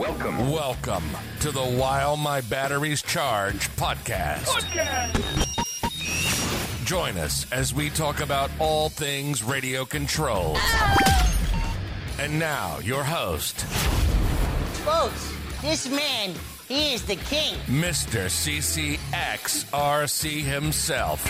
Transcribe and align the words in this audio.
Welcome. 0.00 0.50
Welcome 0.50 1.04
to 1.40 1.50
the 1.50 1.60
While 1.60 2.16
My 2.16 2.40
Batteries 2.40 3.02
Charge 3.02 3.68
podcast. 3.76 4.44
podcast. 4.46 5.14
Join 6.86 7.18
us 7.18 7.44
as 7.52 7.74
we 7.74 7.90
talk 7.90 8.20
about 8.20 8.50
all 8.58 8.88
things 8.88 9.44
radio 9.44 9.84
controls. 9.84 10.56
And 12.18 12.38
now, 12.38 12.78
your 12.82 13.04
host, 13.04 13.60
Folks, 14.86 15.34
this 15.60 15.90
man, 15.90 16.32
he 16.66 16.94
is 16.94 17.02
the 17.02 17.16
king. 17.16 17.56
Mr. 17.66 18.30
CCXRC 18.30 18.96
himself, 20.42 21.22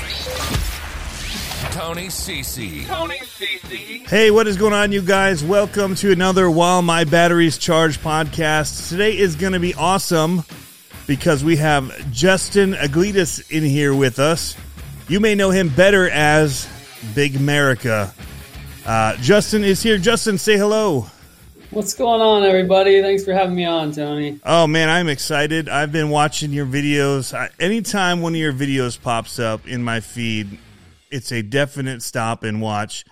Tony 1.72 2.06
CC. 2.06 2.86
Tony 2.86 3.18
CC. 3.18 3.49
Hey, 3.70 4.32
what 4.32 4.48
is 4.48 4.56
going 4.56 4.72
on, 4.72 4.90
you 4.90 5.00
guys? 5.00 5.44
Welcome 5.44 5.94
to 5.96 6.10
another 6.10 6.50
While 6.50 6.82
My 6.82 7.04
Batteries 7.04 7.56
Charge 7.56 8.00
podcast. 8.00 8.88
Today 8.88 9.16
is 9.16 9.36
going 9.36 9.52
to 9.52 9.60
be 9.60 9.74
awesome 9.74 10.42
because 11.06 11.44
we 11.44 11.54
have 11.58 12.10
Justin 12.10 12.72
Aglitas 12.72 13.48
in 13.48 13.62
here 13.62 13.94
with 13.94 14.18
us. 14.18 14.56
You 15.06 15.20
may 15.20 15.36
know 15.36 15.50
him 15.50 15.68
better 15.68 16.10
as 16.10 16.68
Big 17.14 17.36
America. 17.36 18.12
Uh, 18.84 19.16
Justin 19.18 19.62
is 19.62 19.80
here. 19.80 19.98
Justin, 19.98 20.36
say 20.36 20.56
hello. 20.56 21.06
What's 21.70 21.94
going 21.94 22.20
on, 22.20 22.42
everybody? 22.42 23.00
Thanks 23.00 23.24
for 23.24 23.32
having 23.32 23.54
me 23.54 23.66
on, 23.66 23.92
Tony. 23.92 24.40
Oh 24.44 24.66
man, 24.66 24.88
I'm 24.88 25.08
excited. 25.08 25.68
I've 25.68 25.92
been 25.92 26.10
watching 26.10 26.52
your 26.52 26.66
videos. 26.66 27.32
I, 27.32 27.50
anytime 27.60 28.20
one 28.20 28.34
of 28.34 28.40
your 28.40 28.52
videos 28.52 29.00
pops 29.00 29.38
up 29.38 29.68
in 29.68 29.84
my 29.84 30.00
feed, 30.00 30.58
it's 31.12 31.30
a 31.30 31.42
definite 31.42 32.02
stop 32.02 32.42
and 32.42 32.60
watch. 32.60 33.04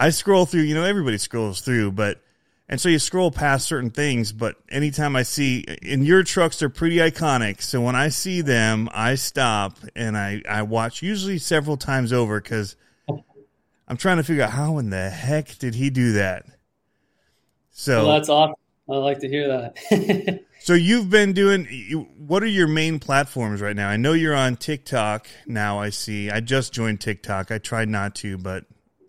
I 0.00 0.08
scroll 0.08 0.46
through, 0.46 0.62
you 0.62 0.74
know, 0.74 0.82
everybody 0.82 1.18
scrolls 1.18 1.60
through, 1.60 1.92
but 1.92 2.22
and 2.70 2.80
so 2.80 2.88
you 2.88 2.98
scroll 2.98 3.30
past 3.30 3.66
certain 3.66 3.90
things, 3.90 4.32
but 4.32 4.56
anytime 4.70 5.14
I 5.14 5.24
see 5.24 5.66
and 5.82 6.06
your 6.06 6.22
trucks 6.22 6.62
are 6.62 6.70
pretty 6.70 6.96
iconic, 6.96 7.60
so 7.60 7.82
when 7.82 7.94
I 7.94 8.08
see 8.08 8.40
them, 8.40 8.88
I 8.94 9.16
stop 9.16 9.76
and 9.94 10.16
I 10.16 10.40
I 10.48 10.62
watch 10.62 11.02
usually 11.02 11.36
several 11.36 11.76
times 11.76 12.14
over 12.14 12.40
cuz 12.40 12.76
I'm 13.86 13.98
trying 13.98 14.16
to 14.16 14.24
figure 14.24 14.42
out 14.42 14.52
how 14.52 14.78
in 14.78 14.88
the 14.88 15.10
heck 15.10 15.58
did 15.58 15.74
he 15.74 15.90
do 15.90 16.12
that? 16.14 16.46
So 17.70 18.06
Well, 18.06 18.14
that's 18.14 18.30
awesome. 18.30 18.54
I 18.88 18.96
like 18.96 19.18
to 19.20 19.28
hear 19.28 19.48
that. 19.48 20.40
So 20.62 20.74
you've 20.74 21.08
been 21.08 21.32
doing. 21.32 21.64
What 22.18 22.42
are 22.42 22.46
your 22.46 22.68
main 22.68 22.98
platforms 22.98 23.62
right 23.62 23.74
now? 23.74 23.88
I 23.88 23.96
know 23.96 24.12
you're 24.12 24.34
on 24.34 24.56
TikTok 24.56 25.26
now. 25.46 25.78
I 25.78 25.88
see. 25.88 26.30
I 26.30 26.40
just 26.40 26.74
joined 26.74 27.00
TikTok. 27.00 27.50
I 27.50 27.56
tried 27.56 27.88
not 27.88 28.14
to, 28.16 28.36
but 28.36 28.66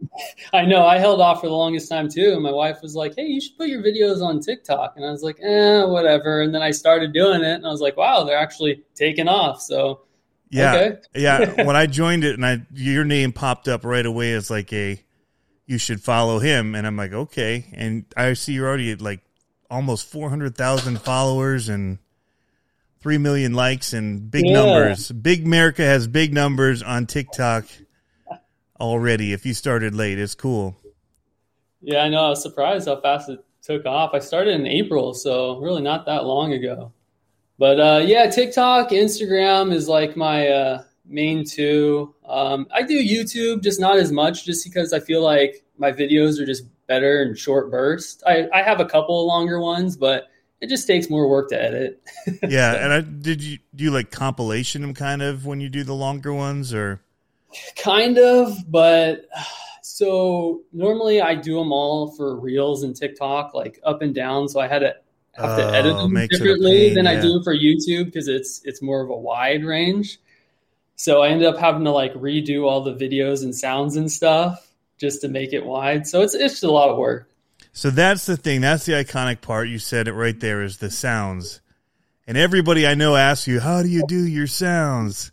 I 0.53 0.65
know 0.65 0.85
I 0.85 0.97
held 0.97 1.21
off 1.21 1.41
for 1.41 1.47
the 1.47 1.53
longest 1.53 1.89
time 1.89 2.09
too. 2.09 2.33
And 2.33 2.41
my 2.43 2.51
wife 2.51 2.81
was 2.81 2.95
like, 2.95 3.13
"Hey, 3.15 3.25
you 3.27 3.39
should 3.41 3.57
put 3.57 3.67
your 3.69 3.81
videos 3.81 4.21
on 4.21 4.39
TikTok," 4.39 4.93
and 4.95 5.05
I 5.05 5.11
was 5.11 5.23
like, 5.23 5.37
"Eh, 5.41 5.83
whatever." 5.83 6.41
And 6.41 6.53
then 6.53 6.61
I 6.61 6.71
started 6.71 7.13
doing 7.13 7.41
it, 7.41 7.55
and 7.55 7.65
I 7.65 7.69
was 7.69 7.81
like, 7.81 7.97
"Wow, 7.97 8.23
they're 8.23 8.37
actually 8.37 8.83
taking 8.95 9.27
off." 9.27 9.61
So 9.61 10.01
yeah, 10.49 10.73
Okay. 10.75 10.97
yeah. 11.15 11.63
When 11.65 11.75
I 11.75 11.85
joined 11.85 12.23
it, 12.23 12.35
and 12.35 12.45
I 12.45 12.61
your 12.73 13.05
name 13.05 13.31
popped 13.31 13.67
up 13.67 13.85
right 13.85 14.05
away 14.05 14.33
as 14.33 14.49
like 14.49 14.71
a, 14.73 15.01
you 15.65 15.77
should 15.77 16.01
follow 16.01 16.39
him, 16.39 16.75
and 16.75 16.85
I'm 16.85 16.97
like, 16.97 17.13
okay. 17.13 17.65
And 17.73 18.05
I 18.17 18.33
see 18.33 18.53
you're 18.53 18.67
already 18.67 18.91
at 18.91 19.01
like 19.01 19.21
almost 19.69 20.07
four 20.07 20.29
hundred 20.29 20.55
thousand 20.57 20.99
followers 21.01 21.69
and 21.69 21.99
three 23.01 23.17
million 23.17 23.53
likes 23.53 23.93
and 23.93 24.29
big 24.29 24.45
Yeah. 24.45 24.53
numbers. 24.53 25.11
Big 25.11 25.45
America 25.45 25.83
has 25.83 26.07
big 26.07 26.33
numbers 26.33 26.83
on 26.83 27.05
TikTok 27.07 27.65
already. 28.81 29.31
If 29.31 29.45
you 29.45 29.53
started 29.53 29.95
late, 29.95 30.19
it's 30.19 30.35
cool. 30.35 30.75
yeah, 31.81 31.99
I 32.03 32.09
know. 32.09 32.25
I 32.25 32.29
was 32.29 32.41
surprised 32.41 32.87
how 32.87 32.99
fast 32.99 33.29
it 33.29 33.39
took 33.61 33.85
off. 33.85 34.11
I 34.13 34.19
started 34.19 34.55
in 34.55 34.65
April, 34.67 35.13
so 35.13 35.59
really 35.59 35.81
not 35.81 36.05
that 36.07 36.25
long 36.25 36.51
ago. 36.53 36.91
But 37.57 37.79
uh, 37.79 38.01
yeah, 38.05 38.29
TikTok, 38.29 38.89
Instagram 38.89 39.71
is 39.71 39.87
like 39.87 40.17
my 40.17 40.47
uh, 40.47 40.83
main 41.05 41.45
two. 41.45 42.13
Um, 42.25 42.67
I 42.73 42.81
do 42.81 42.95
YouTube, 43.01 43.61
just 43.61 43.79
not 43.79 43.97
as 43.97 44.11
much, 44.11 44.45
just 44.45 44.65
because 44.65 44.93
I 44.93 44.99
feel 44.99 45.21
like 45.21 45.63
my 45.77 45.91
videos 45.91 46.39
are 46.39 46.45
just 46.45 46.63
better 46.87 47.21
in 47.21 47.35
short 47.35 47.69
bursts. 47.69 48.23
I, 48.25 48.47
I 48.51 48.63
have 48.63 48.79
a 48.79 48.85
couple 48.85 49.21
of 49.21 49.27
longer 49.27 49.59
ones, 49.59 49.95
but 49.95 50.27
it 50.59 50.69
just 50.69 50.87
takes 50.87 51.09
more 51.09 51.27
work 51.29 51.49
to 51.49 51.61
edit. 51.61 52.01
Yeah, 52.47 52.73
and 52.83 52.93
I 52.93 53.01
did 53.01 53.43
you 53.43 53.59
do 53.75 53.83
you 53.83 53.91
like 53.91 54.09
compilation 54.11 54.81
them 54.81 54.93
kind 54.93 55.21
of 55.21 55.45
when 55.45 55.61
you 55.61 55.69
do 55.69 55.83
the 55.83 55.93
longer 55.95 56.33
ones 56.33 56.73
or 56.73 57.01
kind 57.75 58.17
of, 58.17 58.57
but 58.69 59.27
so 59.81 60.61
normally 60.71 61.21
I 61.21 61.35
do 61.35 61.55
them 61.55 61.71
all 61.71 62.11
for 62.11 62.35
Reels 62.35 62.83
and 62.83 62.95
TikTok, 62.95 63.53
like 63.53 63.79
up 63.83 64.01
and 64.01 64.15
down. 64.15 64.47
So 64.49 64.59
I 64.59 64.67
had 64.67 64.79
to 64.79 64.95
have 65.33 65.57
to 65.57 65.65
Oh, 65.65 65.73
edit 65.73 65.95
them 65.95 66.13
makes 66.13 66.35
it 66.35 66.41
a 66.41 66.43
differently 66.43 66.87
pain, 66.87 66.95
than 66.95 67.07
I 67.07 67.19
do 67.19 67.41
for 67.43 67.55
YouTube 67.55 68.05
because 68.05 68.27
it's 68.27 68.61
it's 68.65 68.81
more 68.81 69.01
of 69.01 69.09
a 69.09 69.15
wide 69.15 69.63
range. 69.63 70.19
So 70.95 71.21
I 71.21 71.29
ended 71.29 71.47
up 71.47 71.57
having 71.57 71.85
to 71.85 71.91
like 71.91 72.13
redo 72.13 72.65
all 72.65 72.81
the 72.81 72.93
videos 72.93 73.43
and 73.43 73.55
sounds 73.55 73.95
and 73.95 74.11
stuff 74.11 74.67
just 74.97 75.21
to 75.21 75.29
make 75.29 75.53
it 75.53 75.65
wide. 75.65 76.05
So 76.07 76.21
it's 76.21 76.33
it's 76.33 76.53
just 76.53 76.63
a 76.63 76.71
lot 76.71 76.89
of 76.89 76.97
work. 76.97 77.29
So 77.73 77.89
that's 77.89 78.25
the 78.25 78.37
thing. 78.37 78.61
That's 78.61 78.85
the 78.85 78.93
iconic 78.93 79.41
part. 79.41 79.69
You 79.69 79.79
said 79.79 80.07
it 80.07 80.13
right 80.13 80.37
there 80.39 80.61
is 80.61 80.77
the 80.77 80.91
sounds. 80.91 81.61
And 82.27 82.37
everybody 82.37 82.85
I 82.85 82.95
know 82.95 83.15
asks 83.15 83.47
you, 83.47 83.59
"How 83.59 83.81
do 83.81 83.89
you 83.89 84.05
do 84.05 84.25
your 84.25 84.47
sounds?" 84.47 85.30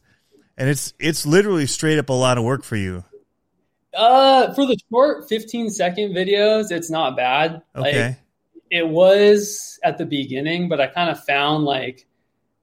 And 0.59 0.69
it's 0.69 0.93
it's 0.99 1.25
literally 1.25 1.67
straight 1.67 1.99
up 1.99 2.09
a 2.09 2.13
lot 2.15 2.37
of 2.37 2.45
work 2.45 2.65
for 2.65 2.77
you. 2.77 3.05
Uh, 3.95 4.53
for 4.55 4.67
the 4.67 4.77
short 4.91 5.29
15 5.29 5.71
second 5.71 6.13
videos, 6.13 6.71
it's 6.71 6.91
not 6.91 7.17
bad. 7.17 7.63
Okay. 7.75 8.07
Like, 8.09 8.17
it 8.71 8.87
was 8.87 9.79
at 9.83 9.97
the 9.97 10.05
beginning, 10.05 10.69
but 10.69 10.81
I 10.81 10.89
kind 10.89 11.11
of 11.11 11.25
found 11.25 11.65
like 11.65 12.07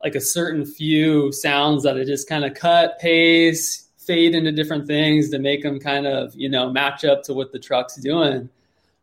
like 0.04 0.14
a 0.14 0.22
certain 0.22 0.66
few 0.66 1.32
sounds 1.32 1.84
that 1.84 1.98
I 1.98 2.04
just 2.04 2.30
kind 2.30 2.46
of 2.46 2.54
cut, 2.54 3.00
paste, 3.00 3.90
fade 3.98 4.36
into 4.36 4.52
different 4.52 4.86
things 4.86 5.32
to 5.32 5.40
make 5.40 5.64
them 5.64 5.80
kind 5.80 6.06
of 6.06 6.34
you 6.36 6.50
know 6.50 6.70
match 6.70 7.06
up 7.06 7.24
to 7.24 7.34
what 7.34 7.52
the 7.54 7.60
truck's 7.60 7.96
doing. 7.96 8.50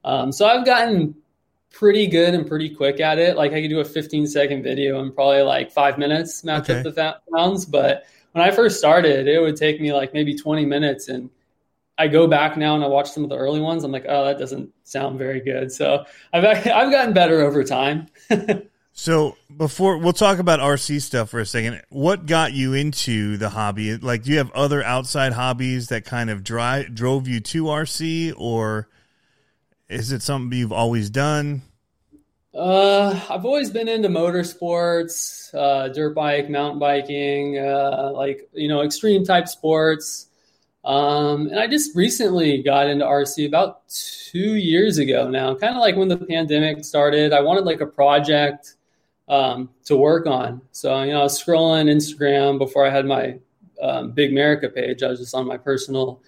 Um, 0.05 0.33
so 0.33 0.47
I've 0.47 0.67
gotten 0.67 1.15
pretty 1.73 2.07
good 2.07 2.35
and 2.35 2.47
pretty 2.47 2.69
quick 2.69 3.01
at 3.01 3.19
it. 3.19 3.37
Like 3.37 3.53
I 3.53 3.63
could 3.63 3.71
do 3.71 3.81
a 3.81 3.85
15 3.85 4.27
second 4.27 4.63
video 4.63 5.01
in 5.03 5.13
probably 5.13 5.43
like 5.43 5.73
five 5.73 5.97
minutes, 5.99 6.45
match 6.45 6.69
Okay. 6.69 6.87
up 6.87 6.95
the 6.95 7.17
sounds. 7.35 7.65
But 7.65 8.05
when 8.33 8.45
I 8.45 8.51
first 8.51 8.79
started, 8.79 9.29
it 9.29 9.41
would 9.41 9.57
take 9.57 9.81
me 9.81 9.93
like 9.93 10.13
maybe 10.13 10.35
20 10.35 10.65
minutes 10.67 11.09
and 11.09 11.31
I 11.99 12.09
go 12.09 12.27
back 12.27 12.57
now 12.57 12.75
and 12.75 12.83
I 12.83 12.89
watch 12.89 13.11
some 13.11 13.23
of 13.23 13.31
the 13.31 13.37
early 13.37 13.61
ones. 13.61 13.85
I'm 13.85 13.93
like, 13.93 14.07
oh, 14.09 14.25
that 14.25 14.39
doesn't 14.39 14.71
sound 14.85 15.19
very 15.19 15.41
good. 15.41 15.71
So 15.71 16.05
I've 16.33 16.45
I've 16.45 16.91
gotten 16.91 17.13
better 17.13 17.41
over 17.41 17.63
time. 17.65 18.09
So 18.95 19.37
before 19.55 19.97
we'll 19.97 20.13
talk 20.13 20.39
about 20.39 20.61
RC 20.61 21.01
stuff 21.01 21.31
for 21.31 21.41
a 21.41 21.47
second. 21.47 21.83
What 21.89 22.27
got 22.27 22.53
you 22.53 22.75
into 22.75 23.39
the 23.39 23.49
hobby? 23.49 23.97
Like, 23.97 24.23
do 24.23 24.31
you 24.31 24.39
have 24.39 24.51
other 24.53 24.83
outside 24.83 25.33
hobbies 25.33 25.89
that 25.89 26.05
kind 26.05 26.29
of 26.29 26.45
drive 26.45 26.95
drove 26.95 27.27
you 27.27 27.41
to 27.41 27.65
RC, 27.65 28.35
or 28.37 28.89
is 29.89 30.13
it 30.13 30.23
something 30.23 30.57
you've 30.57 30.73
always 30.73 31.09
done? 31.09 31.63
Uh, 32.55 33.19
I've 33.31 33.47
always 33.47 33.71
been 33.71 33.89
into 33.89 34.09
motorsports, 34.09 35.55
uh, 35.55 35.89
dirt 35.89 36.15
bike, 36.15 36.51
mountain 36.51 36.79
biking, 36.79 37.59
uh, 37.59 38.11
like 38.15 38.49
you 38.53 38.69
know, 38.69 38.83
extreme 38.83 39.25
type 39.25 39.49
sports. 39.49 40.29
Um, 40.85 41.47
and 41.47 41.59
I 41.59 41.67
just 41.67 41.97
recently 41.97 42.63
got 42.63 42.89
into 42.89 43.05
RC 43.05 43.47
about 43.47 43.89
two 43.89 44.57
years 44.57 44.99
ago 44.99 45.29
now, 45.31 45.55
kind 45.55 45.77
of 45.77 45.81
like 45.81 45.97
when 45.97 46.09
the 46.09 46.19
pandemic 46.19 46.85
started. 46.85 47.33
I 47.33 47.41
wanted 47.41 47.65
like 47.65 47.81
a 47.81 47.87
project 47.87 48.75
um, 49.29 49.71
to 49.87 49.97
work 49.97 50.27
on. 50.27 50.61
So, 50.73 51.03
you 51.03 51.13
know, 51.13 51.21
I 51.21 51.23
was 51.23 51.43
scrolling 51.43 51.89
Instagram 51.89 52.59
before 52.59 52.85
I 52.87 52.91
had 52.91 53.07
my 53.07 53.39
um, 53.81 54.11
Big 54.11 54.31
America 54.31 54.69
page. 54.69 55.03
I 55.03 55.09
was 55.09 55.21
just 55.21 55.35
on 55.35 55.47
my 55.47 55.57
personal 55.57 56.21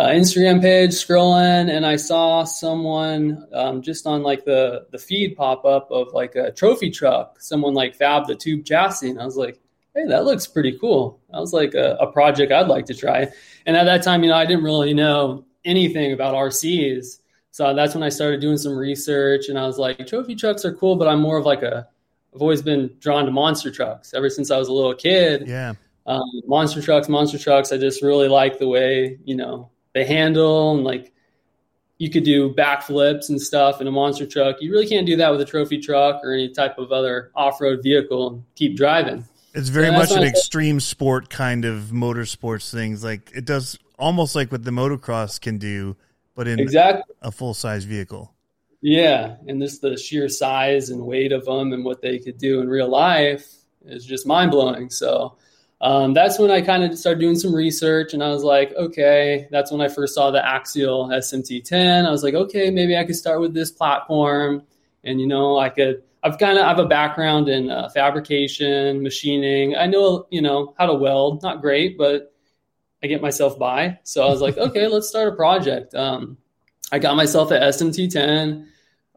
uh, 0.00 0.08
Instagram 0.08 0.60
page 0.62 0.90
scrolling, 0.92 1.70
and 1.70 1.84
I 1.84 1.96
saw 1.96 2.44
someone 2.44 3.46
um, 3.52 3.82
just 3.82 4.06
on 4.06 4.22
like 4.22 4.44
the 4.44 4.86
the 4.90 4.98
feed 4.98 5.36
pop 5.36 5.64
up 5.64 5.90
of 5.90 6.12
like 6.12 6.36
a 6.36 6.50
trophy 6.52 6.90
truck. 6.90 7.40
Someone 7.40 7.74
like 7.74 7.96
fabbed 7.98 8.26
the 8.26 8.34
tube 8.34 8.64
chassis, 8.64 9.10
and 9.10 9.20
I 9.20 9.24
was 9.24 9.36
like, 9.36 9.60
"Hey, 9.94 10.06
that 10.06 10.24
looks 10.24 10.46
pretty 10.46 10.78
cool." 10.78 11.20
That 11.30 11.40
was 11.40 11.52
like 11.52 11.74
a, 11.74 11.96
a 12.00 12.10
project 12.12 12.50
I'd 12.52 12.68
like 12.68 12.86
to 12.86 12.94
try. 12.94 13.28
And 13.66 13.76
at 13.76 13.84
that 13.84 14.02
time, 14.02 14.22
you 14.22 14.30
know, 14.30 14.36
I 14.36 14.46
didn't 14.46 14.64
really 14.64 14.94
know 14.94 15.44
anything 15.64 16.12
about 16.12 16.34
RCs, 16.34 17.18
so 17.50 17.74
that's 17.74 17.94
when 17.94 18.02
I 18.02 18.08
started 18.08 18.40
doing 18.40 18.56
some 18.56 18.76
research. 18.76 19.48
And 19.48 19.58
I 19.58 19.66
was 19.66 19.78
like, 19.78 20.06
"Trophy 20.06 20.34
trucks 20.34 20.64
are 20.64 20.72
cool, 20.74 20.96
but 20.96 21.08
I'm 21.08 21.20
more 21.20 21.36
of 21.36 21.44
like 21.44 21.62
a 21.62 21.86
I've 22.34 22.40
always 22.42 22.62
been 22.62 22.90
drawn 23.00 23.24
to 23.26 23.30
monster 23.32 23.70
trucks 23.72 24.14
ever 24.14 24.30
since 24.30 24.50
I 24.52 24.56
was 24.56 24.68
a 24.68 24.72
little 24.72 24.94
kid 24.94 25.48
Yeah. 25.48 25.74
um, 26.06 26.22
monster 26.46 26.80
trucks, 26.80 27.08
monster 27.08 27.38
trucks. 27.38 27.72
I 27.72 27.76
just 27.76 28.02
really 28.02 28.28
like 28.28 28.58
the 28.60 28.68
way 28.68 29.18
you 29.24 29.34
know 29.36 29.70
they 29.94 30.04
handle 30.04 30.74
and 30.74 30.84
like 30.84 31.12
you 31.98 32.08
could 32.10 32.24
do 32.24 32.54
backflips 32.54 33.28
and 33.28 33.40
stuff 33.40 33.80
in 33.80 33.86
a 33.86 33.90
monster 33.90 34.26
truck. 34.26 34.56
You 34.60 34.72
really 34.72 34.86
can't 34.86 35.06
do 35.06 35.16
that 35.16 35.30
with 35.30 35.40
a 35.42 35.44
trophy 35.44 35.78
truck 35.78 36.20
or 36.24 36.32
any 36.32 36.48
type 36.48 36.78
of 36.78 36.92
other 36.92 37.30
off-road 37.34 37.82
vehicle 37.82 38.28
and 38.28 38.44
keep 38.54 38.74
driving. 38.76 39.24
It's 39.52 39.68
very 39.68 39.90
much 39.90 40.10
an 40.10 40.16
what 40.16 40.22
I 40.22 40.26
said. 40.26 40.34
extreme 40.34 40.80
sport 40.80 41.28
kind 41.28 41.64
of 41.66 41.90
motorsports 41.92 42.70
things. 42.70 43.04
Like 43.04 43.30
it 43.34 43.44
does 43.44 43.78
almost 43.98 44.34
like 44.34 44.50
what 44.50 44.64
the 44.64 44.70
motocross 44.70 45.38
can 45.40 45.58
do, 45.58 45.94
but 46.34 46.48
in 46.48 46.58
Exactly. 46.58 47.02
a 47.20 47.30
full 47.30 47.52
size 47.52 47.84
vehicle. 47.84 48.32
Yeah, 48.80 49.36
and 49.46 49.60
just 49.60 49.82
the 49.82 49.98
sheer 49.98 50.26
size 50.30 50.88
and 50.88 51.02
weight 51.04 51.32
of 51.32 51.44
them 51.44 51.74
and 51.74 51.84
what 51.84 52.00
they 52.00 52.18
could 52.18 52.38
do 52.38 52.62
in 52.62 52.68
real 52.70 52.88
life 52.88 53.46
is 53.84 54.06
just 54.06 54.26
mind 54.26 54.52
blowing. 54.52 54.88
So 54.88 55.36
um, 55.80 56.12
that's 56.12 56.38
when 56.38 56.50
I 56.50 56.60
kind 56.60 56.84
of 56.84 56.98
started 56.98 57.20
doing 57.20 57.36
some 57.36 57.54
research, 57.54 58.12
and 58.12 58.22
I 58.22 58.28
was 58.28 58.42
like, 58.42 58.72
okay, 58.74 59.48
that's 59.50 59.72
when 59.72 59.80
I 59.80 59.88
first 59.88 60.14
saw 60.14 60.30
the 60.30 60.44
Axial 60.44 61.08
SMT10. 61.08 62.06
I 62.06 62.10
was 62.10 62.22
like, 62.22 62.34
okay, 62.34 62.70
maybe 62.70 62.96
I 62.96 63.04
could 63.04 63.16
start 63.16 63.40
with 63.40 63.54
this 63.54 63.70
platform, 63.70 64.62
and 65.04 65.20
you 65.20 65.26
know, 65.26 65.58
I 65.58 65.70
could. 65.70 66.02
I've 66.22 66.36
kind 66.36 66.58
of 66.58 66.64
I 66.64 66.68
have 66.68 66.78
a 66.78 66.84
background 66.84 67.48
in 67.48 67.70
uh, 67.70 67.88
fabrication, 67.88 69.02
machining. 69.02 69.74
I 69.74 69.86
know 69.86 70.26
you 70.30 70.42
know 70.42 70.74
how 70.78 70.84
to 70.84 70.94
weld, 70.94 71.42
not 71.42 71.62
great, 71.62 71.96
but 71.96 72.34
I 73.02 73.06
get 73.06 73.22
myself 73.22 73.58
by. 73.58 73.98
So 74.02 74.26
I 74.26 74.28
was 74.28 74.42
like, 74.42 74.58
okay, 74.58 74.86
let's 74.86 75.08
start 75.08 75.32
a 75.32 75.36
project. 75.36 75.94
Um, 75.94 76.36
I 76.92 76.98
got 76.98 77.16
myself 77.16 77.52
an 77.52 77.62
SMT10, 77.62 78.66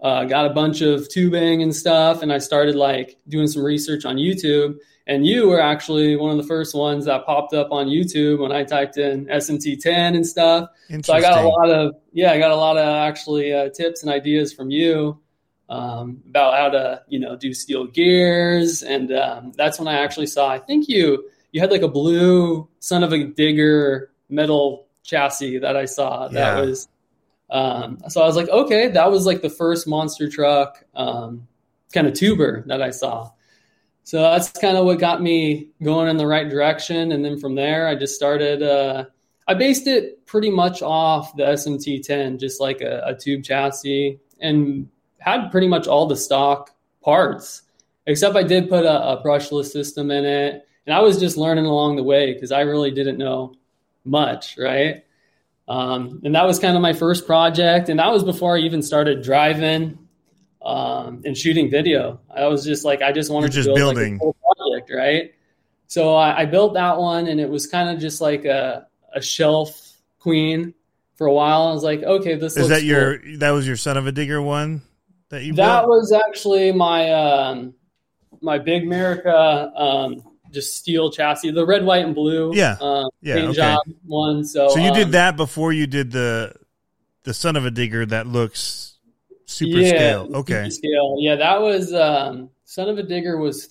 uh, 0.04 0.26
got 0.26 0.46
a 0.46 0.50
bunch 0.50 0.82
of 0.82 1.10
tubing 1.10 1.64
and 1.64 1.76
stuff, 1.76 2.22
and 2.22 2.32
I 2.32 2.38
started 2.38 2.76
like 2.76 3.18
doing 3.28 3.48
some 3.48 3.64
research 3.64 4.06
on 4.06 4.18
YouTube. 4.18 4.76
And 5.06 5.26
you 5.26 5.50
were 5.50 5.60
actually 5.60 6.16
one 6.16 6.32
of 6.32 6.38
the 6.38 6.44
first 6.48 6.74
ones 6.74 7.06
that 7.06 7.26
popped 7.26 7.54
up 7.54 7.72
on 7.72 7.88
YouTube 7.88 8.40
when 8.40 8.54
I 8.54 8.64
typed 8.64 8.98
in 8.98 9.26
SMT10 9.26 10.16
and 10.16 10.26
stuff. 10.26 10.70
So 11.04 11.14
I 11.14 11.20
got 11.20 11.34
a 11.44 11.48
lot 11.48 11.70
of 11.70 11.96
yeah, 12.14 12.32
I 12.32 12.38
got 12.40 12.52
a 12.52 12.56
lot 12.56 12.78
of 12.78 12.86
actually 12.88 13.52
uh, 13.54 13.70
tips 13.70 14.04
and 14.04 14.12
ideas 14.12 14.54
from 14.54 14.70
you 14.70 15.20
um, 15.68 16.22
about 16.30 16.54
how 16.54 16.70
to 16.70 17.02
you 17.10 17.20
know 17.20 17.36
do 17.36 17.54
steel 17.54 17.86
gears, 17.88 18.82
and 18.84 19.12
um, 19.14 19.52
that's 19.58 19.78
when 19.80 19.88
I 19.90 20.02
actually 20.04 20.28
saw. 20.28 20.48
I 20.50 20.60
think 20.60 20.88
you 20.88 21.30
you 21.52 21.60
had 21.60 21.72
like 21.72 21.82
a 21.82 21.88
blue 21.90 22.70
son 22.80 23.04
of 23.04 23.12
a 23.14 23.26
digger 23.26 24.10
metal 24.30 24.88
chassis 25.04 25.60
that 25.60 25.76
I 25.76 25.86
saw 25.86 26.28
that 26.30 26.34
Yeah. 26.34 26.62
was 26.62 26.88
um, 27.54 28.00
so 28.10 28.22
I 28.22 28.26
was 28.26 28.36
like, 28.36 28.50
okay, 28.50 28.88
that 28.90 29.12
was 29.12 29.28
like 29.28 29.44
the 29.44 29.50
first 29.50 29.88
monster 29.88 30.28
truck 30.28 30.84
um, 30.96 31.48
kind 31.94 32.08
of 32.08 32.14
tuber 32.16 32.64
that 32.66 32.82
I 32.82 32.90
saw. 32.90 33.30
So 34.04 34.22
that's 34.22 34.50
kind 34.52 34.76
of 34.76 34.86
what 34.86 35.00
got 35.00 35.22
me 35.22 35.70
going 35.82 36.10
in 36.10 36.18
the 36.18 36.26
right 36.26 36.50
direction. 36.50 37.12
And 37.12 37.24
then 37.24 37.40
from 37.40 37.54
there, 37.54 37.88
I 37.88 37.96
just 37.96 38.16
started. 38.16 38.64
Uh, 38.64 39.06
I 39.48 39.54
based 39.54 39.86
it 39.86 40.26
pretty 40.26 40.50
much 40.50 40.82
off 40.82 41.36
the 41.36 41.44
SMT10, 41.44 42.40
just 42.40 42.60
like 42.60 42.82
a, 42.82 43.04
a 43.06 43.16
tube 43.16 43.44
chassis, 43.44 44.20
and 44.42 44.90
had 45.20 45.50
pretty 45.50 45.68
much 45.68 45.88
all 45.88 46.08
the 46.08 46.16
stock 46.16 46.72
parts, 47.02 47.62
except 48.08 48.36
I 48.36 48.44
did 48.44 48.68
put 48.68 48.84
a, 48.84 49.10
a 49.10 49.24
brushless 49.24 49.66
system 49.66 50.10
in 50.10 50.26
it. 50.26 50.68
And 50.88 50.96
I 50.96 51.02
was 51.02 51.20
just 51.20 51.38
learning 51.38 51.66
along 51.66 51.98
the 51.98 52.04
way 52.04 52.34
because 52.34 52.52
I 52.52 52.62
really 52.62 52.92
didn't 52.92 53.20
know 53.20 53.54
much, 54.06 54.58
right? 54.58 55.06
Um, 55.68 56.22
and 56.24 56.36
that 56.36 56.46
was 56.46 56.60
kind 56.60 56.76
of 56.76 56.82
my 56.82 56.94
first 56.94 57.26
project. 57.26 57.90
And 57.90 58.00
that 58.00 58.12
was 58.12 58.24
before 58.24 58.58
I 58.58 58.60
even 58.60 58.82
started 58.82 59.24
driving 59.24 59.98
um, 60.62 61.22
and 61.26 61.38
shooting 61.38 61.70
video. 61.70 62.20
I 62.34 62.48
was 62.48 62.64
just 62.66 62.84
like, 62.86 63.02
I 63.02 63.12
just 63.12 63.32
wanted 63.32 63.54
You're 63.54 63.64
to 63.64 63.70
just 63.70 63.76
build 63.76 63.96
building. 63.96 64.14
like 64.14 64.22
a 64.22 64.24
cool 64.24 64.36
project, 64.56 64.92
right? 64.94 65.34
So 65.88 66.16
I, 66.16 66.42
I 66.42 66.46
built 66.46 66.74
that 66.74 66.98
one, 66.98 67.28
and 67.28 67.40
it 67.40 67.50
was 67.50 67.68
kind 67.68 67.90
of 67.90 68.00
just 68.00 68.20
like 68.20 68.46
a, 68.46 68.88
a 69.14 69.22
shelf 69.22 69.94
queen 70.20 70.74
for 71.16 71.28
a 71.28 71.34
while. 71.34 71.68
I 71.68 71.74
was 71.74 71.84
like, 71.84 72.02
okay, 72.02 72.36
this 72.36 72.54
Is 72.58 72.70
looks 72.70 72.70
that 72.70 72.84
your 72.84 73.20
that 73.38 73.52
was 73.52 73.68
your 73.68 73.78
son 73.78 73.98
of 73.98 74.08
a 74.08 74.12
digger 74.12 74.42
one 74.42 74.82
that 75.30 75.44
you 75.44 75.54
that 75.54 75.82
built? 75.82 75.90
was 75.90 76.12
actually 76.12 76.72
my 76.72 77.12
um, 77.12 77.74
my 78.42 78.58
Big 78.58 78.84
America 78.84 79.72
um, 79.76 80.24
just 80.54 80.76
steel 80.78 81.12
chassis, 81.12 81.52
the 81.52 81.66
red, 81.66 81.86
white, 81.86 82.06
and 82.06 82.16
blue. 82.16 82.54
Yeah. 82.56 82.78
um, 82.80 83.10
Yeah, 83.22 83.36
paint 83.36 83.48
okay. 83.50 83.56
job 83.56 83.80
one. 84.06 84.46
So, 84.46 84.70
so 84.70 84.80
you 84.80 84.90
um, 84.90 84.96
did 84.96 85.12
that 85.14 85.36
before 85.36 85.74
you 85.74 85.88
did 85.88 86.12
the 86.12 86.54
the 87.24 87.34
son 87.34 87.56
of 87.56 87.66
a 87.66 87.72
digger 87.72 88.06
that 88.06 88.28
looks 88.28 88.98
super 89.46 89.78
yeah, 89.80 89.90
scale. 89.90 90.26
super 90.26 90.38
Okay. 90.40 90.70
scale. 90.70 91.16
Yeah, 91.20 91.36
that 91.38 91.62
was 91.62 91.94
um, 91.94 92.50
Son 92.66 92.90
of 92.90 92.98
a 92.98 93.04
Digger 93.04 93.38
was 93.38 93.68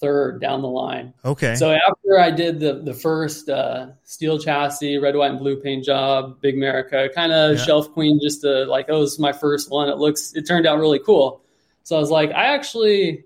third 0.00 0.40
down 0.42 0.60
the 0.60 0.68
line. 0.68 1.14
Okay. 1.24 1.54
So 1.54 1.70
after 1.72 2.18
I 2.18 2.30
did 2.30 2.60
the 2.60 2.74
the 2.84 2.92
first 2.92 3.48
uh, 3.48 3.88
steel 4.04 4.38
chassis, 4.38 4.98
red, 4.98 5.16
white, 5.16 5.30
and 5.30 5.38
blue 5.38 5.56
paint 5.56 5.84
job, 5.84 6.40
Big 6.42 6.54
America, 6.54 7.08
kind 7.14 7.32
of 7.32 7.56
Yeah. 7.56 7.64
shelf 7.64 7.90
queen, 7.92 8.20
just 8.20 8.42
to 8.42 8.64
like, 8.66 8.86
oh, 8.90 9.00
this 9.02 9.12
is 9.12 9.18
my 9.18 9.32
first 9.32 9.70
one. 9.70 9.88
It 9.88 9.96
looks, 9.96 10.32
it 10.34 10.46
turned 10.46 10.66
out 10.66 10.78
really 10.78 10.98
cool. 10.98 11.40
So 11.84 11.96
I 11.96 11.98
was 12.00 12.10
like, 12.10 12.30
I 12.32 12.54
actually 12.54 13.24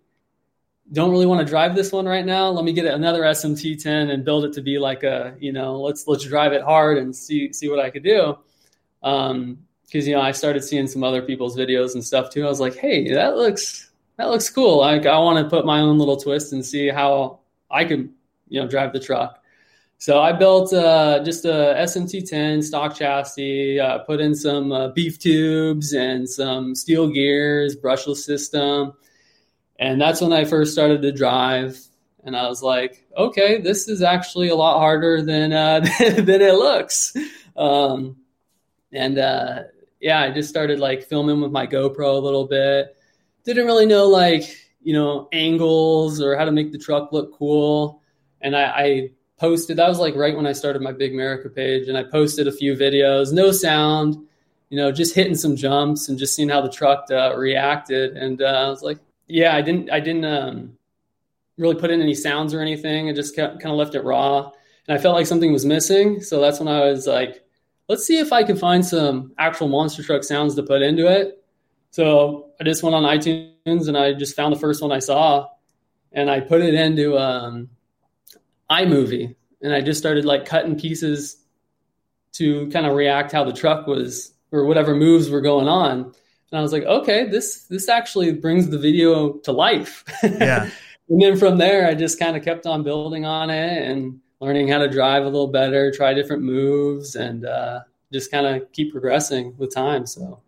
don't 0.93 1.11
really 1.11 1.27
want 1.27 1.41
to 1.41 1.51
drive 1.51 1.75
this 1.75 1.93
one 1.93 2.07
right 2.07 2.27
now. 2.27 2.49
Let 2.51 2.65
me 2.65 2.73
get 2.73 2.87
another 2.87 3.23
SMT10 3.23 4.11
and 4.11 4.25
build 4.25 4.45
it 4.45 4.53
to 4.55 4.63
be 4.63 4.79
like 4.79 5.03
a, 5.05 5.37
you 5.39 5.53
know, 5.53 5.81
let's 5.81 6.07
let's 6.07 6.25
drive 6.25 6.53
it 6.53 6.63
hard 6.63 6.99
and 6.99 7.15
see 7.15 7.53
see 7.53 7.69
what 7.69 7.79
I 7.79 7.91
could 7.91 8.03
do. 8.03 8.39
Um, 9.03 9.59
because 9.91 10.07
you 10.07 10.15
know 10.15 10.21
I 10.21 10.33
started 10.33 10.63
seeing 10.63 10.87
some 10.87 11.03
other 11.03 11.23
people's 11.23 11.57
videos 11.57 11.95
and 11.95 12.05
stuff 12.05 12.31
too. 12.31 12.45
I 12.45 12.49
was 12.49 12.61
like, 12.61 12.77
hey, 12.77 13.13
that 13.15 13.37
looks 13.37 13.91
that 14.17 14.29
looks 14.29 14.49
cool. 14.51 14.79
Like 14.79 15.07
I 15.07 15.19
want 15.19 15.43
to 15.43 15.51
put 15.51 15.67
my 15.67 15.81
own 15.81 15.99
little 15.99 16.17
twist 16.17 16.53
and 16.53 16.65
see 16.65 16.89
how 16.89 17.41
I 17.71 17.85
can 17.85 18.15
you 18.49 18.61
know 18.61 18.69
drive 18.69 18.93
the 18.93 19.01
truck. 19.01 19.43
So 19.99 20.21
I 20.21 20.33
built 20.33 20.73
uh, 20.73 21.23
just 21.25 21.45
a 21.45 21.75
SMT10 21.79 22.63
stock 22.63 22.95
chassis, 22.95 23.79
uh, 23.79 23.99
put 23.99 24.21
in 24.21 24.35
some 24.35 24.73
uh, 24.73 24.89
beef 24.89 25.19
tubes 25.19 25.93
and 25.93 26.27
some 26.27 26.75
steel 26.75 27.09
gears, 27.09 27.77
brushless 27.77 28.19
system, 28.19 28.95
and 29.81 29.99
that's 29.99 30.21
when 30.21 30.33
I 30.33 30.45
first 30.45 30.73
started 30.73 31.01
to 31.03 31.11
drive. 31.11 31.81
And 32.23 32.37
I 32.37 32.47
was 32.49 32.63
like, 32.63 33.03
okay, 33.17 33.63
this 33.63 33.89
is 33.89 34.03
actually 34.03 34.51
a 34.51 34.55
lot 34.55 34.79
harder 34.79 35.23
than 35.23 35.55
uh, 35.55 35.81
than 35.99 36.43
it 36.43 36.55
looks. 36.55 37.15
Um, 37.57 38.17
and 38.93 39.19
uh, 39.19 39.63
yeah, 40.01 40.21
I 40.21 40.31
just 40.31 40.51
started 40.51 40.79
like 40.79 41.09
filming 41.09 41.41
with 41.41 41.51
my 41.51 41.67
GoPro 41.67 42.15
a 42.15 42.19
little 42.19 42.47
bit. 42.47 42.95
Didn't 43.45 43.65
really 43.65 43.87
know 43.87 44.07
like 44.07 44.55
you 44.83 44.93
know 44.93 45.29
angles 45.33 46.21
or 46.21 46.37
how 46.37 46.45
to 46.45 46.53
make 46.53 46.73
the 46.73 46.79
truck 46.79 47.11
look 47.11 47.35
cool. 47.35 48.03
And 48.43 48.55
I, 48.55 48.65
I 48.65 49.11
posted 49.39 49.79
that 49.79 49.89
was 49.89 49.99
like 49.99 50.15
right 50.15 50.37
when 50.37 50.47
I 50.47 50.53
started 50.53 50.83
my 50.83 50.93
Big 50.93 51.15
America 51.15 51.49
page, 51.49 51.89
and 51.89 51.97
I 51.97 52.03
posted 52.03 52.47
a 52.47 52.53
few 52.53 52.75
videos, 52.75 53.33
no 53.33 53.51
sound, 53.51 54.17
you 54.69 54.77
know, 54.77 54.93
just 54.93 55.15
hitting 55.15 55.35
some 55.35 55.57
jumps 55.57 56.11
and 56.11 56.19
just 56.19 56.37
seeing 56.37 56.51
how 56.51 56.61
the 56.61 56.71
truck 56.71 57.07
uh, 57.11 57.35
reacted. 57.35 58.19
And 58.19 58.43
uh, 58.43 58.45
I 58.45 58.69
was 58.69 58.83
like, 58.83 58.99
yeah, 59.31 59.55
I 59.55 59.63
didn't, 59.63 59.91
I 59.91 60.01
didn't 60.01 60.25
um, 60.25 60.77
really 61.57 61.77
put 61.77 61.91
in 61.91 62.01
any 62.01 62.15
sounds 62.15 62.55
or 62.55 62.61
anything. 62.61 63.09
I 63.09 63.13
just 63.13 63.37
kind 63.37 63.65
of 63.65 63.77
left 63.77 63.95
it 63.95 64.05
raw, 64.05 64.51
and 64.87 64.99
I 64.99 65.01
felt 65.01 65.15
like 65.15 65.27
something 65.27 65.53
was 65.53 65.65
missing. 65.65 66.21
So 66.21 66.41
that's 66.41 66.59
when 66.59 66.69
I 66.69 66.81
was 66.81 67.07
like, 67.07 67.45
let's 67.89 68.05
see 68.05 68.19
if 68.19 68.33
I 68.33 68.43
can 68.43 68.57
find 68.57 68.85
some 68.85 69.33
actual 69.39 69.69
monster 69.69 70.03
truck 70.03 70.25
sounds 70.25 70.55
to 70.55 70.63
put 70.63 70.83
into 70.83 71.07
it. 71.07 71.43
So 71.91 72.51
I 72.61 72.65
just 72.65 72.83
went 72.83 72.95
on 72.95 73.03
iTunes 73.03 73.89
and 73.89 73.97
I 73.97 74.13
just 74.13 74.37
found 74.37 74.55
the 74.55 74.59
first 74.59 74.83
one 74.83 74.93
I 74.93 75.01
saw, 75.01 75.49
and 76.13 76.31
I 76.31 76.41
put 76.41 76.63
it 76.63 76.75
into 76.75 77.19
um, 77.19 77.69
iMovie, 78.71 79.35
and 79.63 79.75
I 79.75 79.81
just 79.81 80.01
started 80.01 80.25
like 80.25 80.47
cutting 80.47 80.79
pieces 80.79 81.37
to 82.33 82.69
kind 82.69 82.87
of 82.87 82.95
react 82.95 83.33
how 83.33 83.45
the 83.45 83.53
truck 83.53 83.87
was 83.87 84.33
or 84.53 84.65
whatever 84.65 84.95
moves 84.95 85.31
were 85.31 85.41
going 85.41 85.69
on. 85.69 86.15
And 86.51 86.59
I 86.59 86.63
was 86.63 86.73
like, 86.73 86.85
okay, 86.85 87.29
this 87.29 87.65
this 87.65 87.89
actually 87.89 88.33
brings 88.33 88.69
the 88.69 88.79
video 88.79 89.35
to 89.35 89.53
life. 89.53 90.05
Yeah. 90.23 90.69
and 91.09 91.23
then 91.23 91.37
from 91.37 91.59
there, 91.59 91.87
I 91.87 91.95
just 91.95 92.19
kind 92.19 92.37
of 92.37 92.45
kept 92.45 92.67
on 92.67 92.83
building 92.83 93.25
on 93.25 93.51
it 93.51 93.83
and 93.83 94.21
learning 94.41 94.69
how 94.69 94.79
to 94.79 94.89
drive 94.89 95.23
a 95.23 95.27
little 95.27 95.49
better, 95.49 95.93
try 95.93 96.15
different 96.15 96.43
moves, 96.43 97.15
and 97.15 97.45
uh, 97.47 97.81
just 98.13 98.31
kind 98.31 98.47
of 98.47 98.71
keep 98.73 98.91
progressing 98.93 99.55
with 99.59 99.73
time. 99.73 100.07
So 100.07 100.41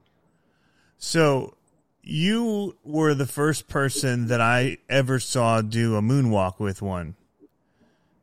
So 0.98 1.56
you 2.02 2.76
were 2.82 3.14
the 3.14 3.26
first 3.26 3.68
person 3.68 4.26
that 4.26 4.40
I 4.40 4.78
ever 4.88 5.20
saw 5.20 5.62
do 5.62 5.96
a 5.96 6.02
moonwalk 6.02 6.58
with 6.58 6.82
one. 6.82 7.14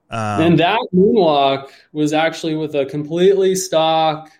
Um, 0.09 0.41
and 0.41 0.59
that 0.59 0.79
moonwalk 0.93 1.69
was 1.93 2.13
actually 2.13 2.55
with 2.55 2.75
a 2.75 2.85
completely 2.85 3.55
stock 3.55 4.31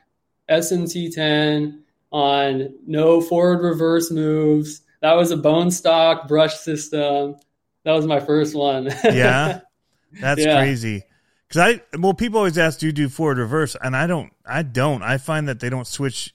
SMT10 0.50 1.80
on 2.12 2.74
no 2.86 3.22
forward 3.22 3.64
reverse 3.64 4.12
moves. 4.12 4.82
That 5.02 5.14
was 5.14 5.32
a 5.32 5.38
bone 5.38 5.72
stock 5.72 6.28
brush 6.28 6.56
system. 6.58 7.36
That 7.84 7.94
was 7.94 8.06
my 8.06 8.20
first 8.20 8.56
one. 8.56 8.86
yeah, 9.04 9.62
that's 10.20 10.42
Yeah. 10.44 10.58
crazy. 10.60 11.04
Because 11.48 11.82
I 11.94 11.98
well, 11.98 12.14
people 12.14 12.38
always 12.40 12.58
ask, 12.58 12.80
do 12.80 12.86
you 12.86 12.92
do 12.92 13.10
forward 13.10 13.38
reverse? 13.38 13.76
And 13.82 13.96
I 13.96 14.06
don't. 14.08 14.32
I 14.46 14.62
don't. 14.64 15.02
I 15.02 15.18
find 15.18 15.48
that 15.48 15.60
they 15.60 15.70
don't 15.70 15.88
switch 15.88 16.34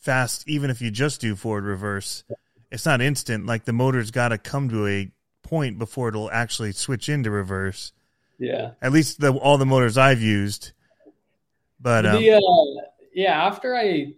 fast, 0.00 0.46
even 0.48 0.70
if 0.70 0.82
you 0.82 0.90
just 0.90 1.20
do 1.20 1.34
forward 1.36 1.64
reverse. 1.64 2.24
It's 2.70 2.84
not 2.84 3.00
instant. 3.00 3.46
Like 3.46 3.64
the 3.64 3.72
motor's 3.72 4.10
got 4.10 4.28
to 4.28 4.38
come 4.38 4.68
to 4.70 4.86
a 4.86 5.10
point 5.42 5.78
before 5.78 6.08
it'll 6.08 6.30
actually 6.30 6.72
switch 6.72 7.08
into 7.08 7.30
reverse. 7.30 7.92
yeah. 8.38 8.72
At 8.82 8.92
least 8.92 9.20
the 9.20 9.32
all 9.32 9.56
the 9.58 9.66
motors 9.66 9.96
I've 9.96 10.20
used. 10.22 10.72
But 11.80 12.04
um, 12.04 12.22
the, 12.22 12.32
uh, 12.34 12.82
yeah, 13.14 13.46
after 13.46 13.74
I 13.74 14.12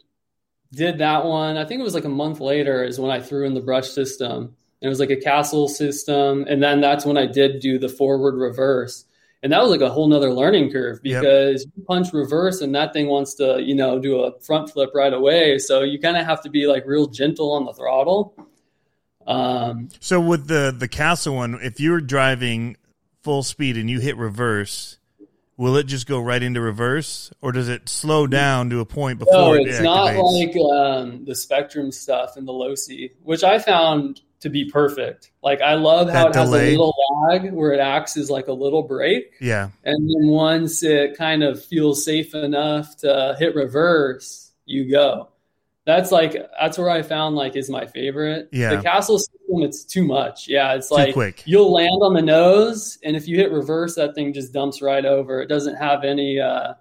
did 0.73 0.99
that 0.99 1.25
one, 1.25 1.57
I 1.57 1.65
think 1.65 1.81
it 1.81 1.85
was 1.85 1.95
like 1.95 2.05
a 2.05 2.09
month 2.09 2.41
later 2.41 2.83
is 2.83 2.99
when 2.99 3.11
I 3.11 3.21
threw 3.21 3.45
in 3.47 3.55
the 3.55 3.61
brush 3.61 3.89
system. 3.89 4.37
And 4.45 4.89
it 4.89 4.89
was 4.89 4.99
like 5.01 5.11
a 5.11 5.17
castle 5.17 5.69
system. 5.69 6.45
And 6.49 6.63
then 6.63 6.81
that's 6.81 7.05
when 7.05 7.17
I 7.17 7.27
did 7.27 7.61
do 7.61 7.79
the 7.79 7.89
forward 7.89 8.35
reverse. 8.35 9.05
and 9.45 9.53
that 9.53 9.61
was 9.63 9.71
like 9.71 9.81
a 9.81 9.91
whole 9.91 10.09
nother 10.09 10.33
learning 10.33 10.71
curve 10.73 11.01
Yep. 11.03 11.21
because 11.23 11.67
you 11.77 11.83
punch 11.85 12.13
reverse 12.13 12.61
and 12.63 12.75
that 12.75 12.93
thing 12.93 13.09
wants 13.09 13.35
to 13.35 13.61
you 13.61 13.75
know 13.75 13.99
do 13.99 14.21
a 14.23 14.39
front 14.41 14.71
flip 14.71 14.91
right 14.95 15.13
away 15.13 15.59
so 15.59 15.83
you 15.83 15.99
kind 15.99 16.17
of 16.17 16.25
have 16.25 16.41
to 16.45 16.49
be 16.51 16.67
like 16.69 16.87
real 16.87 17.07
gentle 17.09 17.51
on 17.53 17.65
the 17.65 17.73
throttle 17.73 18.35
um 19.27 19.89
So 20.01 20.21
with 20.21 20.47
the 20.47 20.75
the 20.77 20.89
castle 20.89 21.35
one, 21.37 21.59
if 21.63 21.81
you're 21.81 22.01
driving 22.01 22.77
full 23.23 23.43
speed 23.43 23.77
and 23.77 23.89
you 23.91 24.01
hit 24.01 24.17
reverse, 24.17 24.99
will 25.63 25.77
it 25.77 25.87
just 25.87 26.09
go 26.09 26.19
right 26.19 26.43
into 26.43 26.61
reverse, 26.61 27.33
or 27.41 27.53
does 27.53 27.69
it 27.69 27.89
slow 27.89 28.27
down 28.27 28.69
to 28.71 28.81
a 28.81 28.85
point 28.85 29.21
before 29.21 29.33
no 29.33 29.55
it 29.55 29.69
it's 29.69 29.81
not 29.81 30.07
like 30.07 30.57
um 30.57 31.25
the 31.25 31.33
Spektrum 31.33 31.95
stuff 31.95 32.37
in 32.37 32.45
the 32.45 32.53
Losi 32.53 33.13
which 33.23 33.45
i 33.45 33.59
found 33.61 34.21
to 34.41 34.51
be 34.51 34.69
perfect 34.69 35.31
like 35.41 35.61
i 35.61 35.75
love 35.75 36.09
how 36.11 36.25
That 36.25 36.31
it 36.31 36.35
has 36.35 36.49
a 36.49 36.53
little 36.53 36.95
lag 37.29 37.53
where 37.53 37.73
it 37.73 37.79
acts 37.79 38.17
as 38.17 38.29
like 38.29 38.49
a 38.49 38.53
little 38.53 38.83
break 38.83 39.35
yeah, 39.41 39.71
And 39.85 40.09
then 40.09 40.29
once 40.29 40.83
it 40.83 41.17
kind 41.17 41.45
of 41.45 41.65
feels 41.65 42.05
safe 42.05 42.35
enough 42.35 42.97
to 42.99 43.37
hit 43.39 43.55
reverse, 43.55 44.51
you 44.67 44.91
go. 44.91 45.29
That's 45.85 46.11
like 46.13 46.37
that's 46.61 46.79
where 46.79 46.91
I 46.91 47.03
found 47.03 47.37
like 47.37 47.57
is 47.57 47.71
my 47.71 47.87
favorite. 47.87 48.49
Yeah. 48.53 48.77
The 48.77 48.83
castle 48.83 49.19
it's 49.61 49.85
too 49.85 50.05
much. 50.05 50.49
Yeah, 50.49 50.73
it's 50.75 50.89
Too 50.89 50.95
like 50.95 51.13
quick. 51.15 51.43
you'll 51.45 51.71
land 51.73 52.01
on 52.03 52.15
the 52.15 52.23
nose, 52.23 52.99
and 53.05 53.15
if 53.17 53.29
you 53.29 53.37
hit 53.37 53.53
reverse, 53.53 53.95
that 53.97 54.15
thing 54.15 54.33
just 54.33 54.53
dumps 54.53 54.81
right 54.81 55.05
over. 55.05 55.43
It 55.43 55.49
doesn't 55.49 55.75
have 55.77 56.05
any 56.05 56.41
uh, 56.41 56.75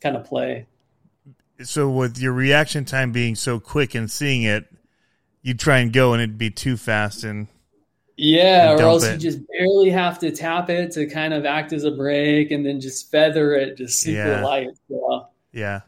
kind 0.00 0.16
of 0.16 0.24
play. 0.24 0.66
so 1.62 1.88
with 1.90 2.18
your 2.18 2.32
reaction 2.32 2.84
time 2.84 3.12
being 3.12 3.34
so 3.34 3.60
quick 3.60 3.94
and 3.94 4.10
seeing 4.10 4.42
it, 4.42 4.64
you 5.42 5.54
try 5.54 5.78
and 5.78 5.92
go 5.92 6.12
and 6.12 6.20
it'd 6.22 6.38
be 6.38 6.50
too 6.50 6.76
fast 6.76 7.22
and 7.24 7.46
Yeah, 8.16 8.74
or 8.74 8.80
else 8.80 9.04
it. 9.04 9.12
you 9.12 9.18
just 9.18 9.38
barely 9.56 9.90
have 9.90 10.18
to 10.20 10.30
tap 10.32 10.68
it 10.70 10.90
to 10.92 11.06
kind 11.06 11.32
of 11.32 11.44
act 11.46 11.72
as 11.72 11.84
a 11.84 11.90
brake, 11.92 12.50
and 12.50 12.66
then 12.66 12.80
just 12.80 13.10
feather 13.10 13.54
it 13.54 13.76
just 13.76 14.00
super 14.00 14.18
Yeah. 14.18 14.44
light. 14.44 14.68
So, 14.88 15.28
yeah. 15.52 15.80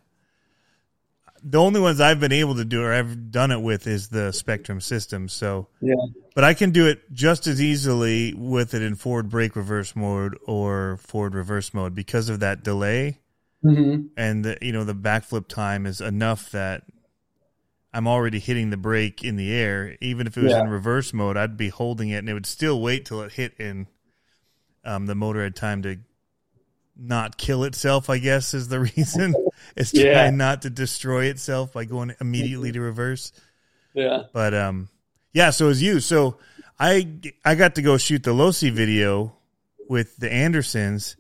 The 1.43 1.59
only 1.59 1.81
ones 1.81 2.01
I've 2.01 2.21
been 2.21 2.33
able 2.33 2.57
to 2.57 2.65
do 2.65 2.83
or 2.83 2.93
I've 2.93 3.31
done 3.31 3.51
it 3.51 3.61
with 3.61 3.87
is 3.87 4.09
the 4.09 4.31
Spektrum 4.31 4.83
system. 4.83 5.29
So, 5.29 5.69
yeah. 5.81 5.95
but 6.35 6.45
I 6.45 6.55
can 6.55 6.71
do 6.71 6.87
it 6.87 7.13
just 7.13 7.47
as 7.47 7.61
easily 7.63 8.35
with 8.35 8.75
it 8.75 8.83
in 8.83 8.95
forward 8.95 9.29
brake 9.31 9.57
reverse 9.57 9.97
mode 9.97 10.37
or 10.47 10.99
forward 10.99 11.35
reverse 11.35 11.73
mode 11.73 11.95
because 11.95 12.29
of 12.29 12.41
that 12.41 12.63
delay. 12.63 13.19
hmm 13.63 14.07
and 14.17 14.45
the, 14.45 14.59
you 14.63 14.73
know 14.73 14.85
the 14.85 14.95
backflip 14.95 15.49
time 15.49 15.87
is 15.87 16.01
enough 16.01 16.51
that 16.51 16.83
I'm 17.93 18.07
already 18.07 18.39
hitting 18.39 18.71
the 18.71 18.77
brake 18.77 19.25
in 19.25 19.37
the 19.37 19.53
air. 19.53 19.97
Even 20.01 20.27
if 20.27 20.37
it 20.37 20.43
was 20.43 20.53
Yeah. 20.53 20.61
in 20.61 20.69
reverse 20.69 21.13
mode, 21.13 21.37
I'd 21.37 21.57
be 21.57 21.69
holding 21.71 22.11
it, 22.11 22.19
and 22.19 22.29
it 22.29 22.35
would 22.35 22.47
still 22.47 22.81
wait 22.81 23.05
till 23.05 23.23
it 23.23 23.33
hit, 23.33 23.59
and 23.59 23.87
um, 24.85 25.07
the 25.07 25.15
motor 25.15 25.43
had 25.43 25.57
time 25.57 25.83
to 25.83 25.99
not 26.97 27.37
kill 27.39 27.65
itself. 27.65 28.11
I 28.11 28.19
guess 28.19 28.55
is 28.55 28.69
the 28.69 28.81
reason. 28.97 29.35
it's 29.77 29.93
Yeah. 29.95 30.13
trying 30.13 30.37
not 30.37 30.63
to 30.63 30.71
destroy 30.71 31.27
itself 31.27 31.73
by 31.73 31.85
going 31.85 32.15
immediately 32.21 32.73
to 32.73 32.81
reverse. 32.81 33.33
Yeah. 33.95 34.25
But 34.33 34.55
um, 34.55 34.89
yeah. 35.33 35.51
So 35.51 35.67
it 35.67 35.69
was 35.69 35.83
you. 35.83 36.01
So 36.01 36.39
I 36.79 37.09
I 37.45 37.55
got 37.55 37.75
to 37.77 37.83
go 37.83 37.97
shoot 37.99 38.23
the 38.23 38.33
Losi 38.33 38.71
video 38.71 39.35
with 39.89 40.17
the 40.17 40.33
Andersons, 40.33 41.17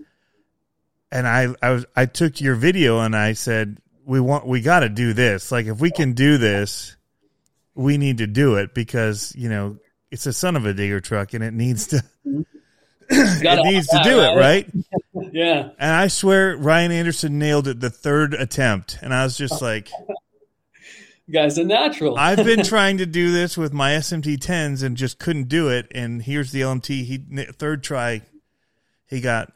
and 1.11 1.27
I 1.27 1.49
I 1.63 1.71
was 1.71 1.87
I 1.97 2.07
took 2.07 2.41
your 2.41 2.55
video 2.55 3.01
and 3.01 3.17
I 3.17 3.33
said 3.33 3.79
we 4.05 4.21
want 4.21 4.47
we 4.47 4.61
got 4.61 4.81
to 4.81 4.89
do 4.89 5.13
this. 5.13 5.51
Like 5.51 5.67
if 5.67 5.81
we 5.81 5.91
can 5.91 6.13
do 6.13 6.39
this, 6.39 6.97
we 7.75 7.99
need 7.99 8.19
to 8.19 8.27
do 8.27 8.57
it 8.57 8.75
because 8.75 9.35
you 9.37 9.49
know 9.49 9.79
it's 10.11 10.27
a 10.27 10.33
son 10.33 10.57
of 10.57 10.67
a 10.67 10.75
digger 10.75 11.01
truck 11.01 11.35
and 11.35 11.43
it 11.45 11.53
needs 11.55 11.89
to 11.89 12.03
it 13.11 13.65
needs 13.65 13.89
to 13.89 14.01
do 14.03 14.21
it 14.21 14.35
right. 14.37 14.69
Yeah. 15.33 15.71
And 15.79 15.93
I 15.93 16.09
swear 16.09 16.57
Ryan 16.57 16.93
Anderson 16.93 17.39
nailed 17.39 17.69
it 17.69 17.79
the 17.79 17.91
third 17.91 18.35
attempt, 18.35 18.99
and 19.03 19.13
I 19.13 19.23
was 19.23 19.37
just 19.37 19.61
like. 19.63 19.91
You 21.27 21.35
guys 21.35 21.59
are 21.59 21.65
natural. 21.65 22.17
I've 22.19 22.45
been 22.45 22.63
trying 22.65 22.99
to 22.99 23.07
do 23.07 23.31
this 23.31 23.57
with 23.57 23.73
my 23.73 23.93
SMT 23.93 24.39
10s 24.39 24.83
and 24.83 24.97
just 24.97 25.19
couldn't 25.19 25.49
do 25.49 25.69
it. 25.69 25.87
And 25.95 26.23
here's 26.23 26.51
the 26.51 26.63
LMT. 26.63 27.05
He 27.05 27.19
third 27.53 27.85
try, 27.85 28.23
he 29.07 29.21
got 29.21 29.53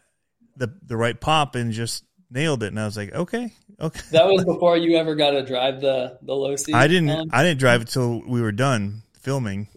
the 0.56 0.72
the 0.82 0.96
right 0.96 1.18
pop 1.20 1.54
and 1.54 1.72
just 1.72 2.04
nailed 2.30 2.62
it. 2.62 2.68
And 2.68 2.78
I 2.78 2.84
was 2.84 2.96
like, 2.96 3.12
okay, 3.12 3.52
okay. 3.80 4.00
that 4.12 4.26
was 4.26 4.44
before 4.44 4.76
you 4.76 4.96
ever 4.98 5.14
got 5.16 5.30
to 5.30 5.44
drive 5.44 5.80
the 5.80 6.18
the 6.22 6.34
Losi. 6.34 6.74
I 6.74 6.86
didn't 6.86 7.10
um, 7.10 7.30
I 7.32 7.42
didn't 7.42 7.58
drive 7.58 7.82
it 7.82 7.88
till 7.88 8.22
we 8.26 8.40
were 8.42 8.52
done 8.52 9.02
filming. 9.20 9.68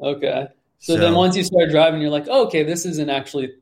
okay. 0.00 0.48
So, 0.84 0.96
So- 0.96 1.00
then 1.00 1.14
once 1.14 1.34
you 1.34 1.42
start 1.44 1.70
driving, 1.70 2.02
you're 2.02 2.10
like, 2.10 2.26
oh, 2.28 2.44
okay, 2.46 2.62
this 2.62 2.84
isn't 2.84 3.08
actually, 3.08 3.54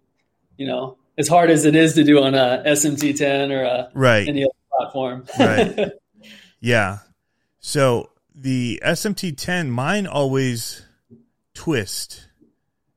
you 0.56 0.66
know, 0.66 0.96
as 1.16 1.28
hard 1.28 1.50
as 1.50 1.64
it 1.64 1.76
is 1.76 1.94
to 1.94 2.02
do 2.02 2.20
on 2.20 2.34
a 2.34 2.64
SMT 2.66 3.16
10 3.16 3.52
or 3.52 3.62
a, 3.62 3.90
Right. 3.94 4.26
any 4.26 4.42
other 4.42 4.52
platform. 4.76 5.24
Right. 5.38 5.92
Yeah. 6.64 6.98
So 7.60 8.10
the 8.34 8.80
SMT 8.84 9.36
10, 9.36 9.70
mine 9.70 10.06
always 10.06 10.84
twist 11.54 12.28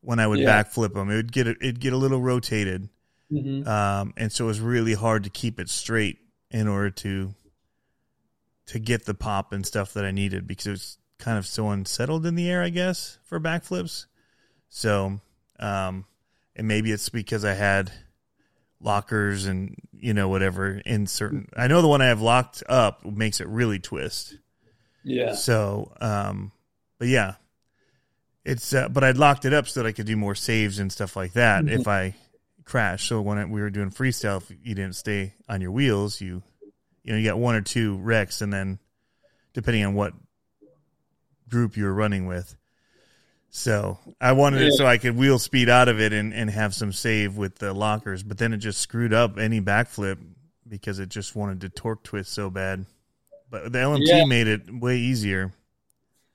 when 0.01 0.19
I 0.19 0.27
would 0.27 0.37
Yeah. 0.39 0.63
backflip 0.63 0.93
them. 0.93 1.09
It 1.09 1.15
would 1.15 1.31
get 1.31 1.47
a, 1.47 1.51
it'd 1.59 1.79
get 1.79 1.91
a 1.93 1.97
little 1.97 2.21
rotated. 2.21 2.89
Mhm. 3.31 3.65
um, 3.67 4.13
and 4.17 4.31
so 4.31 4.45
it 4.45 4.47
was 4.49 4.59
really 4.59 4.93
hard 4.93 5.23
to 5.23 5.31
keep 5.31 5.59
it 5.59 5.67
straight 5.69 6.19
in 6.51 6.67
order 6.67 6.91
to 6.91 7.33
to 8.67 8.77
get 8.79 9.05
the 9.05 9.15
pop 9.15 9.51
and 9.51 9.65
stuff 9.65 9.93
that 9.93 10.05
I 10.05 10.11
needed 10.11 10.45
because 10.47 10.65
it 10.67 10.71
was 10.71 10.97
kind 11.17 11.37
of 11.39 11.45
so 11.47 11.69
unsettled 11.69 12.25
in 12.27 12.35
the 12.35 12.47
air, 12.49 12.61
I 12.61 12.69
guess, 12.69 13.17
for 13.23 13.39
backflips. 13.39 14.05
So, 14.75 15.21
um, 15.57 16.03
and 16.53 16.67
maybe 16.67 16.91
it's 16.91 17.07
because 17.07 17.45
I 17.45 17.53
had 17.53 17.93
lockers 18.81 19.45
and 19.45 19.73
you 19.93 20.13
know 20.13 20.27
whatever 20.27 20.81
in 20.85 21.07
certain. 21.07 21.47
I 21.55 21.67
know 21.67 21.81
the 21.81 21.87
one 21.87 22.01
I 22.01 22.07
have 22.07 22.19
locked 22.19 22.61
up 22.67 23.05
makes 23.05 23.39
it 23.39 23.47
really 23.47 23.79
twist. 23.79 24.37
Yeah. 25.01 25.33
So, 25.33 25.95
um, 26.01 26.51
but 26.99 27.07
yeah, 27.07 27.35
it's 28.43 28.73
uh, 28.73 28.89
but 28.89 29.05
I'd 29.05 29.15
locked 29.15 29.45
it 29.45 29.53
up 29.53 29.69
so 29.69 29.81
that 29.81 29.87
I 29.87 29.93
could 29.93 30.07
do 30.07 30.17
more 30.17 30.35
saves 30.35 30.77
and 30.77 30.91
stuff 30.91 31.15
like 31.15 31.31
that 31.33 31.69
if 31.69 31.87
I 31.87 32.13
crash. 32.65 33.07
So 33.07 33.21
when 33.21 33.37
I, 33.37 33.45
we 33.45 33.61
were 33.61 33.69
doing 33.69 33.91
freestyle, 33.91 34.41
if 34.41 34.51
you 34.61 34.75
didn't 34.75 34.97
stay 34.97 35.35
on 35.47 35.61
your 35.61 35.71
wheels, 35.71 36.19
you 36.19 36.43
you 37.01 37.13
know 37.13 37.17
you 37.17 37.25
got 37.25 37.39
one 37.39 37.55
or 37.55 37.61
two 37.61 37.95
wrecks, 37.95 38.41
and 38.41 38.51
then 38.51 38.79
depending 39.53 39.85
on 39.85 39.93
what 39.93 40.11
group 41.47 41.77
you 41.77 41.85
were 41.85 41.93
running 41.93 42.25
with. 42.25 42.57
So 43.57 43.97
I 44.19 44.33
wanted 44.33 44.63
it 44.63 44.73
so 44.73 44.85
I 44.85 44.97
could 44.97 45.15
wheel 45.15 45.39
speed 45.39 45.69
out 45.69 45.87
of 45.87 46.01
it 46.01 46.11
and, 46.11 46.33
and 46.33 46.49
have 46.49 46.75
some 46.75 46.91
save 46.91 47.37
with 47.37 47.55
the 47.55 47.73
lockers, 47.73 48.21
but 48.21 48.37
then 48.37 48.51
it 48.51 48.57
just 48.57 48.81
screwed 48.81 49.13
up 49.13 49.39
any 49.39 49.61
backflip 49.61 50.17
because 50.67 50.99
it 50.99 51.07
just 51.07 51.37
wanted 51.37 51.61
to 51.61 51.69
torque 51.69 52.03
twist 52.03 52.33
so 52.33 52.49
bad. 52.49 52.85
But 53.49 53.71
the 53.71 53.79
LMT 53.79 54.07
Yeah. 54.07 54.25
made 54.25 54.47
it 54.47 54.63
way 54.69 54.97
easier. 54.97 55.53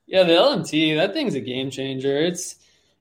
Yeah, 0.07 0.23
the 0.23 0.33
LMT, 0.33 0.95
that 0.95 1.13
thing's 1.13 1.35
a 1.35 1.39
game 1.41 1.69
changer. 1.69 2.17
It's 2.17 2.55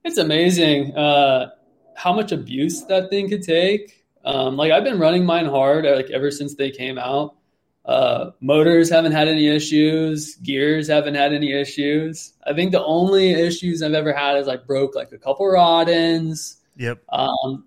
it's 0.05 0.19
amazing 0.19 0.95
uh, 0.95 1.53
how 1.97 2.13
much 2.13 2.31
abuse 2.31 2.85
that 2.89 3.09
thing 3.09 3.31
could 3.31 3.43
take. 3.43 4.05
Um, 4.23 4.55
like 4.59 4.71
I've 4.71 4.85
been 4.85 4.99
running 4.99 5.25
mine 5.25 5.47
hard 5.47 5.87
like 5.87 6.11
ever 6.11 6.31
since 6.31 6.57
they 6.57 6.71
came 6.71 6.99
out. 6.99 7.37
Uh, 7.85 8.31
motors 8.41 8.91
haven't 8.91 9.13
had 9.13 9.27
any 9.27 9.49
issues. 9.49 10.37
Gears 10.37 10.89
haven't 10.89 11.15
had 11.15 11.33
any 11.33 11.53
issues. 11.53 12.35
I 12.47 12.53
think 12.53 12.73
the 12.73 12.85
only 12.85 13.31
issues 13.33 13.83
I've 13.83 13.95
ever 13.95 14.13
had 14.13 14.37
is 14.37 14.49
I 14.49 14.57
broke 14.57 14.95
like 14.95 15.13
a 15.13 15.19
couple 15.19 15.49
rod 15.49 15.89
ends. 15.89 16.59
Yep. 16.77 17.03
Um, 17.09 17.65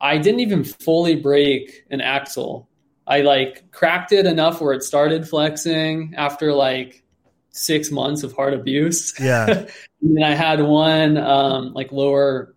I 0.00 0.18
didn't 0.18 0.40
even 0.40 0.64
fully 0.64 1.16
break 1.16 1.84
an 1.90 2.00
axle. 2.00 2.68
I 3.06 3.20
like 3.20 3.70
cracked 3.70 4.12
it 4.12 4.26
enough 4.26 4.60
where 4.60 4.72
it 4.72 4.82
started 4.82 5.28
flexing 5.28 6.14
after 6.16 6.52
like 6.52 7.04
six 7.50 7.90
months 7.90 8.22
of 8.24 8.32
hard 8.32 8.52
abuse. 8.52 9.14
Yeah. 9.18 9.46
and 10.02 10.16
then 10.16 10.24
I 10.24 10.34
had 10.34 10.60
one 10.60 11.16
um, 11.16 11.72
like 11.72 11.92
lower 11.92 12.54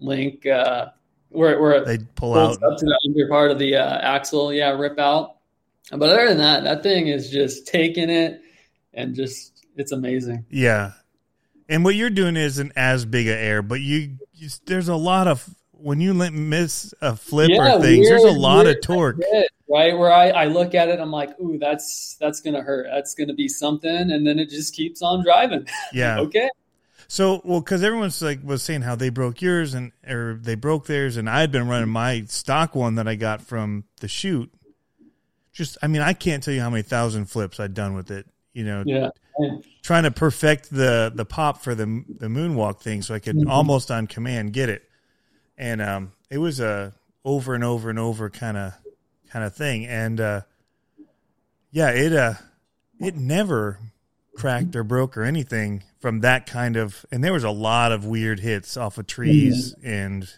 link 0.00 0.44
uh, 0.44 0.88
where 1.30 1.60
where 1.60 1.72
it 1.76 1.86
They 1.86 1.98
pull 2.16 2.34
out. 2.34 2.62
up 2.62 2.78
to 2.78 2.84
the 2.84 2.98
under 3.08 3.28
part 3.28 3.50
of 3.52 3.58
the 3.58 3.76
uh, 3.76 3.98
axle. 3.98 4.52
Yeah, 4.52 4.70
rip 4.70 4.98
out. 4.98 5.36
But 5.90 6.08
other 6.10 6.28
than 6.28 6.38
that, 6.38 6.64
that 6.64 6.82
thing 6.82 7.08
is 7.08 7.30
just 7.30 7.66
taking 7.66 8.08
it 8.10 8.40
and 8.94 9.14
just 9.14 9.64
it's 9.76 9.92
amazing. 9.92 10.46
Yeah. 10.50 10.92
And 11.68 11.84
what 11.84 11.94
you're 11.94 12.10
doing 12.10 12.36
isn't 12.36 12.72
as 12.76 13.04
big 13.04 13.28
a 13.28 13.36
air, 13.36 13.62
but 13.62 13.80
you, 13.80 14.16
you 14.34 14.48
there's 14.66 14.88
a 14.88 14.96
lot 14.96 15.26
of 15.28 15.48
when 15.72 16.00
you 16.00 16.14
miss 16.14 16.94
a 17.00 17.16
flip 17.16 17.50
Yeah, 17.50 17.76
or 17.76 17.80
things, 17.80 18.08
there's 18.08 18.22
a 18.22 18.30
lot 18.30 18.64
weird 18.64 18.76
of 18.76 18.82
torque. 18.82 19.16
hit, 19.32 19.48
right? 19.68 19.96
Where 19.98 20.12
I, 20.12 20.28
I 20.30 20.44
look 20.46 20.74
at 20.74 20.88
it, 20.88 21.00
I'm 21.00 21.10
like, 21.10 21.38
ooh, 21.40 21.58
that's 21.58 22.16
that's 22.20 22.40
gonna 22.40 22.62
hurt. 22.62 22.86
That's 22.90 23.14
gonna 23.14 23.34
be 23.34 23.48
something, 23.48 23.90
and 24.12 24.26
then 24.26 24.38
it 24.38 24.48
just 24.48 24.74
keeps 24.74 25.02
on 25.02 25.22
driving. 25.24 25.66
Yeah. 25.92 26.20
okay. 26.20 26.48
So, 27.08 27.42
well, 27.44 27.60
because 27.60 27.82
everyone's 27.82 28.22
like 28.22 28.40
was 28.42 28.62
saying 28.62 28.82
how 28.82 28.94
they 28.94 29.10
broke 29.10 29.42
yours 29.42 29.74
and 29.74 29.92
or 30.08 30.38
they 30.40 30.54
broke 30.54 30.86
theirs, 30.86 31.16
and 31.16 31.28
I 31.28 31.40
had 31.40 31.52
been 31.52 31.68
running 31.68 31.90
my 31.90 32.24
stock 32.26 32.74
one 32.74 32.94
that 32.94 33.06
I 33.08 33.16
got 33.16 33.42
from 33.42 33.84
the 34.00 34.08
shoot. 34.08 34.50
Just, 35.52 35.78
I 35.82 35.86
mean, 35.86 36.02
I 36.02 36.12
can't 36.14 36.42
tell 36.42 36.54
you 36.54 36.60
how 36.60 36.70
many 36.70 36.82
thousand 36.82 37.26
flips 37.26 37.60
I'd 37.60 37.74
done 37.74 37.94
with 37.94 38.10
it. 38.10 38.26
You 38.54 38.64
know, 38.64 38.84
Yeah. 38.86 39.10
trying 39.82 40.02
to 40.02 40.10
perfect 40.10 40.70
the 40.70 41.10
the 41.14 41.24
pop 41.24 41.62
for 41.62 41.74
the 41.74 41.86
the 42.18 42.26
moonwalk 42.26 42.80
thing, 42.80 43.00
so 43.02 43.14
I 43.14 43.18
could 43.18 43.36
Mhm. 43.36 43.48
almost 43.48 43.90
on 43.90 44.06
command 44.06 44.52
get 44.52 44.68
it. 44.68 44.82
And 45.56 45.80
um, 45.80 46.12
it 46.30 46.38
was 46.38 46.60
a 46.60 46.92
over 47.24 47.54
and 47.54 47.64
over 47.64 47.88
and 47.88 47.98
over 47.98 48.28
kind 48.30 48.56
of 48.56 48.74
kind 49.30 49.44
of 49.44 49.54
thing. 49.54 49.86
And 49.86 50.20
uh, 50.20 50.40
yeah, 51.70 51.90
it 51.90 52.12
uh, 52.12 52.34
it 53.00 53.16
never 53.16 53.78
cracked 54.36 54.76
or 54.76 54.84
broke 54.84 55.16
or 55.16 55.22
anything 55.22 55.82
from 56.00 56.20
that 56.20 56.46
kind 56.46 56.76
of. 56.76 57.04
And 57.10 57.24
there 57.24 57.32
was 57.32 57.44
a 57.44 57.50
lot 57.50 57.92
of 57.92 58.04
weird 58.04 58.40
hits 58.40 58.76
off 58.76 58.98
of 58.98 59.06
trees 59.06 59.74
mm-hmm. 59.74 59.88
and 59.88 60.28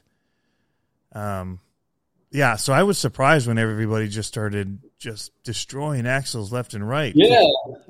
um, 1.12 1.60
yeah. 2.30 2.56
So 2.56 2.72
I 2.72 2.82
was 2.84 2.98
surprised 2.98 3.46
when 3.48 3.58
everybody 3.58 4.08
just 4.08 4.28
started 4.28 4.78
just 5.04 5.32
destroying 5.44 6.06
axles 6.06 6.50
left 6.50 6.72
and 6.72 6.88
right. 6.88 7.12
Yeah, 7.14 7.44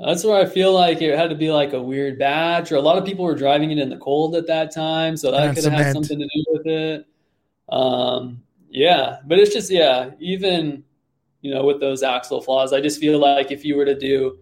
that's 0.04 0.24
where 0.24 0.34
I 0.34 0.46
feel 0.46 0.72
like 0.72 1.00
it 1.00 1.16
had 1.16 1.30
to 1.30 1.36
be 1.36 1.52
like 1.52 1.72
a 1.72 1.80
weird 1.80 2.18
batch, 2.18 2.72
or 2.72 2.76
a 2.76 2.80
lot 2.80 2.98
of 2.98 3.04
people 3.04 3.24
were 3.24 3.36
driving 3.36 3.70
it 3.70 3.78
in 3.78 3.88
the 3.88 3.96
cold 3.98 4.34
at 4.34 4.48
that 4.48 4.74
time, 4.74 5.16
so 5.16 5.30
that 5.30 5.54
could 5.54 5.64
have 5.64 5.72
had 5.72 5.92
something 5.92 6.18
to 6.18 6.24
do 6.24 6.44
with 6.48 6.66
it. 6.66 7.06
Um, 7.68 8.42
yeah, 8.68 9.20
but 9.24 9.38
it's 9.38 9.54
just 9.54 9.70
yeah, 9.70 10.10
even 10.18 10.82
you 11.40 11.54
know 11.54 11.64
with 11.64 11.78
those 11.78 12.02
axle 12.02 12.42
flaws, 12.42 12.72
I 12.72 12.80
just 12.80 12.98
feel 12.98 13.20
like 13.20 13.52
if 13.52 13.64
you 13.64 13.76
were 13.76 13.84
to 13.84 13.96
do 13.96 14.40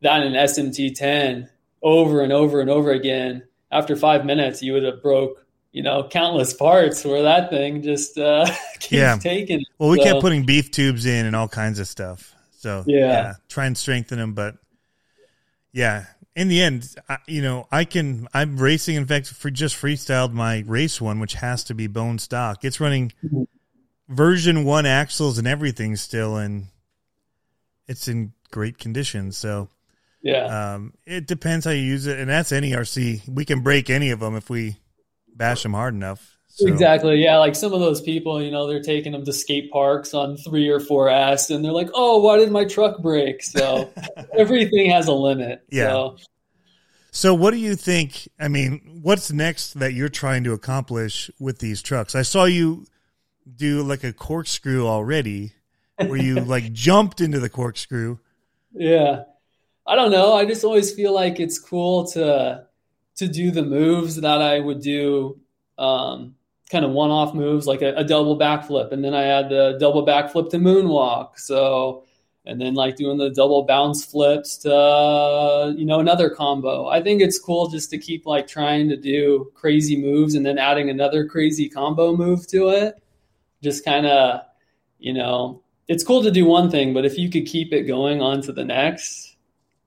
that 0.00 0.22
in 0.22 0.32
SMT 0.32 0.94
10 0.94 1.50
over 1.82 2.22
and 2.22 2.32
over 2.32 2.62
and 2.62 2.70
over 2.70 2.92
again, 2.92 3.42
after 3.70 3.94
five 3.94 4.24
minutes, 4.24 4.62
you 4.62 4.72
would 4.72 4.84
have 4.84 5.02
broke 5.02 5.44
you 5.72 5.82
know, 5.82 6.08
countless 6.08 6.54
parts 6.54 7.04
where 7.04 7.22
that 7.22 7.50
thing 7.50 7.82
just 7.82 8.18
uh, 8.18 8.46
keeps 8.80 8.92
yeah. 8.92 9.16
taking. 9.18 9.64
Well, 9.78 9.90
we 9.90 9.98
so. 9.98 10.04
kept 10.04 10.20
putting 10.20 10.44
beef 10.44 10.70
tubes 10.70 11.06
in 11.06 11.26
and 11.26 11.36
all 11.36 11.48
kinds 11.48 11.78
of 11.78 11.88
stuff. 11.88 12.34
So 12.52 12.84
yeah. 12.86 12.98
yeah, 12.98 13.34
try 13.48 13.66
and 13.66 13.76
strengthen 13.76 14.18
them. 14.18 14.34
But 14.34 14.56
yeah, 15.72 16.06
in 16.34 16.48
the 16.48 16.60
end, 16.62 16.94
I, 17.08 17.18
you 17.26 17.42
know, 17.42 17.68
I 17.70 17.84
can. 17.84 18.28
I'm 18.32 18.56
racing. 18.56 18.96
In 18.96 19.06
fact, 19.06 19.28
for 19.28 19.50
just 19.50 19.76
freestyled 19.76 20.32
my 20.32 20.64
race 20.66 21.00
one, 21.00 21.20
which 21.20 21.34
has 21.34 21.64
to 21.64 21.74
be 21.74 21.86
bone 21.86 22.18
stock. 22.18 22.64
It's 22.64 22.80
running 22.80 23.12
version 24.08 24.64
one 24.64 24.86
axles 24.86 25.38
and 25.38 25.46
everything 25.46 25.96
still, 25.96 26.36
and 26.36 26.66
it's 27.86 28.08
in 28.08 28.32
great 28.50 28.78
condition. 28.78 29.32
So 29.32 29.68
yeah, 30.22 30.74
um, 30.74 30.94
it 31.06 31.26
depends 31.26 31.66
how 31.66 31.72
you 31.72 31.82
use 31.82 32.06
it, 32.06 32.18
and 32.18 32.28
that's 32.30 32.52
any 32.52 32.72
RC. 32.72 33.28
We 33.28 33.44
can 33.44 33.60
break 33.60 33.90
any 33.90 34.10
of 34.10 34.20
them 34.20 34.34
if 34.34 34.48
we 34.50 34.78
bash 35.38 35.62
them 35.62 35.72
hard 35.72 35.94
enough. 35.94 36.38
So. 36.48 36.66
Exactly. 36.66 37.22
Yeah. 37.22 37.38
Like 37.38 37.54
some 37.54 37.72
of 37.72 37.80
those 37.80 38.02
people, 38.02 38.42
you 38.42 38.50
know, 38.50 38.66
they're 38.66 38.82
taking 38.82 39.12
them 39.12 39.24
to 39.24 39.32
skate 39.32 39.70
parks 39.70 40.12
on 40.12 40.36
three 40.36 40.68
or 40.68 40.80
four 40.80 41.08
S 41.08 41.50
and 41.50 41.64
they're 41.64 41.72
like, 41.72 41.90
oh, 41.94 42.18
why 42.18 42.36
did 42.36 42.50
my 42.50 42.64
truck 42.64 43.00
break? 43.00 43.42
So 43.44 43.92
everything 44.36 44.90
has 44.90 45.06
a 45.06 45.12
limit. 45.12 45.62
Yeah. 45.70 45.86
So. 45.86 46.16
so, 47.12 47.34
what 47.34 47.52
do 47.52 47.58
you 47.58 47.76
think? 47.76 48.28
I 48.40 48.48
mean, 48.48 49.00
what's 49.02 49.30
next 49.30 49.74
that 49.74 49.94
you're 49.94 50.08
trying 50.08 50.42
to 50.44 50.52
accomplish 50.52 51.30
with 51.38 51.60
these 51.60 51.80
trucks? 51.80 52.16
I 52.16 52.22
saw 52.22 52.44
you 52.44 52.86
do 53.54 53.82
like 53.82 54.02
a 54.02 54.12
corkscrew 54.12 54.86
already 54.86 55.52
where 55.96 56.16
you 56.20 56.40
like 56.40 56.72
jumped 56.72 57.20
into 57.20 57.38
the 57.38 57.48
corkscrew. 57.48 58.18
Yeah. 58.72 59.24
I 59.86 59.94
don't 59.94 60.10
know. 60.10 60.34
I 60.34 60.44
just 60.44 60.64
always 60.64 60.92
feel 60.92 61.14
like 61.14 61.40
it's 61.40 61.58
cool 61.58 62.06
to 62.08 62.66
to 63.18 63.28
do 63.28 63.50
the 63.50 63.62
moves 63.62 64.16
that 64.16 64.40
I 64.40 64.60
would 64.60 64.80
do, 64.80 65.40
um, 65.76 66.34
kind 66.70 66.84
of 66.84 66.92
one-off 66.92 67.34
moves 67.34 67.66
like 67.66 67.82
a, 67.82 67.94
a, 67.94 68.04
double 68.04 68.38
backflip, 68.38 68.92
and 68.92 69.04
then 69.04 69.14
I 69.14 69.22
had 69.22 69.48
the 69.48 69.76
double 69.80 70.06
backflip 70.06 70.50
to 70.50 70.58
moonwalk. 70.58 71.38
So, 71.38 72.04
and 72.44 72.60
then 72.60 72.74
like 72.74 72.96
doing 72.96 73.18
the 73.18 73.30
double 73.30 73.64
bounce 73.64 74.04
flips 74.04 74.58
to 74.58 74.74
uh, 74.74 75.72
you 75.76 75.84
know 75.84 76.00
another 76.00 76.30
combo. 76.30 76.86
I 76.86 77.02
think 77.02 77.20
it's 77.20 77.38
cool 77.38 77.68
just 77.68 77.90
to 77.90 77.98
keep 77.98 78.26
like 78.26 78.46
trying 78.46 78.88
to 78.88 78.96
do 78.96 79.50
crazy 79.54 80.00
moves 80.00 80.34
and 80.34 80.46
then 80.46 80.58
adding 80.58 80.88
another 80.88 81.26
crazy 81.26 81.68
combo 81.68 82.16
move 82.16 82.46
to 82.48 82.68
it. 82.68 83.02
Just 83.62 83.84
kind 83.84 84.06
of, 84.06 84.42
you 84.98 85.12
know, 85.12 85.62
it's 85.88 86.04
cool 86.04 86.22
to 86.22 86.30
do 86.30 86.44
one 86.44 86.70
thing, 86.70 86.94
but 86.94 87.04
if 87.04 87.18
you 87.18 87.28
could 87.30 87.46
keep 87.46 87.72
it 87.72 87.82
going 87.82 88.22
on 88.22 88.42
to 88.42 88.52
the 88.52 88.64
next, 88.64 89.36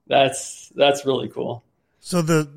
that's 0.06 0.70
that's 0.76 1.06
really 1.06 1.28
cool. 1.28 1.64
So 2.00 2.20
the 2.20 2.48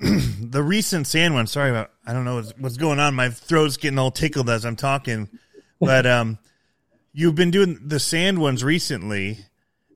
the 0.00 0.62
recent 0.62 1.06
sand 1.06 1.34
one. 1.34 1.46
Sorry 1.46 1.70
about. 1.70 1.90
I 2.06 2.12
don't 2.12 2.24
know 2.24 2.36
what's, 2.36 2.52
what's, 2.58 2.76
going 2.76 2.98
on. 2.98 3.14
My 3.14 3.30
throat's 3.30 3.76
getting 3.76 3.98
all 3.98 4.10
tickled 4.10 4.50
as 4.50 4.64
I'm 4.64 4.76
talking. 4.76 5.28
But 5.80 6.06
um, 6.06 6.38
you've 7.12 7.34
been 7.34 7.50
doing 7.50 7.78
the 7.84 8.00
sand 8.00 8.38
ones 8.38 8.64
recently, 8.64 9.38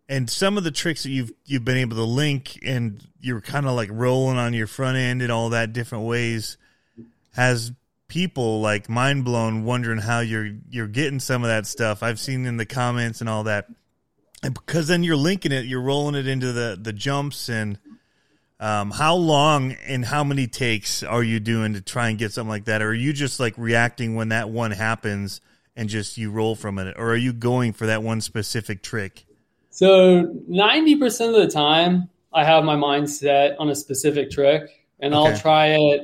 and 0.09 0.29
some 0.29 0.59
of 0.59 0.65
the 0.65 0.71
tricks 0.71 1.03
that 1.03 1.11
you've 1.11 1.33
you've 1.45 1.65
been 1.65 1.77
able 1.79 1.97
to 1.97 2.05
link, 2.05 2.59
and 2.65 3.05
you're 3.21 3.41
kind 3.41 3.67
of 3.67 3.73
like 3.73 3.91
rolling 3.93 4.39
on 4.39 4.55
your 4.55 4.67
front 4.67 4.97
end 4.99 5.23
and 5.23 5.33
all 5.33 5.51
that 5.51 5.73
different 5.73 6.05
ways, 6.05 6.57
has 7.35 7.73
people 8.09 8.61
like 8.61 8.89
mind 8.89 9.25
blown, 9.25 9.65
wondering 9.65 9.99
how 9.99 10.21
you're 10.21 10.51
you're 10.71 10.89
getting 10.89 11.21
some 11.21 11.43
of 11.43 11.49
that 11.49 11.67
stuff. 11.67 12.03
I've 12.03 12.21
seen 12.21 12.47
in 12.47 12.57
the 12.57 12.67
comments 12.67 13.21
and 13.21 13.29
all 13.29 13.45
that, 13.45 13.67
and 14.43 14.55
because 14.55 14.89
then 14.89 15.03
you're 15.03 15.17
linking 15.17 15.53
it, 15.53 15.67
you're 15.67 15.83
rolling 15.83 16.15
it 16.15 16.27
into 16.27 16.53
the 16.53 16.79
the 16.81 16.93
jumps 16.93 17.49
and 17.49 17.79
um, 18.61 18.91
how 18.91 19.15
long 19.15 19.73
and 19.87 20.05
how 20.05 20.25
many 20.25 20.47
takes 20.47 21.03
are 21.03 21.23
you 21.23 21.39
doing 21.39 21.75
to 21.75 21.81
try 21.81 22.09
and 22.09 22.19
get 22.19 22.33
something 22.33 22.49
like 22.49 22.65
that? 22.65 22.83
Or 22.83 22.89
are 22.89 22.95
you 22.95 23.13
just 23.13 23.39
like 23.39 23.55
reacting 23.57 24.15
when 24.15 24.31
that 24.31 24.51
one 24.51 24.73
happens 24.73 25.41
and 25.77 25.89
just 25.89 26.19
you 26.19 26.31
roll 26.31 26.57
from 26.57 26.79
it? 26.79 26.97
Or 26.99 27.11
are 27.11 27.17
you 27.17 27.33
going 27.33 27.73
for 27.73 27.87
that 27.87 28.03
one 28.03 28.21
specific 28.21 28.83
trick? 28.83 29.25
So 29.71 30.25
90% 30.51 31.29
of 31.29 31.35
the 31.35 31.49
time, 31.49 32.09
I 32.33 32.45
have 32.45 32.65
my 32.65 32.75
mind 32.75 33.09
set 33.09 33.57
on 33.59 33.69
a 33.71 33.77
specific 33.77 34.31
trick 34.31 34.85
and 34.99 35.15
okay. 35.15 35.31
I'll 35.31 35.39
try 35.39 35.67
it 35.69 36.03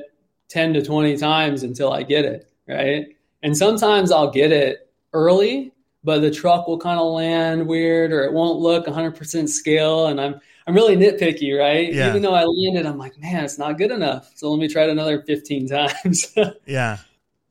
10 0.49 0.75
to 0.75 0.81
20 0.81 1.17
times 1.17 1.63
until 1.63 1.91
I 1.91 2.03
get 2.03 2.23
it. 2.23 2.49
Right. 2.67 3.15
And 3.43 3.55
sometimes 3.55 4.11
I'll 4.11 4.31
get 4.31 4.51
it 4.51 4.89
early, 5.11 5.73
but 6.05 6.21
the 6.21 6.31
truck 6.31 6.67
will 6.67 6.79
kind 6.79 6.99
of 6.99 7.11
land 7.11 7.67
weird 7.67 8.13
or 8.13 8.23
it 8.23 8.31
won't 8.31 8.59
look 8.59 8.85
100% 8.85 9.49
scale. 9.49 10.07
And 10.07 10.21
I'm, 10.21 10.39
I'm 10.67 10.73
really 10.73 10.97
nitpicky, 10.97 11.57
right? 11.57 11.93
Yeah. 11.93 12.09
Even 12.09 12.21
though 12.21 12.33
I 12.33 12.43
landed, 12.43 12.85
I'm 12.85 12.97
like, 12.97 13.19
man, 13.19 13.45
it's 13.45 13.59
not 13.59 13.77
good 13.77 13.91
enough. 13.91 14.31
So 14.35 14.49
let 14.49 14.59
me 14.59 14.67
try 14.67 14.83
it 14.83 14.89
another 14.89 15.21
15 15.21 15.67
times. 15.69 16.35
yeah. 16.65 16.97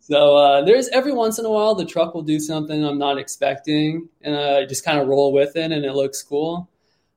So 0.01 0.37
uh, 0.37 0.65
there's 0.65 0.89
every 0.89 1.13
once 1.13 1.39
in 1.39 1.47
a 1.47 1.51
while 1.51 1.75
the 1.75 1.87
truck 1.87 2.15
will 2.15 2.23
do 2.23 2.39
something 2.39 2.85
I'm 2.85 2.99
not 2.99 3.17
expecting, 3.17 4.09
and 4.21 4.37
I 4.37 4.67
just 4.67 4.85
kind 4.85 4.99
of 4.99 5.09
roll 5.09 5.33
with 5.33 5.57
it, 5.57 5.73
and 5.73 5.85
it 5.85 5.95
looks 5.95 6.23
cool. 6.23 6.69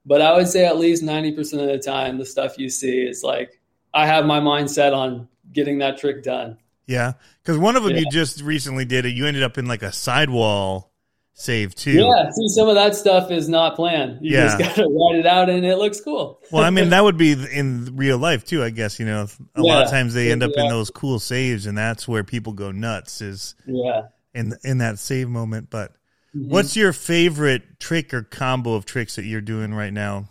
But 0.05 0.21
I 0.21 0.33
would 0.33 0.47
say 0.47 0.65
at 0.65 0.77
least 0.77 1.03
90% 1.03 1.37
of 1.59 1.67
the 1.67 1.79
time, 1.79 2.17
the 2.17 2.25
stuff 2.25 2.57
you 2.57 2.69
see 2.69 3.01
is 3.01 3.23
like 3.23 3.59
I 3.93 4.05
have 4.05 4.25
my 4.25 4.39
mindset 4.39 4.93
on 4.93 5.27
getting 5.51 5.79
that 5.79 5.97
trick 5.97 6.23
done. 6.23 6.59
Yeah, 6.85 7.13
because 7.43 7.57
one 7.57 7.75
of 7.75 7.83
them 7.83 7.91
yeah. 7.91 7.99
you 7.99 8.09
just 8.09 8.41
recently 8.41 8.85
did 8.85 9.05
it. 9.05 9.13
You 9.13 9.25
ended 9.25 9.43
up 9.43 9.57
in 9.57 9.65
like 9.65 9.83
a 9.83 9.91
sidewall 9.91 10.93
save 11.37 11.75
too. 11.75 11.91
Yeah, 11.91 12.29
see, 12.31 12.47
some 12.49 12.67
of 12.67 12.75
that 12.75 12.95
stuff 12.95 13.31
is 13.31 13.47
not 13.47 13.75
planned. 13.75 14.17
You 14.21 14.33
yeah. 14.33 14.43
just 14.45 14.59
got 14.59 14.75
to 14.75 14.83
write 14.83 15.19
it 15.19 15.25
out, 15.25 15.49
and 15.49 15.65
it 15.65 15.77
looks 15.77 16.01
cool. 16.01 16.41
well, 16.51 16.63
I 16.63 16.71
mean, 16.71 16.89
that 16.89 17.03
would 17.03 17.17
be 17.17 17.31
in 17.31 17.95
real 17.95 18.17
life 18.17 18.43
too. 18.43 18.63
I 18.63 18.71
guess 18.71 18.99
you 18.99 19.05
know, 19.05 19.27
a 19.55 19.61
yeah, 19.61 19.73
lot 19.73 19.85
of 19.85 19.89
times 19.89 20.13
they 20.13 20.31
end 20.31 20.43
up 20.43 20.51
in 20.55 20.67
those 20.67 20.89
cool 20.89 21.19
saves, 21.19 21.65
and 21.65 21.77
that's 21.77 22.07
where 22.07 22.23
people 22.23 22.53
go 22.53 22.71
nuts. 22.71 23.21
Is 23.21 23.55
yeah, 23.65 24.07
in 24.33 24.53
in 24.63 24.79
that 24.79 24.99
save 24.99 25.29
moment. 25.29 25.69
But 25.69 25.93
mm-hmm. 26.35 26.49
what's 26.49 26.75
your 26.75 26.91
favorite 26.91 27.79
trick 27.79 28.13
or 28.13 28.23
combo 28.23 28.73
of 28.73 28.85
tricks 28.85 29.15
that 29.15 29.23
you're 29.23 29.39
doing 29.39 29.73
right 29.73 29.93
now? 29.93 30.27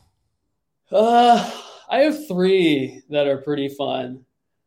Uh, 0.90 1.51
I 1.88 2.01
have 2.01 2.29
three 2.29 3.03
that 3.11 3.27
are 3.27 3.38
pretty 3.38 3.69
fun. 3.69 4.25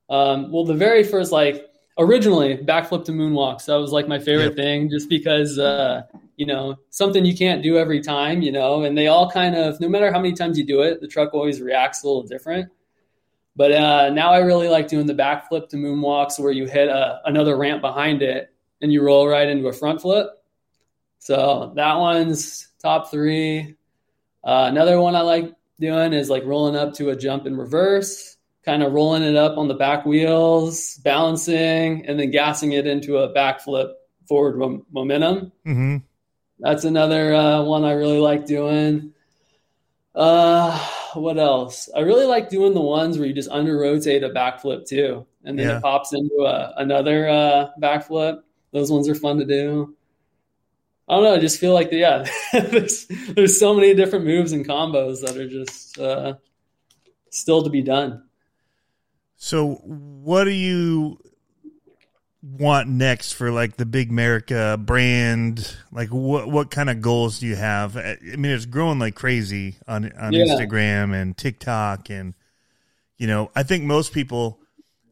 Um, 0.10 0.52
well, 0.52 0.66
the 0.66 0.74
very 0.74 1.04
first, 1.04 1.32
like 1.32 1.69
originally 2.00 2.58
backflip 2.58 3.06
to 3.06 3.12
moonwalks. 3.12 3.66
That 3.66 3.76
was 3.76 3.92
like 3.92 4.08
my 4.08 4.18
favorite 4.18 4.56
yep. 4.56 4.56
thing 4.56 4.90
just 4.90 5.10
because 5.10 5.60
uh, 5.60 6.04
you 6.38 6.46
know 6.46 6.78
something 6.90 7.26
you 7.26 7.36
can't 7.36 7.62
do 7.62 7.78
every 7.78 8.02
time 8.02 8.42
you 8.42 8.52
know 8.52 8.84
and 8.84 8.98
they 8.98 9.08
all 9.08 9.30
kind 9.30 9.56
of 9.56 9.80
no 9.80 9.90
matter 9.90 10.12
how 10.12 10.20
many 10.20 10.34
times 10.34 10.58
you 10.58 10.66
do 10.66 10.82
it 10.82 11.02
the 11.02 11.08
truck 11.08 11.34
always 11.34 11.62
reacts 11.62 12.04
a 12.04 12.08
little 12.08 12.24
different. 12.24 12.72
But 13.56 13.74
uh, 13.74 14.10
now 14.12 14.32
i 14.32 14.40
really 14.40 14.70
like 14.70 14.88
doing 14.88 15.06
the 15.06 15.14
backflip 15.14 15.68
to 15.70 15.76
moonwalks 15.76 16.40
where 16.40 16.52
you 16.52 16.66
hit 16.66 16.88
a, 16.88 16.94
uh, 16.94 17.20
another 17.26 17.58
ramp 17.58 17.82
behind 17.82 18.22
it 18.22 18.54
and 18.82 18.92
you 18.92 19.04
roll 19.04 19.28
right 19.28 19.48
into 19.48 19.68
a 19.68 19.74
front 19.74 20.02
flip. 20.02 20.28
So 21.20 21.74
that 21.76 21.96
one's 21.96 22.70
top 22.82 23.12
three. 23.12 23.76
Uh, 24.42 24.68
another 24.70 25.02
one 25.02 25.16
i 25.16 25.22
like 25.22 25.54
doing 25.82 26.14
is 26.14 26.30
like 26.30 26.46
rolling 26.46 26.78
up 26.78 26.94
to 26.94 27.10
a 27.10 27.16
jump 27.16 27.46
in 27.46 27.58
reverse 27.58 28.38
kind 28.70 28.84
of 28.84 28.94
rolling 28.94 29.24
it 29.24 29.36
up 29.36 29.58
on 29.58 29.68
the 29.68 29.74
back 29.74 30.06
wheels, 30.06 30.98
balancing, 30.98 32.06
and 32.06 32.20
then 32.20 32.30
gassing 32.30 32.74
it 32.74 32.86
into 32.86 33.18
a 33.18 33.34
backflip 33.34 33.94
forward 34.28 34.84
momentum. 34.92 35.52
Mm-hmm. 35.66 35.98
That's 36.60 36.84
another 36.84 37.34
uh, 37.34 37.64
one 37.64 37.84
I 37.84 37.94
really 37.94 38.20
like 38.20 38.46
doing. 38.46 39.14
Uh, 40.14 40.78
what 41.16 41.40
else? 41.40 41.90
I 41.96 42.02
really 42.02 42.28
like 42.28 42.50
doing 42.50 42.76
the 42.76 42.82
ones 42.82 43.18
where 43.18 43.28
you 43.28 43.34
just 43.34 43.50
under 43.50 43.76
rotate 43.76 44.24
a 44.24 44.30
backflip 44.30 44.86
too, 44.86 45.26
and 45.44 45.58
then 45.58 45.68
yeah. 45.68 45.78
it 45.78 45.82
pops 45.82 46.14
into 46.14 46.44
a, 46.44 46.76
another 46.78 47.28
uh, 47.28 47.70
backflip. 47.82 48.44
Those 48.72 48.92
ones 48.92 49.10
are 49.10 49.16
fun 49.16 49.40
to 49.40 49.46
do. 49.46 49.96
I 51.08 51.16
don't 51.16 51.24
know. 51.24 51.34
I 51.34 51.40
just 51.40 51.60
feel 51.60 51.74
like, 51.74 51.90
the, 51.90 51.98
yeah, 51.98 52.30
there's, 52.54 53.08
there's 53.30 53.60
so 53.60 53.74
many 53.74 53.96
different 53.96 54.26
moves 54.26 54.52
and 54.52 54.64
combos 54.64 55.22
that 55.22 55.36
are 55.38 55.50
just 55.50 55.98
uh, 55.98 56.36
still 57.32 57.64
to 57.64 57.72
be 57.72 57.82
done. 57.82 58.29
So, 59.42 59.76
what 59.76 60.44
do 60.44 60.50
you 60.52 61.18
want 62.42 62.90
next 62.90 63.34
for 63.34 63.52
like 63.52 63.78
the 63.78 63.86
Big 63.86 64.10
America 64.10 64.78
brand? 64.78 65.76
Like 65.94 66.10
what 66.10 66.50
what 66.50 66.70
kind 66.72 66.90
of 66.90 67.02
goals 67.02 67.40
do 67.40 67.48
you 67.48 67.56
have? 67.56 67.96
I 67.96 68.18
mean, 68.22 68.52
it's 68.52 68.66
growing 68.66 69.00
like 69.00 69.16
crazy 69.16 69.78
on 69.88 70.12
on 70.18 70.34
Yeah. 70.34 70.44
Instagram 70.44 71.14
and 71.20 71.38
TikTok, 71.38 72.10
and 72.10 72.34
you 73.18 73.28
know, 73.28 73.50
I 73.56 73.64
think 73.64 73.86
most 73.86 74.12
people, 74.12 74.60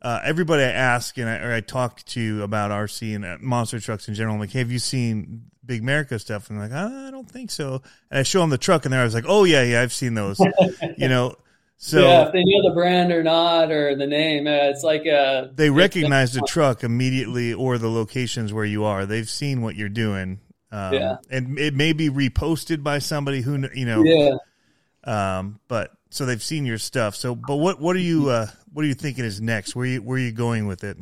uh, 0.01 0.19
everybody 0.25 0.63
I 0.63 0.71
ask 0.71 1.17
and 1.17 1.29
I, 1.29 1.37
or 1.37 1.53
I 1.53 1.61
talk 1.61 2.03
to 2.07 2.43
about 2.43 2.71
RC 2.71 3.15
and 3.15 3.23
uh, 3.25 3.37
monster 3.39 3.79
trucks 3.79 4.09
in 4.09 4.13
general, 4.13 4.35
I'm 4.35 4.41
like, 4.41 4.51
hey, 4.51 4.59
have 4.59 4.71
you 4.71 4.79
seen 4.79 5.45
Big 5.65 5.79
America 5.81 6.19
stuff? 6.19 6.49
And 6.49 6.59
they're 6.59 6.67
like, 6.67 6.77
"Ah, 6.77 7.07
I 7.07 7.11
don't 7.11 7.29
think 7.31 7.49
so. 7.49 7.81
And 8.11 8.19
I 8.19 8.23
show 8.23 8.41
them 8.41 8.49
the 8.49 8.57
truck, 8.57 8.83
and 8.83 8.91
they're 8.91 8.99
always 9.01 9.13
like, 9.15 9.25
oh 9.25 9.45
yeah, 9.45 9.63
yeah, 9.63 9.81
I've 9.81 9.93
seen 9.93 10.15
those. 10.15 10.37
you 10.97 11.07
know, 11.07 11.35
so 11.77 12.01
yeah, 12.01 12.25
if 12.25 12.33
they 12.33 12.43
know 12.43 12.69
the 12.69 12.73
brand 12.73 13.11
or 13.11 13.23
not 13.23 13.71
or 13.71 13.95
the 13.95 14.07
name, 14.07 14.47
uh, 14.47 14.69
it's 14.69 14.83
like 14.83 15.05
uh 15.07 15.47
they 15.53 15.69
recognize 15.69 16.33
the 16.33 16.41
truck 16.47 16.83
immediately 16.83 17.53
or 17.53 17.77
the 17.77 17.89
locations 17.89 18.51
where 18.51 18.65
you 18.65 18.83
are. 18.83 19.05
They've 19.05 19.29
seen 19.29 19.61
what 19.61 19.75
you're 19.75 19.89
doing. 19.89 20.39
Um, 20.71 20.93
Yeah. 20.93 21.15
and 21.29 21.57
it 21.57 21.73
may 21.73 21.93
be 21.93 22.09
reposted 22.09 22.83
by 22.83 22.99
somebody 22.99 23.41
who 23.41 23.67
you 23.73 23.85
know. 23.85 24.03
Yeah. 24.03 24.35
Um, 25.03 25.59
but 25.67 25.91
so 26.09 26.25
they've 26.25 26.43
seen 26.43 26.65
your 26.65 26.77
stuff. 26.77 27.15
So, 27.15 27.35
but 27.35 27.55
what 27.57 27.79
what 27.79 27.95
are 27.95 27.99
you 27.99 28.29
uh, 28.29 28.47
what 28.73 28.83
are 28.83 28.87
you 28.87 28.93
thinking 28.93 29.23
is 29.23 29.39
next? 29.39 29.75
Where 29.75 29.85
you 29.85 30.01
where 30.01 30.17
are 30.17 30.21
you 30.21 30.31
going 30.31 30.67
with 30.67 30.83
it? 30.83 30.97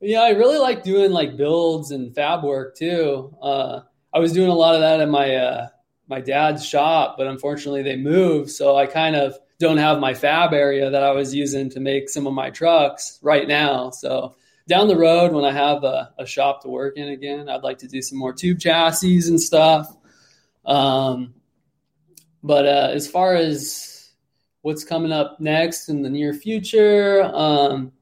Yeah, 0.00 0.20
I 0.20 0.30
really 0.30 0.58
like 0.58 0.84
doing 0.84 1.10
like 1.10 1.36
builds 1.36 1.90
and 1.90 2.14
fab 2.14 2.44
work 2.44 2.76
too. 2.76 3.36
Uh, 3.42 3.80
I 4.14 4.18
was 4.20 4.32
doing 4.32 4.48
a 4.48 4.54
lot 4.54 4.74
of 4.74 4.80
that 4.82 5.00
in 5.00 5.10
my 5.10 5.34
uh, 5.34 5.68
my 6.08 6.20
dad's 6.20 6.64
shop, 6.64 7.16
but 7.18 7.26
unfortunately 7.26 7.82
they 7.82 7.96
moved, 7.96 8.50
so 8.50 8.76
I 8.76 8.86
kind 8.86 9.14
of 9.14 9.38
don't 9.58 9.76
have 9.76 10.00
my 10.00 10.14
fab 10.14 10.52
area 10.52 10.90
that 10.90 11.02
I 11.02 11.10
was 11.12 11.34
using 11.34 11.68
to 11.70 11.80
make 11.80 12.08
some 12.08 12.26
of 12.26 12.32
my 12.32 12.50
trucks 12.50 13.18
right 13.22 13.46
now. 13.46 13.90
So 13.90 14.36
down 14.68 14.88
the 14.88 14.96
road, 14.96 15.32
when 15.32 15.44
I 15.44 15.52
have 15.52 15.84
a, 15.84 16.12
a 16.18 16.26
shop 16.26 16.62
to 16.62 16.68
work 16.68 16.96
in 16.96 17.08
again, 17.08 17.48
I'd 17.48 17.62
like 17.62 17.78
to 17.78 17.88
do 17.88 18.00
some 18.00 18.18
more 18.18 18.32
tube 18.32 18.60
chassis 18.60 19.28
and 19.28 19.40
stuff. 19.40 19.94
Um, 20.64 21.34
but 22.42 22.66
uh, 22.66 22.90
as 22.92 23.08
far 23.08 23.34
as 23.34 24.10
what's 24.62 24.84
coming 24.84 25.12
up 25.12 25.40
next 25.40 25.88
in 25.88 26.02
the 26.02 26.10
near 26.10 26.32
future, 26.32 27.24
um, 27.24 27.92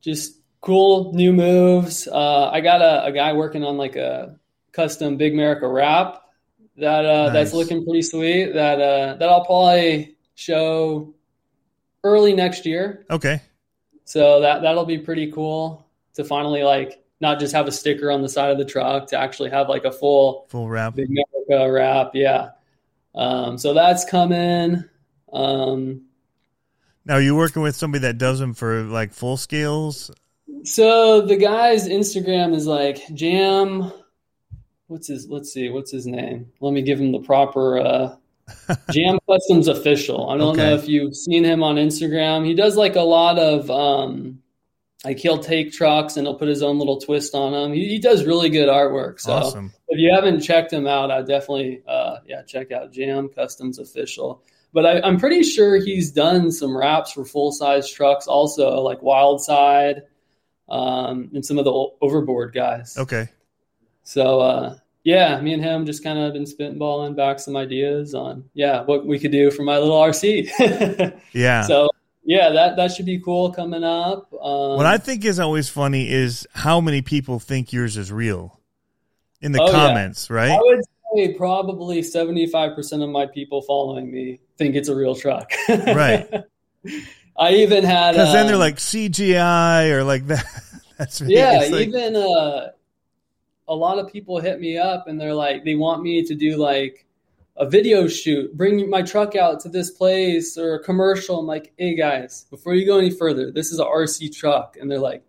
just 0.00 0.40
cool 0.60 1.12
new 1.14 1.32
moves. 1.32 2.08
Uh, 2.08 2.50
I 2.50 2.60
got 2.60 2.82
a, 2.82 3.04
a 3.04 3.12
guy 3.12 3.34
working 3.34 3.62
on 3.62 3.76
like 3.76 3.96
a 3.96 4.36
custom 4.72 5.16
Big 5.16 5.32
America 5.32 5.68
wrap 5.68 6.23
that 6.76 7.04
uh, 7.04 7.30
that's 7.30 7.52
looking 7.52 7.84
pretty 7.84 8.02
sweet. 8.02 8.52
That 8.52 8.80
uh, 8.80 9.14
that 9.14 9.28
I'll 9.28 9.44
probably 9.44 10.16
show 10.34 11.14
early 12.02 12.34
next 12.34 12.66
year. 12.66 13.06
Okay, 13.10 13.40
So 14.04 14.40
that 14.40 14.62
that'll 14.62 14.84
be 14.84 14.98
pretty 14.98 15.30
cool 15.32 15.86
to 16.14 16.24
finally 16.24 16.62
like 16.62 17.02
not 17.20 17.38
just 17.40 17.54
have 17.54 17.66
a 17.66 17.72
sticker 17.72 18.10
on 18.10 18.22
the 18.22 18.28
side 18.28 18.50
of 18.50 18.58
the 18.58 18.64
truck 18.64 19.06
to 19.08 19.18
actually 19.18 19.50
have 19.50 19.68
like 19.68 19.84
a 19.84 19.92
full 19.92 20.46
full 20.48 20.68
wrap. 20.68 20.94
Big 20.96 21.08
America 21.08 21.72
wrap. 21.72 22.10
Yeah. 22.14 22.50
Um, 23.14 23.56
so 23.58 23.74
that's 23.74 24.04
coming. 24.04 24.84
Um, 25.32 26.02
Now, 27.04 27.14
are 27.14 27.20
you 27.20 27.36
working 27.36 27.62
with 27.62 27.76
somebody 27.76 28.02
that 28.02 28.18
does 28.18 28.40
them 28.40 28.54
for 28.54 28.82
like 28.82 29.12
full 29.12 29.36
scales? 29.36 30.10
So 30.64 31.20
the 31.20 31.36
guy's 31.36 31.88
Instagram 31.88 32.54
is 32.54 32.66
like 32.66 33.00
Jam. 33.14 33.92
What's 34.86 35.08
his? 35.08 35.28
Let's 35.28 35.52
see. 35.52 35.70
What's 35.70 35.90
his 35.90 36.06
name? 36.06 36.52
Let 36.60 36.72
me 36.72 36.82
give 36.82 37.00
him 37.00 37.12
the 37.12 37.20
proper 37.20 37.78
uh, 37.78 38.16
Jam 38.90 39.18
Customs 39.28 39.68
official. 39.68 40.28
I 40.28 40.36
don't 40.36 40.56
know 40.56 40.74
if 40.74 40.88
you've 40.88 41.16
seen 41.16 41.44
him 41.44 41.62
on 41.62 41.76
Instagram. 41.76 42.44
He 42.44 42.54
does 42.54 42.76
like 42.76 42.96
a 42.96 43.00
lot 43.00 43.38
of 43.38 43.70
um, 43.70 44.42
like 45.04 45.18
he'll 45.18 45.38
take 45.38 45.72
trucks 45.72 46.16
and 46.16 46.26
he'll 46.26 46.36
put 46.36 46.48
his 46.48 46.62
own 46.62 46.78
little 46.78 47.00
twist 47.00 47.34
on 47.34 47.52
them. 47.52 47.72
He, 47.72 47.88
he 47.88 47.98
does 47.98 48.24
really 48.24 48.50
good 48.50 48.68
artwork. 48.68 49.20
So 49.20 49.32
Awesome. 49.32 49.72
if 49.88 49.98
you 49.98 50.12
haven't 50.14 50.40
checked 50.40 50.72
him 50.72 50.86
out, 50.86 51.10
I 51.10 51.20
definitely 51.20 51.82
uh, 51.86 52.18
yeah 52.26 52.42
check 52.42 52.70
out 52.72 52.92
Jam 52.92 53.28
Customs 53.28 53.78
official. 53.78 54.42
But 54.74 54.86
I, 54.86 55.00
I'm 55.00 55.18
pretty 55.18 55.44
sure 55.44 55.76
he's 55.76 56.10
done 56.10 56.50
some 56.50 56.76
wraps 56.76 57.12
for 57.12 57.24
full 57.24 57.52
size 57.52 57.90
trucks 57.90 58.26
also, 58.26 58.80
like 58.80 59.00
Wildside 59.00 60.02
um, 60.68 61.30
and 61.32 61.46
some 61.46 61.58
of 61.58 61.64
the 61.64 61.88
overboard 62.00 62.52
guys. 62.52 62.96
Okay. 62.98 63.28
So 64.04 64.40
uh, 64.40 64.76
yeah, 65.02 65.40
me 65.40 65.52
and 65.54 65.62
him 65.62 65.84
just 65.86 66.04
kind 66.04 66.18
of 66.18 66.32
been 66.32 66.44
spitballing 66.44 67.16
back 67.16 67.40
some 67.40 67.56
ideas 67.56 68.14
on 68.14 68.44
yeah 68.54 68.82
what 68.84 69.06
we 69.06 69.18
could 69.18 69.32
do 69.32 69.50
for 69.50 69.62
my 69.62 69.78
little 69.78 69.98
RC. 70.00 71.18
Yeah. 71.32 71.62
so 71.62 71.88
yeah, 72.26 72.50
that 72.50 72.76
that 72.76 72.92
should 72.92 73.06
be 73.06 73.18
cool 73.20 73.52
coming 73.52 73.84
up. 73.84 74.32
Um, 74.32 74.76
what 74.76 74.86
I 74.86 74.96
think 74.98 75.24
is 75.24 75.38
always 75.40 75.68
funny 75.68 76.10
is 76.10 76.46
how 76.54 76.80
many 76.80 77.02
people 77.02 77.38
think 77.38 77.72
yours 77.72 77.96
is 77.96 78.10
real 78.12 78.60
in 79.42 79.52
the 79.52 79.60
Oh, 79.60 79.66
yeah. 79.66 79.72
comments, 79.72 80.30
right? 80.30 80.50
I 80.52 80.58
would 80.58 80.80
say 81.14 81.34
probably 81.34 82.02
seventy 82.02 82.46
five 82.46 82.74
percent 82.74 83.02
of 83.02 83.10
my 83.10 83.26
people 83.26 83.60
following 83.62 84.10
me 84.10 84.40
think 84.58 84.74
it's 84.74 84.88
a 84.88 84.94
real 84.96 85.14
truck. 85.14 85.50
Right. 85.68 86.28
I 87.36 87.50
even 87.54 87.82
had 87.84 88.12
Because 88.12 88.32
then 88.32 88.46
they're 88.46 88.54
um, 88.54 88.60
like 88.60 88.76
CGI 88.76 89.90
or 89.90 90.04
like 90.04 90.26
that. 90.28 90.44
That's 90.98 91.20
me. 91.20 91.34
yeah, 91.36 91.66
like- 91.70 91.88
even 91.88 92.14
uh, 92.16 92.68
a 93.68 93.74
lot 93.74 93.98
of 93.98 94.12
people 94.12 94.40
hit 94.40 94.60
me 94.60 94.76
up 94.78 95.06
and 95.06 95.20
they're 95.20 95.34
like, 95.34 95.64
they 95.64 95.74
want 95.74 96.02
me 96.02 96.24
to 96.24 96.34
do 96.34 96.56
like 96.56 97.06
a 97.56 97.68
video 97.68 98.08
shoot, 98.08 98.56
bring 98.56 98.90
my 98.90 99.02
truck 99.02 99.36
out 99.36 99.60
to 99.60 99.68
this 99.68 99.90
place 99.90 100.58
or 100.58 100.74
a 100.74 100.82
commercial. 100.82 101.38
I'm 101.38 101.46
like, 101.46 101.72
hey 101.78 101.94
guys, 101.94 102.46
before 102.50 102.74
you 102.74 102.84
go 102.84 102.98
any 102.98 103.10
further, 103.10 103.50
this 103.50 103.70
is 103.70 103.78
a 103.78 103.84
RC 103.84 104.36
truck, 104.36 104.76
and 104.80 104.90
they're 104.90 104.98
like, 104.98 105.22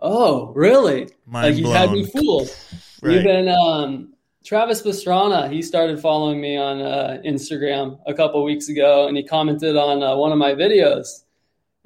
oh, 0.00 0.52
really? 0.54 1.08
Mind 1.26 1.54
like 1.54 1.64
you 1.64 1.70
had 1.70 1.90
me 1.90 2.02
blown. 2.02 2.10
fooled. 2.24 2.56
Right. 3.02 3.16
Even 3.16 3.48
um, 3.48 4.12
Travis 4.44 4.82
Pastrana, 4.82 5.50
he 5.50 5.62
started 5.62 6.00
following 6.00 6.40
me 6.40 6.56
on 6.56 6.80
uh, 6.80 7.18
Instagram 7.24 7.98
a 8.06 8.12
couple 8.12 8.44
weeks 8.44 8.68
ago, 8.68 9.08
and 9.08 9.16
he 9.16 9.22
commented 9.22 9.76
on 9.76 10.02
uh, 10.02 10.16
one 10.16 10.32
of 10.32 10.38
my 10.38 10.52
videos. 10.52 11.24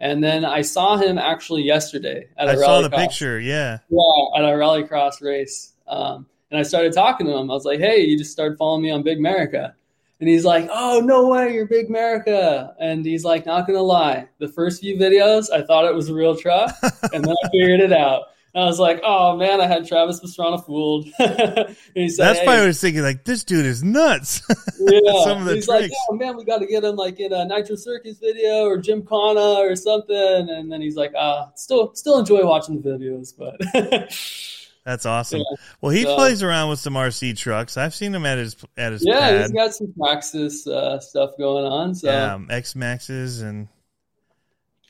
And 0.00 0.24
then 0.24 0.44
I 0.44 0.62
saw 0.62 0.96
him 0.96 1.18
actually 1.18 1.62
yesterday 1.62 2.28
at 2.36 2.48
a 2.48 2.52
I 2.52 2.54
saw 2.56 2.80
the 2.80 2.90
rallycross. 2.90 2.96
picture. 2.96 3.40
Yeah. 3.40 3.78
Yeah, 3.88 4.38
at 4.38 4.44
a 4.44 4.56
rallycross 4.56 5.22
race. 5.22 5.72
Um, 5.86 6.26
and 6.50 6.60
I 6.60 6.62
started 6.62 6.92
talking 6.92 7.26
to 7.26 7.36
him. 7.36 7.50
I 7.50 7.54
was 7.54 7.64
like, 7.64 7.80
"Hey, 7.80 8.02
you 8.02 8.16
just 8.16 8.32
started 8.32 8.56
following 8.58 8.82
me 8.82 8.90
on 8.90 9.02
Big 9.02 9.18
America," 9.18 9.74
and 10.20 10.28
he's 10.28 10.44
like, 10.44 10.68
"Oh, 10.72 11.00
no 11.04 11.28
way, 11.28 11.52
you're 11.52 11.66
Big 11.66 11.88
America!" 11.88 12.74
And 12.78 13.04
he's 13.04 13.24
like, 13.24 13.46
"Not 13.46 13.66
gonna 13.66 13.82
lie, 13.82 14.28
the 14.38 14.48
first 14.48 14.80
few 14.80 14.96
videos, 14.96 15.50
I 15.52 15.62
thought 15.62 15.84
it 15.84 15.94
was 15.94 16.08
a 16.08 16.14
real 16.14 16.36
truck, 16.36 16.74
and 17.12 17.24
then 17.24 17.34
I 17.44 17.48
figured 17.48 17.80
it 17.80 17.92
out." 17.92 18.24
And 18.54 18.62
I 18.62 18.66
was 18.66 18.78
like, 18.78 19.00
"Oh 19.02 19.36
man, 19.36 19.60
I 19.60 19.66
had 19.66 19.84
Travis 19.84 20.20
Pastrana 20.20 20.64
fooled." 20.64 21.08
said, 21.18 21.76
That's 21.96 22.38
hey, 22.38 22.46
why 22.46 22.58
I 22.58 22.66
was 22.66 22.80
thinking, 22.80 23.02
like, 23.02 23.24
this 23.24 23.42
dude 23.42 23.66
is 23.66 23.82
nuts. 23.82 24.42
yeah. 24.78 25.24
some 25.24 25.38
of 25.38 25.46
the 25.46 25.56
He's 25.56 25.66
like, 25.66 25.90
"Oh 26.08 26.14
man, 26.14 26.36
we 26.36 26.44
got 26.44 26.58
to 26.58 26.66
get 26.66 26.84
him 26.84 26.94
like 26.94 27.18
in 27.18 27.32
a 27.32 27.44
Nitro 27.44 27.74
Circus 27.74 28.18
video 28.18 28.66
or 28.66 28.78
Gymkhana 28.78 29.58
or 29.60 29.74
something." 29.74 30.48
And 30.48 30.70
then 30.70 30.80
he's 30.80 30.94
like, 30.94 31.14
"Ah, 31.18 31.50
still, 31.56 31.96
still 31.96 32.20
enjoy 32.20 32.46
watching 32.46 32.80
the 32.80 32.88
videos, 32.88 33.34
but." 33.36 34.14
That's 34.84 35.06
awesome. 35.06 35.38
Yeah. 35.40 35.56
Well, 35.80 35.92
he 35.92 36.02
So- 36.02 36.14
plays 36.14 36.42
around 36.42 36.68
with 36.68 36.78
some 36.78 36.94
RC 36.94 37.32
trucks. 37.38 37.76
I've 37.78 37.94
seen 37.94 38.14
him 38.14 38.26
at 38.26 38.36
his 38.38 38.54
at 38.76 38.92
his 38.92 39.02
Yeah, 39.06 39.18
pad. 39.18 39.40
he's 39.42 39.52
got 39.52 39.74
some 39.74 39.94
Traxxas 39.98 40.66
uh, 40.66 41.00
stuff 41.00 41.30
going 41.38 41.64
on. 41.64 41.94
So 41.94 42.10
yeah, 42.10 42.34
um, 42.34 42.48
X-Maxxes 42.50 43.40
and 43.40 43.68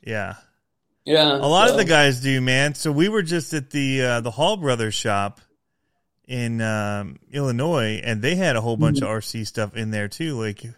yeah, 0.02 0.34
yeah 1.04 1.36
a 1.36 1.46
lot 1.46 1.68
so- 1.68 1.74
of 1.74 1.78
the 1.78 1.84
guys 1.84 2.20
do, 2.20 2.40
man. 2.40 2.74
So 2.74 2.90
we 2.92 3.08
were 3.08 3.22
just 3.22 3.52
at 3.54 3.70
the 3.70 4.02
uh, 4.02 4.20
the 4.20 4.30
Hall 4.30 4.56
Brothers 4.56 4.94
shop 4.94 5.40
in 6.26 6.60
um, 6.60 7.18
Illinois, 7.32 8.00
and 8.02 8.20
they 8.22 8.34
had 8.34 8.56
a 8.56 8.60
whole 8.60 8.76
bunch 8.76 8.96
Mm-hmm. 8.96 9.04
of 9.06 9.22
RC 9.22 9.46
stuff 9.46 9.76
in 9.76 9.90
there 9.90 10.08
too. 10.08 10.38
Like 10.40 10.62
we 10.62 10.70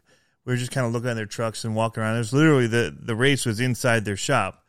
were 0.53 0.57
just 0.57 0.73
kind 0.73 0.87
of 0.87 0.93
looking 0.93 1.09
at 1.09 1.15
their 1.15 1.27
trucks 1.27 1.65
and 1.65 1.75
walking 1.75 2.03
around. 2.03 2.17
It 2.17 2.19
was 2.19 2.33
literally 2.33 2.67
the 2.67 2.95
the 2.99 3.17
race 3.17 3.47
was 3.47 3.61
inside 3.61 4.05
their 4.05 4.17
shop. 4.17 4.63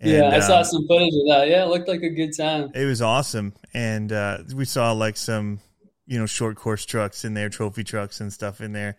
And, 0.00 0.12
yeah, 0.12 0.30
I 0.32 0.40
saw 0.40 0.58
um, 0.58 0.64
some 0.64 0.86
footage 0.86 1.14
of 1.14 1.26
that. 1.28 1.48
Yeah, 1.48 1.64
it 1.64 1.68
looked 1.68 1.88
like 1.88 2.02
a 2.02 2.10
good 2.10 2.36
time. 2.36 2.70
It 2.74 2.84
was 2.84 3.02
awesome, 3.02 3.52
and 3.74 4.12
uh, 4.12 4.38
we 4.54 4.64
saw 4.64 4.92
like 4.92 5.16
some, 5.16 5.60
you 6.06 6.18
know, 6.18 6.26
short 6.26 6.56
course 6.56 6.84
trucks 6.84 7.24
in 7.24 7.34
there, 7.34 7.48
trophy 7.48 7.84
trucks 7.84 8.20
and 8.20 8.32
stuff 8.32 8.60
in 8.60 8.72
there. 8.72 8.96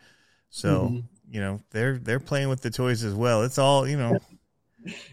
So 0.49 0.89
Mhm. 0.89 1.03
you 1.31 1.39
know, 1.39 1.61
they're 1.71 1.97
they're 1.97 2.19
playing 2.19 2.49
with 2.49 2.61
the 2.61 2.69
toys 2.69 3.03
as 3.03 3.13
well. 3.13 3.43
It's 3.43 3.57
all 3.57 3.87
you 3.87 3.97
know. 3.97 4.19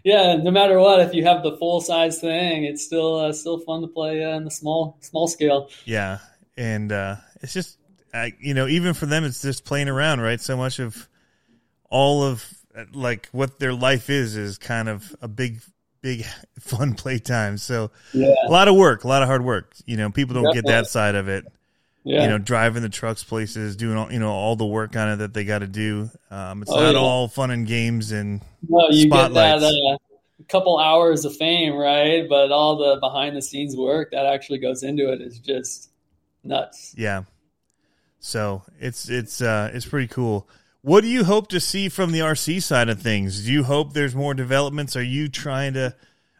Yeah, 0.05 0.37
no 0.37 0.51
matter 0.53 0.79
what, 0.79 1.01
if 1.01 1.13
you 1.13 1.25
have 1.25 1.43
the 1.43 1.57
full 1.57 1.81
size 1.81 2.21
thing, 2.21 2.65
it's 2.65 2.85
still 2.85 3.17
uh, 3.17 3.33
still 3.33 3.59
fun 3.59 3.81
to 3.83 3.89
play 3.89 4.25
uh, 4.25 4.37
in 4.37 4.45
the 4.45 4.51
small 4.51 4.97
small 5.01 5.27
scale. 5.27 5.69
Yeah, 5.85 6.19
and 6.57 6.93
uh, 6.93 7.17
it's 7.43 7.53
just, 7.53 7.79
I, 8.15 8.33
you 8.41 8.55
know, 8.55 8.67
even 8.69 8.95
for 8.95 9.07
them, 9.07 9.25
it's 9.25 9.43
just 9.43 9.65
playing 9.65 9.89
around, 9.89 10.21
right? 10.21 10.41
So 10.41 10.57
much 10.57 10.79
of 10.79 11.09
all 11.91 12.23
of 12.23 12.45
like 12.93 13.29
what 13.33 13.59
their 13.59 13.73
life 13.75 14.11
is 14.11 14.37
is 14.37 14.59
kind 14.59 14.89
of 14.89 15.15
a 15.21 15.29
big, 15.29 15.61
big 16.07 16.25
fun 16.61 16.95
playtime. 16.95 17.59
So 17.59 17.91
Yeah, 18.13 18.33
a 18.47 18.51
lot 18.51 18.69
of 18.69 18.77
work, 18.77 19.03
a 19.05 19.09
lot 19.09 19.23
of 19.23 19.29
hard 19.29 19.45
work. 19.45 19.75
You 19.87 19.97
know, 19.97 20.11
people 20.11 20.35
don't 20.35 20.55
get 20.55 20.67
that 20.67 20.87
side 20.87 21.15
of 21.17 21.29
it. 21.29 21.45
yeah, 22.05 22.23
you 22.23 22.29
know, 22.29 22.39
driving 22.39 22.83
the 22.83 22.89
trucks 22.89 23.25
places, 23.25 23.75
doing 23.77 23.97
all 23.97 24.13
you 24.13 24.21
know 24.21 24.31
all 24.31 24.55
the 24.57 24.67
work 24.67 24.95
on 24.97 25.09
it 25.11 25.17
that 25.17 25.35
they 25.35 25.45
got 25.45 25.59
to 25.61 25.67
do. 25.67 26.11
Um, 26.31 26.63
it's 26.63 26.71
Oh, 26.71 26.77
not 26.81 26.95
yeah. 26.95 27.01
all 27.01 27.27
fun 27.29 27.51
and 27.51 27.67
games 27.67 28.13
and 28.13 28.41
no, 28.69 28.89
you 28.91 29.11
get 29.11 29.35
that 29.35 29.61
spotlights. 29.61 29.65
uh, 29.65 29.97
couple 30.49 30.79
hours 30.79 31.25
of 31.25 31.35
fame, 31.37 31.75
right? 31.75 32.29
But 32.29 32.53
all 32.53 32.77
the 32.77 33.01
behind 33.01 33.37
the 33.37 33.43
scenes 33.43 33.75
work 33.77 34.13
that 34.13 34.27
actually 34.27 34.59
goes 34.59 34.83
into 34.85 35.11
it 35.13 35.21
is 35.21 35.41
just 35.41 35.91
nuts. 36.45 36.95
Yeah. 36.97 37.25
So 38.21 38.63
it's 38.81 39.09
it's 39.09 39.41
uh 39.41 39.71
it's 39.75 39.87
pretty 39.87 40.09
cool. 40.09 40.49
What 40.87 41.01
do 41.01 41.09
you 41.09 41.25
hope 41.25 41.49
to 41.49 41.59
see 41.59 41.89
from 41.89 42.13
the 42.13 42.21
RC 42.21 42.63
side 42.63 42.89
of 42.89 43.03
things? 43.03 43.45
Do 43.45 43.53
you 43.53 43.65
hope 43.65 43.93
there's 43.93 44.15
more 44.15 44.35
developments? 44.35 44.95
Are 44.95 45.03
you 45.03 45.29
trying 45.29 45.73
to 45.73 45.97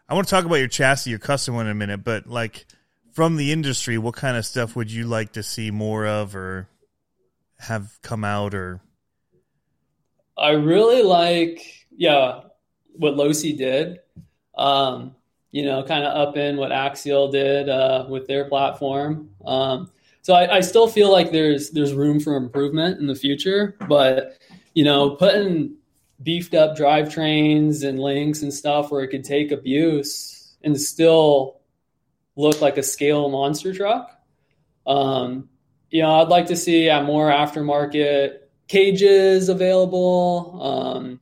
I 0.07 0.13
want 0.13 0.25
to 0.25 0.31
talk 0.31 0.45
about 0.45 0.55
your 0.55 0.69
chassis, 0.69 1.09
your 1.09 1.19
custom 1.19 1.55
one 1.55 1.65
in 1.65 1.73
a 1.73 1.75
minute, 1.75 2.05
but 2.05 2.27
like 2.27 2.65
from 3.11 3.35
the 3.35 3.51
industry, 3.51 3.97
what 3.97 4.15
kind 4.15 4.37
of 4.37 4.45
stuff 4.45 4.73
would 4.73 4.89
you 4.89 5.03
like 5.03 5.33
to 5.33 5.43
see 5.43 5.69
more 5.69 6.07
of 6.07 6.33
or 6.33 6.69
have 7.59 7.99
come 8.01 8.23
out 8.23 8.53
or 8.53 8.79
I 10.37 10.51
really 10.51 11.03
like 11.03 11.85
yeah, 11.91 12.43
what 12.93 13.15
Losi 13.15 13.57
did. 13.57 13.99
Um, 14.57 15.13
you 15.51 15.65
know, 15.65 15.83
kind 15.83 16.05
of 16.05 16.29
up 16.29 16.37
in 16.37 16.55
what 16.55 16.71
Axial 16.71 17.29
did 17.33 17.67
uh, 17.67 18.05
with 18.07 18.27
their 18.27 18.45
platform. 18.45 19.31
Um, 19.43 19.91
so 20.27 20.33
I, 20.33 20.57
I, 20.57 20.59
still 20.59 20.89
feel 20.89 21.09
like 21.09 21.31
there's 21.31 21.69
there's 21.69 21.93
room 21.93 22.19
for 22.19 22.35
improvement 22.35 22.99
in 22.99 23.07
the 23.07 23.15
future, 23.15 23.77
but 23.87 24.37
you 24.73 24.83
know, 24.83 25.11
putting 25.11 25.77
beefed 26.21 26.53
up 26.53 26.77
drivetrains 26.77 27.87
and 27.87 27.97
links 27.97 28.41
and 28.41 28.53
stuff 28.53 28.91
where 28.91 29.01
it 29.03 29.07
could 29.07 29.23
take 29.23 29.53
abuse 29.53 30.53
and 30.61 30.77
still 30.77 31.61
look 32.35 32.59
like 32.59 32.77
a 32.77 32.83
scale 32.83 33.29
monster 33.29 33.73
truck. 33.73 34.19
Um, 34.85 35.47
you 35.91 36.01
know, 36.01 36.15
I'd 36.15 36.27
like 36.27 36.47
to 36.47 36.57
see 36.57 36.87
yeah, 36.87 37.01
more 37.03 37.29
aftermarket 37.29 38.39
cages 38.67 39.47
available. 39.47 40.59
Um, 40.61 41.21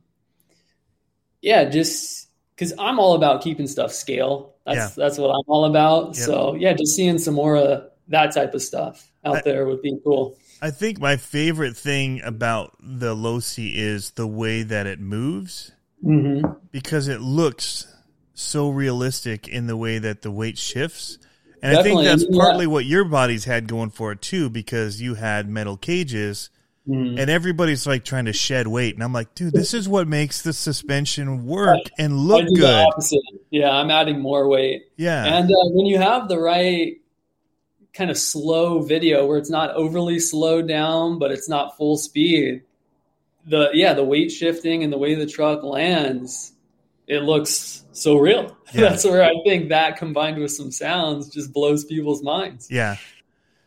yeah, 1.44 1.66
just 1.66 2.28
because 2.56 2.74
I'm 2.80 2.98
all 2.98 3.14
about 3.14 3.44
keeping 3.44 3.68
stuff 3.68 3.92
scale. 3.94 4.56
That's 4.66 4.98
yeah. 4.98 5.04
that's 5.04 5.20
what 5.20 5.28
I'm 5.28 5.44
all 5.46 5.66
about. 5.66 6.16
So 6.16 6.56
yeah, 6.56 6.74
just 6.74 6.96
seeing 6.96 7.20
some 7.20 7.36
more 7.36 7.56
of 7.56 7.92
that 8.08 8.34
type 8.34 8.54
of 8.54 8.62
stuff 8.62 9.10
out 9.24 9.38
I, 9.38 9.42
there 9.42 9.66
would 9.66 9.82
be 9.82 9.98
cool. 10.04 10.38
I 10.62 10.72
think 10.72 11.00
my 11.00 11.18
favorite 11.18 11.76
thing 11.76 12.22
about 12.24 12.76
the 12.80 13.16
Losi 13.16 13.76
is 13.76 14.12
the 14.12 14.28
way 14.28 14.64
that 14.64 14.88
it 14.88 15.00
moves 15.00 15.72
mm-hmm. 16.04 16.46
because 16.72 17.08
it 17.08 17.22
looks 17.22 17.88
so 18.34 18.70
realistic 18.70 19.48
in 19.48 19.68
the 19.68 19.78
way 19.78 19.98
that 19.98 20.22
the 20.22 20.32
weight 20.32 20.58
shifts. 20.58 21.18
And 21.62 21.76
Definitely. 21.76 22.08
I 22.08 22.16
think 22.16 22.22
that's 22.22 22.38
partly 22.38 22.68
what 22.68 22.86
your 22.86 23.06
body's 23.06 23.46
had 23.46 23.68
going 23.68 23.90
for 23.90 24.12
it 24.12 24.22
too, 24.22 24.50
because 24.50 25.02
you 25.02 25.16
had 25.16 25.50
metal 25.50 25.78
cages 25.78 26.50
Mm. 26.88 27.20
And 27.20 27.32
everybody's 27.32 27.88
like 27.88 28.06
trying 28.06 28.26
to 28.26 28.34
shed 28.34 28.68
weight, 28.68 28.94
and 28.94 29.04
I'm 29.04 29.12
like, 29.12 29.34
dude, 29.34 29.54
this 29.54 29.74
is 29.74 29.90
what 29.90 30.08
makes 30.08 30.44
the 30.44 30.54
suspension 30.54 31.46
work 31.48 31.80
and 31.98 32.16
look 32.16 32.46
good. 32.56 32.88
Yeah, 33.50 33.72
I'm 33.72 33.90
adding 33.90 34.20
more 34.20 34.48
weight. 34.48 34.84
Yeah, 34.96 35.26
and 35.26 35.50
uh, 35.50 35.70
when 35.72 35.88
you 35.88 35.98
have 35.98 36.28
the 36.28 36.38
right 36.38 36.98
kind 37.96 38.12
of 38.12 38.18
slow 38.18 38.82
video 38.82 39.26
where 39.26 39.38
it's 39.38 39.50
not 39.50 39.72
overly 39.72 40.20
slowed 40.20 40.68
down, 40.68 41.18
but 41.18 41.32
it's 41.32 41.50
not 41.50 41.78
full 41.78 41.98
speed, 41.98 42.62
the 43.46 43.70
yeah, 43.74 43.94
the 43.94 44.04
weight 44.04 44.32
shifting 44.32 44.84
and 44.84 44.92
the 44.92 44.98
way 44.98 45.16
the 45.16 45.26
truck 45.26 45.64
lands, 45.64 46.54
it 47.08 47.22
looks 47.24 47.84
so 47.92 48.18
real. 48.18 48.56
Yeah. 48.74 48.90
That's 48.90 49.06
where 49.06 49.24
I 49.24 49.32
think 49.46 49.70
that 49.70 49.96
combined 49.96 50.38
with 50.38 50.52
some 50.52 50.70
sounds 50.70 51.30
just 51.30 51.54
blows 51.54 51.86
people's 51.86 52.22
minds. 52.22 52.70
Yeah. 52.70 52.98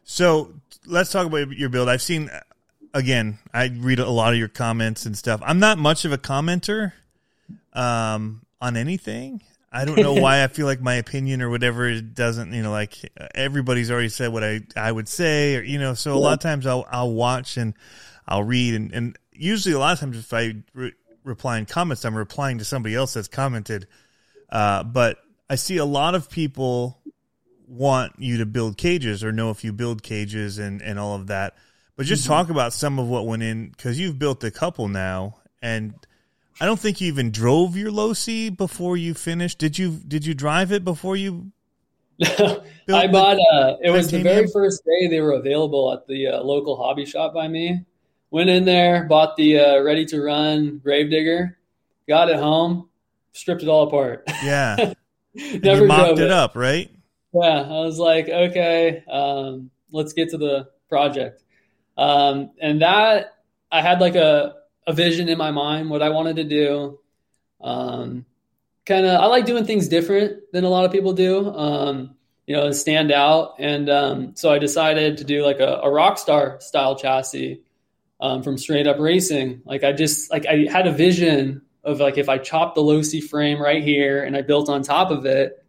So 0.05 0.53
let's 0.85 1.11
talk 1.11 1.27
about 1.27 1.51
your 1.53 1.71
build. 1.71 1.88
I've 1.88 2.03
seen 2.03 2.31
again, 2.93 3.38
I 3.55 3.71
read 3.75 4.01
a 4.01 4.11
lot 4.11 4.35
of 4.35 4.38
your 4.38 4.49
comments 4.49 5.07
and 5.07 5.17
stuff. 5.17 5.41
I'm 5.43 5.61
not 5.61 5.79
much 5.79 6.05
of 6.05 6.12
a 6.12 6.19
commenter 6.19 6.93
um, 7.73 8.43
on 8.61 8.77
anything. 8.77 9.41
I 9.70 9.85
don't 9.85 9.98
know 9.98 10.14
why 10.14 10.42
I 10.44 10.46
feel 10.48 10.66
like 10.66 10.81
my 10.81 10.94
opinion 10.94 11.42
or 11.42 11.50
whatever 11.50 11.88
it 11.88 12.14
doesn't, 12.14 12.52
you 12.52 12.62
know, 12.62 12.70
like 12.70 12.96
everybody's 13.35 13.90
already 13.90 14.09
said 14.09 14.33
what 14.33 14.44
I, 14.44 14.61
I 14.76 14.90
would 14.90 15.09
say 15.09 15.57
or, 15.57 15.62
you 15.62 15.78
know, 15.78 15.94
so 15.94 16.14
a 16.14 16.18
lot 16.18 16.35
of 16.35 16.40
times 16.40 16.66
I'll, 16.66 16.87
I'll 16.90 17.12
watch 17.12 17.57
and 17.57 17.74
I'll 18.26 18.44
read 18.44 18.74
and, 18.74 18.92
and 18.92 19.18
usually 19.33 19.74
a 19.74 19.78
lot 19.78 19.92
of 19.92 20.00
times 20.00 20.18
if 20.18 20.33
I 20.33 20.54
re- 20.74 20.92
reply 21.24 21.59
in 21.59 21.66
comments, 21.66 22.04
I'm 22.04 22.16
replying 22.16 22.59
to 22.59 22.64
somebody 22.64 22.94
else 22.94 23.14
that's 23.14 23.28
commented. 23.28 23.87
Uh, 24.50 24.83
but 24.83 25.18
I 25.48 25.54
see 25.54 25.76
a 25.76 25.85
lot 25.85 26.14
of 26.14 26.31
people 26.31 27.00
want 27.66 28.14
you 28.18 28.38
to 28.38 28.46
build 28.46 28.76
cages 28.78 29.22
or 29.22 29.33
know 29.33 29.50
if 29.50 29.62
you 29.62 29.72
build 29.72 30.02
cages 30.02 30.59
and, 30.59 30.83
and 30.83 30.98
all 30.98 31.14
of 31.14 31.28
that. 31.28 31.54
But 31.96 32.07
just 32.07 32.24
mm-hmm. 32.24 32.33
talk 32.33 32.50
about 32.50 32.72
some 32.72 32.98
of 32.98 33.09
what 33.09 33.26
went 33.26 33.42
in 33.42 33.68
because 33.70 33.98
you've 33.98 34.18
built 34.18 34.44
a 34.44 34.50
couple 34.50 34.88
now, 34.88 35.38
and 35.61 35.94
I 36.61 36.66
don't 36.66 36.79
think 36.79 37.01
you 37.01 37.07
even 37.09 37.31
drove 37.31 37.77
your 37.77 37.90
Losi 37.90 38.55
before 38.55 38.97
you 38.97 39.14
finished. 39.14 39.59
Did 39.59 39.79
you? 39.79 39.90
Did 39.90 40.27
you 40.27 40.35
drive 40.35 40.73
it 40.73 40.85
before 40.85 41.16
you? 41.16 41.53
I 42.23 43.07
bought. 43.07 43.38
Uh, 43.53 43.77
it 43.81 43.90
was 43.90 44.11
the 44.11 44.23
very 44.23 44.49
first 44.49 44.85
day 44.85 45.07
they 45.09 45.21
were 45.21 45.33
available 45.33 45.92
at 45.92 46.07
the 46.09 46.27
uh, 46.27 46.40
local 46.42 46.77
hobby 46.77 47.05
shop 47.05 47.33
by 47.33 47.47
me. 47.47 47.85
Went 48.31 48.51
in 48.51 48.64
there, 48.64 49.05
bought 49.05 49.37
the 49.37 49.59
uh, 49.59 49.83
ready 49.83 50.05
to 50.07 50.21
run 50.21 50.79
Gravedigger, 50.79 51.57
got 52.09 52.29
it 52.29 52.37
home, 52.37 52.88
stripped 53.33 53.62
it 53.62 53.68
all 53.68 53.87
apart. 53.87 54.25
Yeah, 54.42 54.94
never 55.35 55.87
mocked 55.87 56.18
it, 56.18 56.25
it 56.25 56.31
up, 56.31 56.57
right? 56.57 56.90
Yeah, 57.33 57.61
I 57.62 57.81
was 57.81 57.99
like, 57.99 58.29
okay, 58.29 59.05
um, 59.11 59.71
let's 59.92 60.12
get 60.12 60.31
to 60.31 60.38
the 60.38 60.68
project. 60.88 61.42
Um, 61.97 62.51
and 62.61 62.83
that 62.83 63.35
I 63.71 63.83
had 63.83 64.01
like 64.01 64.14
a, 64.14 64.55
a 64.88 64.92
vision 64.94 65.29
in 65.29 65.37
my 65.37 65.51
mind, 65.51 65.90
what 65.90 66.03
I 66.03 66.09
wanted 66.09 66.37
to 66.37 66.44
do. 66.44 66.98
Um, 67.61 68.24
kind 68.87 69.05
of, 69.05 69.20
I 69.20 69.27
like 69.27 69.44
doing 69.44 69.66
things 69.66 69.87
different 69.87 70.51
than 70.51 70.64
a 70.64 70.70
lot 70.70 70.87
of 70.87 70.92
people 70.92 71.12
do, 71.12 71.46
um, 71.51 72.16
you 72.46 72.57
know, 72.57 72.72
stand 72.72 73.12
out. 73.12 73.57
And 73.59 73.90
um, 73.90 74.35
so 74.35 74.51
I 74.51 74.59
decided 74.59 75.18
to 75.18 75.24
do 75.24 75.44
like 75.44 75.61
a, 75.61 75.81
a 75.83 75.88
Rockstar 75.88 76.62
style 76.62 76.96
chassis 76.96 77.61
um, 78.18 78.42
from 78.42 78.57
straight 78.57 78.87
up 78.87 78.98
racing. 78.98 79.61
Like 79.66 79.85
I 79.85 79.92
just, 79.92 80.31
like 80.31 80.46
I 80.46 80.66
had 80.72 80.87
a 80.87 80.92
vision 80.92 81.61
of 81.85 82.01
like 82.01 82.16
if 82.16 82.31
I 82.31 82.38
chopped 82.38 82.74
the 82.74 82.83
Losi 82.83 83.22
frame 83.22 83.61
right 83.61 83.85
here 83.85 84.24
and 84.24 84.35
I 84.35 84.40
built 84.40 84.70
on 84.70 84.83
top 84.83 85.11
of 85.11 85.27
it 85.27 85.62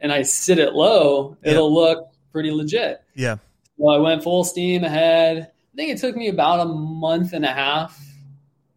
and 0.00 0.10
I 0.10 0.22
sit 0.22 0.58
it 0.58 0.72
low, 0.72 1.36
it'll 1.42 1.74
look 1.74 2.08
pretty 2.32 2.52
legit. 2.52 3.02
Yeah. 3.14 3.36
So 3.78 3.88
I 3.90 3.98
went 3.98 4.22
full 4.22 4.44
steam 4.44 4.82
ahead. 4.82 5.52
I 5.72 5.76
think 5.76 5.90
it 5.90 5.98
took 5.98 6.16
me 6.16 6.28
about 6.28 6.60
a 6.60 6.64
month 6.64 7.34
and 7.34 7.44
a 7.44 7.52
half 7.52 8.02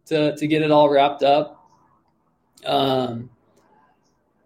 to 0.10 0.36
to 0.36 0.48
get 0.48 0.62
it 0.62 0.72
all 0.72 0.90
wrapped 0.90 1.24
up. 1.24 1.68
Um, 2.66 3.30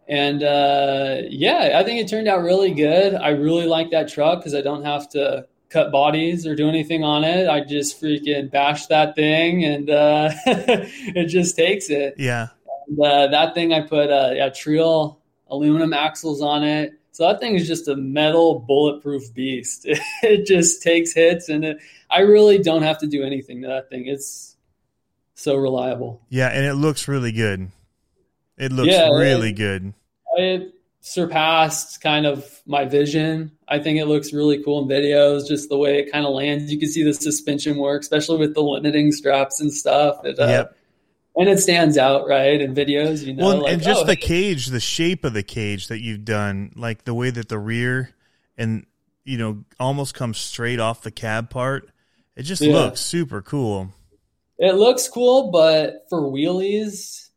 and 0.08 0.43
uh, 0.43 1.21
yeah, 1.30 1.80
I 1.80 1.84
think 1.84 1.99
it 1.99 2.10
turned 2.10 2.28
out 2.28 2.43
really 2.43 2.73
good. 2.73 3.15
I 3.15 3.30
really 3.30 3.65
like 3.65 3.91
that 3.91 4.10
truck 4.10 4.39
because 4.39 4.54
I 4.54 4.62
don't 4.62 4.84
have 4.84 5.10
to 5.10 5.47
cut 5.69 5.91
bodies 5.91 6.45
or 6.45 6.56
do 6.56 6.69
anything 6.69 7.04
on 7.04 7.23
it. 7.23 7.49
I 7.49 7.62
just 7.62 8.02
freaking 8.02 8.52
bash 8.52 8.86
that 8.88 9.15
thing, 9.15 9.63
and 9.65 9.89
uh, 9.89 10.30
it 10.45 11.28
just 11.28 11.56
takes 11.56 11.89
it. 11.89 12.15
Yeah. 12.17 12.49
And, 12.88 12.99
uh, 12.99 13.28
that 13.28 13.54
thing 13.54 13.73
I 13.73 13.82
put 13.82 14.10
uh, 14.10 14.34
a 14.39 14.52
Treal 14.52 15.19
aluminum 15.47 15.93
axles 15.93 16.41
on 16.41 16.63
it. 16.63 16.93
So 17.12 17.28
that 17.28 17.39
thing 17.39 17.56
is 17.56 17.67
just 17.67 17.88
a 17.88 17.95
metal 17.95 18.60
bulletproof 18.60 19.34
beast. 19.34 19.88
It 20.23 20.45
just 20.47 20.82
takes 20.82 21.13
hits 21.13 21.49
and 21.49 21.65
it, 21.65 21.78
I 22.10 22.21
really 22.21 22.58
don't 22.58 22.82
have 22.82 22.97
to 22.99 23.08
do 23.08 23.23
anything 23.23 23.62
to 23.62 23.67
that 23.67 23.89
thing. 23.89 24.08
It's 24.08 24.53
so 25.36 25.56
reliable. 25.56 26.22
Yeah, 26.30 26.48
and 26.48 26.65
it 26.65 26.76
looks 26.76 27.08
really 27.08 27.32
good. 27.32 27.69
It 28.58 28.72
looks 28.72 28.91
yeah, 28.91 29.10
really 29.10 29.50
it, 29.50 29.54
good. 29.54 29.93
It 30.36 30.74
surpassed 31.02 32.02
kind 32.02 32.26
of 32.26 32.62
my 32.65 32.86
vision. 32.86 33.52
I 33.67 33.80
think 33.80 34.00
it 34.00 34.06
looks 34.06 34.34
really 34.34 34.63
cool 34.63 34.82
in 34.82 34.88
videos, 34.88 35.48
just 35.48 35.69
the 35.69 35.78
way 35.78 36.00
it 36.00 36.12
kind 36.12 36.26
of 36.26 36.34
lands. 36.34 36.72
You 36.72 36.80
can 36.80 36.89
see 36.89 37.04
the 37.04 37.13
suspension 37.13 37.78
work, 37.78 38.02
especially 38.02 38.38
with 38.38 38.54
the 38.54 38.62
limiting 38.62 39.12
straps 39.12 39.60
and 39.60 39.74
stuff. 39.74 40.24
It, 40.24 40.39
uh, 40.39 40.48
yep 40.48 40.78
and 41.36 41.50
it 41.50 41.60
stands 41.60 41.98
out 41.98 42.28
right 42.28 42.62
in 42.62 42.74
videos 42.76 43.26
you 43.26 43.34
know 43.34 43.46
well, 43.46 43.63
like, 43.63 43.74
and 43.74 43.82
just 43.82 44.04
oh, 44.04 44.06
the 44.06 44.15
cage 44.15 44.67
the 44.67 44.80
shape 44.80 45.24
of 45.24 45.34
the 45.34 45.43
cage 45.43 45.88
that 45.88 46.02
you've 46.02 46.26
done 46.26 46.72
like 46.76 47.06
the 47.06 47.13
way 47.13 47.30
that 47.30 47.50
the 47.50 47.60
rear 47.60 48.12
and 48.58 48.86
you 49.24 49.38
know 49.38 49.63
almost 49.80 50.13
comes 50.13 50.38
straight 50.38 50.80
off 50.80 51.02
the 51.02 51.12
cab 51.12 51.50
part 51.50 51.89
it 52.36 52.43
just 52.43 52.62
yeah. 52.62 52.74
looks 52.74 53.02
super 53.02 53.41
cool 53.41 53.91
it 54.58 54.76
looks 54.76 55.08
cool 55.08 55.52
but 55.52 56.06
for 56.10 56.22
wheelies 56.22 57.30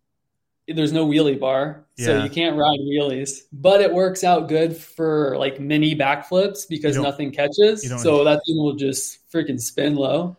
there's 0.68 0.92
no 0.92 1.06
wheelie 1.06 1.38
bar 1.38 1.86
yeah. 1.96 2.06
so 2.06 2.24
you 2.24 2.30
can't 2.30 2.56
ride 2.56 2.78
wheelies 2.80 3.42
but 3.52 3.80
it 3.80 3.92
works 3.92 4.24
out 4.24 4.48
good 4.48 4.76
for 4.76 5.36
like 5.38 5.60
mini 5.60 5.94
backflips 5.94 6.68
because 6.68 6.96
nothing 6.96 7.30
catches 7.30 7.88
so 8.02 8.24
that 8.24 8.40
thing 8.46 8.56
will 8.56 8.74
just 8.74 9.18
freaking 9.30 9.60
spin 9.60 9.94
low 9.94 10.36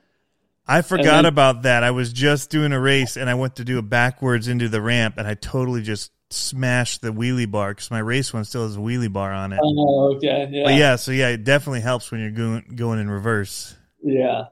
I 0.67 0.81
forgot 0.81 1.03
then, 1.03 1.25
about 1.25 1.61
that. 1.61 1.83
I 1.83 1.91
was 1.91 2.11
just 2.11 2.49
doing 2.49 2.73
a 2.73 2.79
race 2.79 3.15
and 3.15 3.29
I 3.29 3.35
went 3.35 3.55
to 3.55 3.63
do 3.63 3.77
a 3.77 3.81
backwards 3.81 4.49
into 4.49 4.67
the 4.67 4.81
ramp 4.81 5.15
and 5.17 5.25
I 5.25 5.33
totally 5.33 5.81
just 5.81 6.11
smashed 6.29 7.01
the 7.01 7.13
wheelie 7.13 7.49
bar 7.49 7.71
because 7.71 7.89
my 7.89 7.99
race 7.99 8.33
one 8.33 8.43
still 8.43 8.63
has 8.63 8.75
a 8.75 8.79
wheelie 8.79 9.11
bar 9.11 9.31
on 9.31 9.53
it. 9.53 9.59
Oh, 9.63 10.15
okay. 10.15 10.49
Yeah. 10.51 10.63
But 10.65 10.73
yeah, 10.73 10.95
so 10.97 11.11
yeah, 11.11 11.29
it 11.29 11.45
definitely 11.45 11.81
helps 11.81 12.11
when 12.11 12.19
you're 12.19 12.31
going 12.31 12.75
going 12.75 12.99
in 12.99 13.09
reverse. 13.09 13.75
Yeah. 14.03 14.47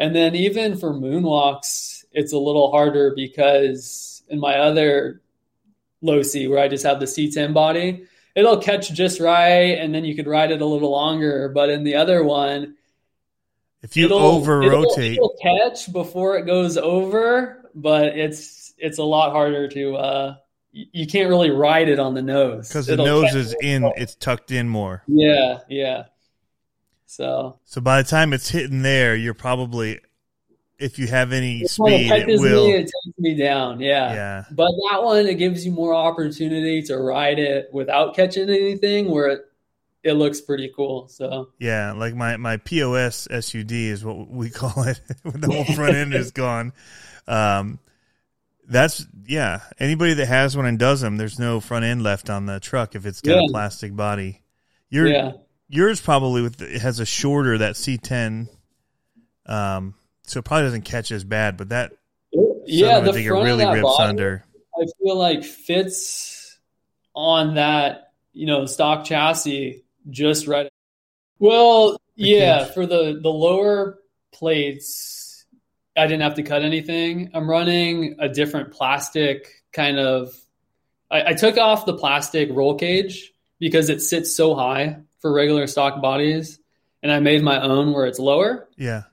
And 0.00 0.16
then 0.16 0.34
even 0.34 0.78
for 0.78 0.94
moonwalks, 0.94 2.04
it's 2.10 2.32
a 2.32 2.38
little 2.38 2.70
harder 2.70 3.12
because 3.14 4.22
in 4.30 4.40
my 4.40 4.56
other 4.56 5.20
Losi 6.02 6.48
where 6.48 6.58
I 6.58 6.68
just 6.68 6.84
have 6.86 7.00
the 7.00 7.06
C10 7.06 7.52
body. 7.52 8.06
It'll 8.34 8.56
catch 8.56 8.90
just 8.94 9.20
right, 9.20 9.76
and 9.78 9.94
then 9.94 10.06
you 10.06 10.14
could 10.16 10.26
ride 10.26 10.52
it 10.52 10.62
a 10.62 10.64
little 10.64 10.90
longer. 10.90 11.50
But 11.50 11.68
in 11.68 11.84
the 11.84 11.96
other 11.96 12.24
one, 12.24 12.76
If 13.82 13.94
you 13.96 14.06
it'll- 14.06 14.18
over 14.18 14.62
it'll- 14.62 14.84
rotate, 14.84 15.12
it'll 15.18 15.36
catch 15.42 15.92
before 15.92 16.38
it 16.38 16.46
goes 16.46 16.78
over, 16.78 17.70
but 17.74 18.16
it's 18.16 18.72
it's 18.78 18.96
a 18.96 19.04
lot 19.04 19.32
harder 19.32 19.68
to. 19.68 19.96
Uh, 19.96 20.34
you 20.72 21.06
can't 21.06 21.28
really 21.28 21.50
ride 21.50 21.90
it 21.90 21.98
on 21.98 22.14
the 22.14 22.22
nose 22.22 22.68
because 22.68 22.86
the 22.86 22.96
nose 22.96 23.34
is 23.34 23.54
in, 23.60 23.84
it's 23.96 24.14
tucked 24.14 24.50
in 24.52 24.68
more. 24.68 25.02
Yeah, 25.08 25.58
yeah. 25.68 26.04
So 27.10 27.58
So 27.64 27.80
by 27.80 28.00
the 28.02 28.08
time 28.08 28.32
it's 28.32 28.48
hitting 28.48 28.82
there, 28.82 29.16
you're 29.16 29.34
probably, 29.34 29.98
if 30.78 30.96
you 30.96 31.08
have 31.08 31.32
any 31.32 31.66
speed, 31.66 32.08
it 32.08 32.38
will. 32.38 32.68
me, 32.68 32.72
it 32.74 32.82
takes 32.82 33.18
me 33.18 33.34
down. 33.34 33.80
Yeah. 33.80 34.14
Yeah. 34.14 34.44
But 34.52 34.70
that 34.90 35.02
one, 35.02 35.26
it 35.26 35.34
gives 35.34 35.66
you 35.66 35.72
more 35.72 35.92
opportunity 35.92 36.82
to 36.82 36.96
ride 36.98 37.40
it 37.40 37.68
without 37.72 38.14
catching 38.14 38.48
anything, 38.48 39.10
where 39.10 39.26
it 39.26 39.40
it 40.04 40.12
looks 40.12 40.40
pretty 40.40 40.72
cool. 40.74 41.08
So 41.08 41.48
Yeah, 41.58 41.92
like 41.92 42.14
my 42.14 42.36
my 42.36 42.58
POS 42.58 43.26
SUD 43.28 43.72
is 43.72 44.04
what 44.04 44.30
we 44.30 44.48
call 44.60 44.84
it 44.84 45.00
when 45.24 45.40
the 45.40 45.50
whole 45.50 45.64
front 45.74 45.96
end 45.96 46.14
is 46.14 46.30
gone. 46.30 46.72
Um, 47.26 47.80
that's 48.68 49.04
yeah. 49.26 49.62
Anybody 49.80 50.14
that 50.14 50.26
has 50.26 50.56
one 50.56 50.66
and 50.66 50.78
does 50.78 51.00
them, 51.00 51.16
there's 51.16 51.40
no 51.40 51.58
front 51.58 51.84
end 51.84 52.04
left 52.04 52.30
on 52.30 52.46
the 52.46 52.60
truck 52.60 52.94
if 52.94 53.04
it's 53.04 53.20
got 53.20 53.42
a 53.44 53.48
plastic 53.50 53.96
body. 53.96 54.42
Your 54.90 55.08
yeah, 55.08 55.32
yours 55.70 56.00
probably 56.00 56.42
with 56.42 56.60
it 56.60 56.82
has 56.82 57.00
a 57.00 57.06
shorter 57.06 57.58
that 57.58 57.74
C10, 57.74 58.48
um, 59.46 59.94
so 60.24 60.40
it 60.40 60.44
probably 60.44 60.66
doesn't 60.66 60.82
catch 60.82 61.10
as 61.12 61.24
bad. 61.24 61.56
But 61.56 61.70
that 61.70 61.92
yeah. 62.66 62.98
son 62.98 63.08
of 63.08 63.16
a 63.16 63.18
The 63.18 63.28
front 63.28 63.44
really 63.44 63.64
of 63.64 63.70
that 63.70 63.74
rips 63.76 63.96
body, 63.96 64.08
under. 64.08 64.44
I 64.76 64.86
feel 65.02 65.16
like 65.16 65.44
fits 65.44 66.58
on 67.14 67.54
that 67.54 68.12
you 68.32 68.46
know 68.46 68.66
stock 68.66 69.04
chassis 69.04 69.84
just 70.10 70.46
right. 70.46 70.70
Well, 71.38 71.92
The 71.92 71.98
yeah, 72.16 72.64
cage. 72.64 72.74
for 72.74 72.86
the 72.86 73.18
the 73.22 73.30
lower 73.30 73.98
plates, 74.32 75.46
I 75.96 76.06
didn't 76.06 76.22
have 76.22 76.34
to 76.34 76.42
cut 76.42 76.62
anything. 76.62 77.30
I'm 77.32 77.48
running 77.48 78.16
a 78.18 78.28
different 78.28 78.72
plastic 78.72 79.62
kind 79.72 79.98
of. 79.98 80.34
I, 81.10 81.30
I 81.30 81.32
took 81.32 81.58
off 81.58 81.86
the 81.86 81.96
plastic 81.96 82.50
roll 82.52 82.76
cage 82.76 83.32
because 83.58 83.88
it 83.88 84.00
sits 84.00 84.34
so 84.34 84.54
high 84.54 85.00
for 85.20 85.32
regular 85.32 85.66
stock 85.66 86.00
bodies, 86.02 86.58
and 87.02 87.12
I 87.12 87.20
made 87.20 87.42
my 87.42 87.60
own 87.60 87.92
where 87.92 88.06
it's 88.06 88.18
lower. 88.18 88.68
Yeah, 88.76 89.04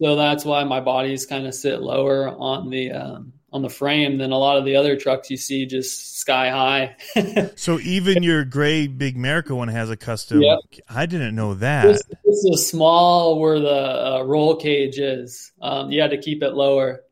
So 0.00 0.16
that's 0.16 0.44
why 0.44 0.64
my 0.64 0.80
bodies 0.80 1.26
kind 1.26 1.46
of 1.46 1.54
sit 1.54 1.80
lower 1.80 2.28
on 2.28 2.70
the 2.70 2.92
um, 2.92 3.32
on 3.52 3.62
the 3.62 3.70
frame 3.70 4.18
than 4.18 4.30
a 4.30 4.36
lot 4.36 4.58
of 4.58 4.64
the 4.64 4.76
other 4.76 4.96
trucks 4.96 5.30
you 5.30 5.36
see 5.36 5.66
just 5.66 6.18
sky 6.18 6.50
high. 6.50 7.50
so 7.56 7.78
even 7.80 8.22
your 8.22 8.44
gray 8.44 8.86
Big 8.86 9.16
America 9.16 9.54
one 9.54 9.68
has 9.68 9.90
a 9.90 9.96
custom. 9.96 10.42
Yep. 10.42 10.58
I 10.88 11.06
didn't 11.06 11.34
know 11.34 11.54
that. 11.54 11.86
this, 11.86 12.02
this 12.24 12.44
is 12.44 12.68
small 12.68 13.40
where 13.40 13.58
the 13.58 14.16
uh, 14.16 14.22
roll 14.22 14.56
cage 14.56 14.98
is. 14.98 15.52
Um, 15.62 15.90
you 15.90 16.00
had 16.02 16.10
to 16.10 16.18
keep 16.18 16.42
it 16.42 16.52
lower. 16.52 17.02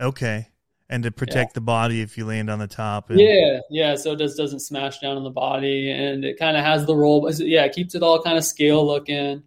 Okay. 0.00 0.48
And 0.90 1.02
to 1.02 1.10
protect 1.10 1.52
the 1.52 1.60
body 1.60 2.00
if 2.00 2.16
you 2.16 2.24
land 2.24 2.48
on 2.48 2.58
the 2.58 2.66
top. 2.66 3.10
And, 3.10 3.20
Yeah, 3.20 3.60
yeah. 3.68 3.94
So 3.96 4.12
it 4.12 4.18
just 4.20 4.38
doesn't 4.38 4.60
smash 4.60 5.00
down 5.00 5.18
on 5.18 5.24
the 5.24 5.30
body, 5.30 5.90
and 5.90 6.24
it 6.24 6.38
kind 6.38 6.56
of 6.56 6.64
has 6.64 6.86
the 6.86 6.96
roll. 6.96 7.30
Yeah, 7.30 7.64
it 7.64 7.74
keeps 7.74 7.94
it 7.94 8.02
all 8.02 8.22
kind 8.22 8.38
of 8.38 8.44
scale 8.44 8.86
looking. 8.86 9.42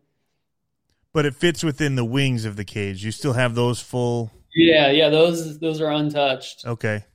But 1.13 1.25
it 1.25 1.34
fits 1.36 1.63
within 1.63 1.95
the 1.95 2.06
wings 2.06 2.45
of 2.45 2.58
the 2.58 2.63
cage. 2.63 3.04
You 3.04 3.12
still 3.12 3.34
have 3.34 3.56
those 3.56 3.82
full. 3.82 4.32
Yeah, 4.54 4.91
yeah. 4.91 5.10
Those 5.10 5.58
those 5.60 5.82
are 5.82 5.91
untouched. 5.91 6.63
Okay. 6.65 7.06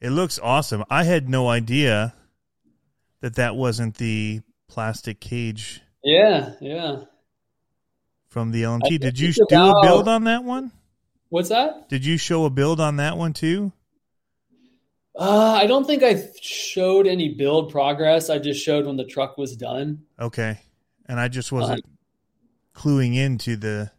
It 0.00 0.10
looks 0.10 0.38
awesome. 0.42 0.84
I 0.88 1.04
had 1.04 1.28
no 1.28 1.48
idea 1.48 2.14
that 3.20 3.34
that 3.34 3.56
wasn't 3.56 3.96
the 3.96 4.40
plastic 4.68 5.20
cage 5.20 5.80
Yeah, 6.04 6.52
yeah. 6.60 7.00
from 8.28 8.52
the 8.52 8.62
LMT. 8.62 9.00
Did 9.00 9.18
you 9.18 9.32
do 9.32 9.44
a 9.56 9.82
build 9.82 10.08
on 10.08 10.24
that 10.24 10.44
one? 10.44 10.70
What's 11.28 11.50
that? 11.50 11.88
Did 11.88 12.04
you 12.04 12.16
show 12.16 12.44
a 12.44 12.50
build 12.50 12.80
on 12.80 12.96
that 12.96 13.16
one 13.16 13.32
too? 13.32 13.72
Uh, 15.18 15.58
I 15.60 15.66
don't 15.66 15.84
think 15.84 16.02
I 16.02 16.22
showed 16.40 17.06
any 17.06 17.34
build 17.34 17.72
progress. 17.72 18.30
I 18.30 18.38
just 18.38 18.64
showed 18.64 18.86
when 18.86 18.96
the 18.96 19.04
truck 19.04 19.36
was 19.36 19.56
done. 19.56 20.04
Okay. 20.18 20.58
And 21.06 21.18
I 21.18 21.28
just 21.28 21.50
wasn't 21.50 21.84
cluing 22.74 23.16
into 23.16 23.56
the 23.56 23.90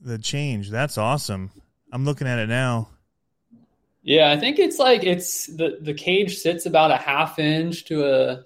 the 0.00 0.18
change. 0.18 0.70
That's 0.70 0.98
awesome. 0.98 1.50
I'm 1.92 2.04
looking 2.04 2.26
at 2.26 2.38
it 2.38 2.48
now. 2.48 2.88
Yeah, 4.02 4.30
I 4.32 4.36
think 4.38 4.58
it's 4.58 4.78
like 4.78 5.04
it's 5.04 5.46
the 5.46 5.78
the 5.80 5.94
cage 5.94 6.38
sits 6.38 6.66
about 6.66 6.90
a 6.90 6.96
half 6.96 7.38
inch 7.38 7.84
to 7.84 8.04
a 8.04 8.44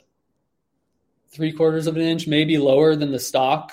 three 1.28 1.52
quarters 1.52 1.86
of 1.86 1.96
an 1.96 2.02
inch, 2.02 2.26
maybe 2.26 2.58
lower 2.58 2.96
than 2.96 3.12
the 3.12 3.18
stock 3.18 3.72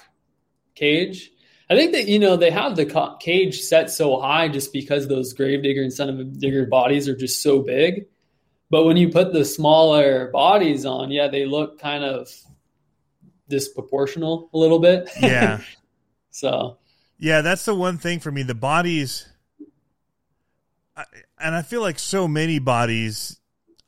cage. 0.75 1.31
I 1.69 1.75
think 1.75 1.93
that 1.93 2.07
you 2.07 2.19
know 2.19 2.35
they 2.35 2.51
have 2.51 2.75
the 2.75 3.15
cage 3.19 3.61
set 3.61 3.89
so 3.89 4.19
high 4.19 4.47
just 4.49 4.73
because 4.73 5.07
those 5.07 5.33
Gravedigger 5.33 5.81
and 5.81 5.91
Son-uva 5.93 6.23
Digger 6.25 6.65
bodies 6.65 7.07
are 7.07 7.15
just 7.15 7.41
so 7.41 7.61
big. 7.61 8.05
But 8.69 8.85
when 8.85 8.97
you 8.97 9.09
put 9.09 9.33
the 9.33 9.45
smaller 9.45 10.29
bodies 10.31 10.85
on, 10.85 11.11
yeah, 11.11 11.27
they 11.27 11.45
look 11.45 11.79
kind 11.79 12.03
of 12.03 12.29
disproportional 13.49 14.49
a 14.53 14.57
little 14.57 14.79
bit. 14.79 15.09
Yeah. 15.19 15.61
so 16.31 16.77
Yeah, 17.19 17.41
that's 17.41 17.65
the 17.65 17.75
one 17.75 17.97
thing 17.97 18.19
for 18.19 18.31
me. 18.31 18.43
The 18.43 18.55
bodies, 18.55 19.27
I, 20.95 21.05
and 21.39 21.55
I 21.55 21.61
feel 21.61 21.81
like 21.81 21.99
so 21.99 22.27
many 22.27 22.59
bodies 22.59 23.39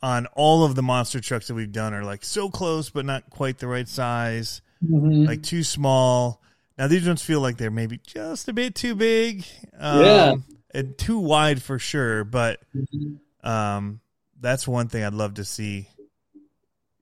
on 0.01 0.27
all 0.33 0.63
of 0.65 0.75
the 0.75 0.83
monster 0.83 1.19
trucks 1.19 1.47
that 1.47 1.55
we've 1.55 1.71
done 1.71 1.93
are 1.93 2.03
like 2.03 2.23
so 2.23 2.49
close, 2.49 2.89
but 2.89 3.05
not 3.05 3.29
quite 3.29 3.57
the 3.59 3.67
right 3.67 3.87
size, 3.87 4.61
Mhm. 4.83 5.25
like 5.27 5.41
too 5.41 5.63
small. 5.63 6.41
Now 6.77 6.87
these 6.87 7.07
ones 7.07 7.21
feel 7.21 7.39
like 7.39 7.57
they're 7.57 7.71
maybe 7.71 7.99
just 8.05 8.47
a 8.49 8.53
bit 8.53 8.75
too 8.75 8.95
big, 8.95 9.45
um, 9.77 10.01
Yeah. 10.03 10.33
and 10.71 10.97
too 10.97 11.19
wide 11.19 11.61
for 11.61 11.79
sure. 11.79 12.23
But 12.23 12.59
Mhm. 12.75 13.19
um, 13.43 14.01
that's 14.39 14.67
one 14.67 14.87
thing 14.89 15.03
I'd 15.03 15.13
love 15.13 15.35
to 15.35 15.45
see. 15.45 15.87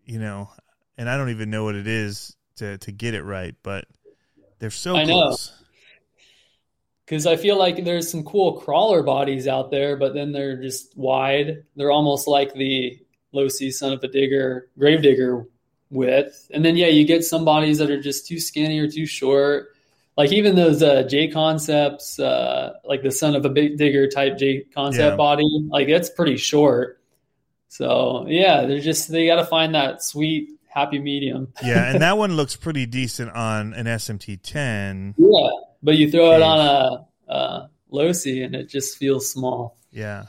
You 0.06 0.20
know, 0.20 0.50
and 0.98 1.10
I 1.10 1.18
don't 1.18 1.30
even 1.30 1.50
know 1.50 1.64
what 1.64 1.76
it 1.76 1.88
is 1.88 2.36
to 2.58 2.78
to 2.80 2.92
get 2.92 3.14
it 3.14 3.24
right, 3.24 3.56
but 3.64 3.86
they're 4.60 4.70
so 4.70 4.96
I 4.96 5.06
know. 5.06 5.14
close. 5.30 5.52
Because 7.06 7.26
I 7.26 7.36
feel 7.36 7.58
like 7.58 7.84
there's 7.84 8.10
some 8.10 8.24
cool 8.24 8.60
crawler 8.62 9.04
bodies 9.04 9.48
out 9.48 9.72
there, 9.72 9.98
but 9.98 10.14
then 10.14 10.32
they're 10.32 10.62
just 10.62 10.96
wide. 10.98 11.64
They're 11.76 11.92
almost 11.92 12.28
like 12.28 12.54
the 12.54 12.98
Losi 13.34 13.72
son 13.74 13.92
of 13.94 14.04
a 14.04 14.08
digger, 14.08 14.70
grave 14.78 15.02
digger 15.02 15.46
width. 15.94 16.50
And 16.54 16.66
then, 16.66 16.76
yeah, 16.76 16.88
you 16.88 17.06
get 17.06 17.24
some 17.24 17.46
bodies 17.46 17.78
that 17.78 17.90
are 17.90 18.02
just 18.02 18.28
too 18.28 18.40
skinny 18.40 18.80
or 18.80 18.90
too 18.90 19.06
short. 19.06 19.70
Like 20.18 20.32
even 20.32 20.56
those 20.56 20.84
uh, 20.84 21.04
J 21.04 21.30
concepts, 21.30 22.20
uh, 22.20 22.74
like 22.84 23.02
the 23.02 23.12
son 23.12 23.36
of 23.36 23.46
a 23.46 23.50
big 23.50 23.78
digger 23.78 24.08
type 24.08 24.38
J 24.38 24.66
concept 24.74 25.14
Yeah. 25.14 25.16
body, 25.16 25.48
like 25.70 25.88
that's 25.88 26.10
pretty 26.10 26.38
short. 26.38 27.00
So 27.70 28.26
yeah, 28.28 28.66
they're 28.68 28.80
just 28.80 29.10
they 29.10 29.26
got 29.26 29.38
to 29.38 29.46
find 29.46 29.74
that 29.74 30.04
sweet 30.04 30.50
happy 30.68 31.00
medium. 31.00 31.52
yeah, 31.64 31.92
and 31.92 32.02
that 32.04 32.18
one 32.18 32.36
looks 32.36 32.56
pretty 32.56 32.86
decent 32.86 33.32
on 33.32 33.74
an 33.74 33.88
SMT 33.88 34.40
10. 34.44 35.16
Yeah, 35.18 35.50
but 35.82 35.96
you 35.96 36.12
throw 36.12 36.34
it 36.34 36.42
on 36.44 36.60
a, 36.60 37.32
a 37.34 37.70
Losi 37.92 38.46
and 38.46 38.54
it 38.54 38.70
just 38.70 38.98
feels 38.98 39.32
small. 39.32 39.78
Yeah. 39.92 40.26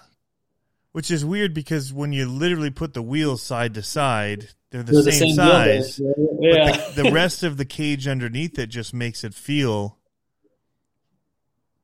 Which 0.92 1.11
is 1.11 1.24
weird 1.24 1.53
because 1.53 1.92
when 1.92 2.12
you 2.12 2.27
literally 2.27 2.70
put 2.70 2.94
the 2.94 3.03
wheels 3.03 3.42
side 3.42 3.74
to 3.74 3.83
side, 3.83 4.48
they're 4.82 4.82
the, 4.82 5.02
They're 5.02 5.12
same, 5.12 5.37
wheelbase, 5.37 5.84
size. 5.84 6.00
right? 6.00 6.14
But 6.40 6.94
the, 6.96 7.02
the 7.04 7.12
rest 7.12 7.42
of 7.42 7.56
the 7.56 7.64
cage 7.64 8.08
underneath 8.08 8.58
it 8.58 8.66
just 8.68 8.92
makes 8.92 9.22
it 9.22 9.34
feel 9.34 9.98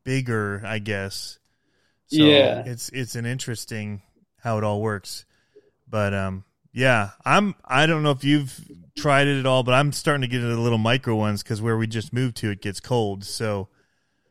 bigger, 0.05 0.63
I 0.65 0.79
guess. 0.79 1.39
So 2.09 2.25
Yeah. 2.27 2.63
it's 2.67 2.89
it's 2.91 3.15
an 3.15 3.27
interesting 3.27 4.03
how 4.43 4.59
it 4.59 4.65
all 4.65 4.81
works. 4.81 5.25
But 5.89 6.15
um 6.15 6.45
yeah, 6.73 7.11
I'm 7.25 7.55
I 7.65 7.87
don't 7.87 8.03
know 8.03 8.11
if 8.11 8.25
you've 8.25 8.59
tried 8.97 9.29
it 9.29 9.39
at 9.39 9.47
all, 9.47 9.63
but 9.63 9.75
I'm 9.75 9.93
starting 9.93 10.23
to 10.23 10.29
get 10.29 10.41
into 10.43 10.55
the 10.55 10.61
little 10.61 10.79
micro 10.79 11.15
ones 11.15 11.43
cuz 11.43 11.63
where 11.63 11.77
we 11.77 11.87
just 11.87 12.13
moved 12.13 12.37
to 12.39 12.51
it 12.51 12.61
gets 12.61 12.81
cold. 12.81 13.25
So 13.25 13.69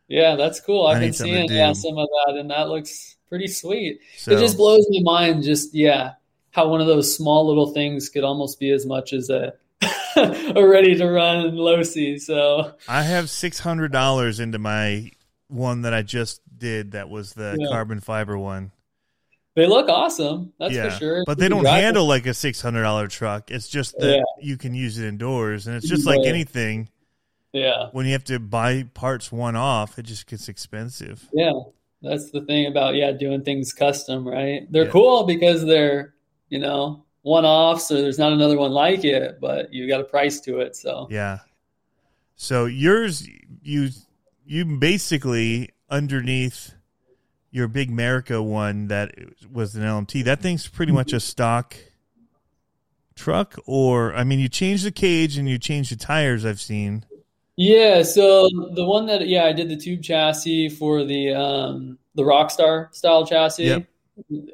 yeah, 0.07 0.35
that's 0.35 0.59
cool. 0.59 0.87
I 0.87 0.93
I've 0.93 0.99
need 0.99 1.07
been 1.07 1.13
seeing 1.13 1.49
yeah 1.53 1.73
some 1.73 1.97
of 1.97 2.07
that, 2.25 2.35
and 2.37 2.49
that 2.49 2.67
looks 2.69 3.15
pretty 3.29 3.47
sweet. 3.47 4.01
so 4.17 4.31
It 4.31 4.39
just 4.39 4.57
blows 4.57 4.85
my 4.89 5.01
mind. 5.03 5.43
Just 5.43 5.73
yeah, 5.73 6.13
how 6.51 6.67
one 6.67 6.81
of 6.81 6.87
those 6.87 7.15
small 7.15 7.47
little 7.47 7.73
things 7.73 8.09
could 8.09 8.23
almost 8.23 8.59
be 8.59 8.71
as 8.71 8.85
much 8.85 9.13
as 9.13 9.29
a 9.29 9.53
a 10.15 10.67
ready 10.67 10.95
to 10.95 11.07
run 11.07 11.51
Losi. 11.51 12.19
So 12.19 12.73
I 12.87 13.03
have 13.03 13.29
six 13.29 13.59
hundred 13.59 13.91
dollars 13.91 14.39
into 14.39 14.59
my 14.59 15.11
one 15.47 15.83
that 15.83 15.93
I 15.93 16.01
just 16.01 16.41
did. 16.57 16.91
That 16.91 17.09
was 17.09 17.33
the 17.33 17.55
Yeah. 17.59 17.67
carbon 17.69 17.99
fiber 17.99 18.37
one. 18.37 18.71
they 19.55 19.65
look 19.67 19.89
awesome. 19.89 20.53
That's 20.59 20.73
yeah, 20.73 20.89
for 20.89 20.97
sure. 20.99 21.23
but 21.25 21.37
they 21.37 21.49
don't 21.49 21.65
handle 21.65 22.05
like 22.05 22.25
a 22.25 22.33
six 22.33 22.61
hundred 22.61 22.83
dollar 22.83 23.07
truck. 23.07 23.51
It's 23.51 23.67
just 23.67 23.97
that 23.99 24.15
Yeah. 24.17 24.23
you 24.41 24.57
can 24.57 24.73
use 24.73 24.97
it 24.97 25.07
indoors, 25.07 25.67
and 25.67 25.75
it's 25.75 25.87
just 25.87 26.05
like 26.05 26.25
anything. 26.25 26.89
Yeah, 27.51 27.87
When 27.93 28.05
you 28.05 28.11
have 28.11 28.25
to 28.25 28.37
buy 28.39 28.83
parts 28.93 29.31
one 29.31 29.55
off, 29.55 29.97
it 29.97 30.03
just 30.03 30.27
gets 30.27 30.49
expensive. 30.49 31.27
yeah. 31.33 31.51
That's 32.01 32.29
the 32.31 32.41
thing 32.41 32.67
about 32.67 32.95
yeah 32.95 33.11
doing 33.11 33.43
things 33.43 33.73
custom, 33.73 34.25
right? 34.27 34.71
They're 34.71 34.87
cool 34.87 35.25
because 35.25 35.65
they're 35.65 36.13
you 36.49 36.59
know 36.59 37.05
one 37.21 37.45
off, 37.45 37.81
so 37.81 38.01
there's 38.01 38.19
not 38.19 38.31
another 38.31 38.57
one 38.57 38.71
like 38.71 39.03
it, 39.03 39.39
but 39.39 39.73
you 39.73 39.87
got 39.87 40.01
a 40.01 40.05
price 40.05 40.39
to 40.41 40.59
it. 40.59 40.75
So 40.75 41.07
Yeah. 41.09 41.39
So 42.35 42.65
yours, 42.65 43.27
you 43.61 43.89
you 44.45 44.65
basically 44.65 45.69
underneath 45.89 46.73
your 47.51 47.67
big 47.67 47.89
America 47.89 48.41
one 48.41 48.87
that 48.87 49.13
was 49.51 49.75
an 49.75 49.83
LMT. 49.83 50.23
That 50.23 50.41
thing's 50.41 50.67
pretty 50.67 50.91
much 50.91 51.13
a 51.13 51.19
stock 51.19 51.75
truck, 53.15 53.55
or 53.65 54.13
I 54.15 54.23
mean, 54.23 54.39
you 54.39 54.49
change 54.49 54.83
the 54.83 54.91
cage 54.91 55.37
and 55.37 55.49
you 55.49 55.57
change 55.57 55.89
the 55.89 55.95
tires. 55.95 56.45
I've 56.45 56.61
seen. 56.61 57.05
yeah, 57.57 58.03
so 58.03 58.47
the 58.73 58.85
one 58.85 59.07
that 59.07 59.27
yeah 59.27 59.45
I 59.45 59.51
did 59.51 59.69
the 59.69 59.77
tube 59.77 60.01
chassis 60.01 60.69
for 60.69 61.03
the 61.03 61.33
um 61.33 61.97
the 62.15 62.23
Rockstar 62.23 62.93
style 62.93 63.25
chassis. 63.25 63.65
Yep. 63.65 63.85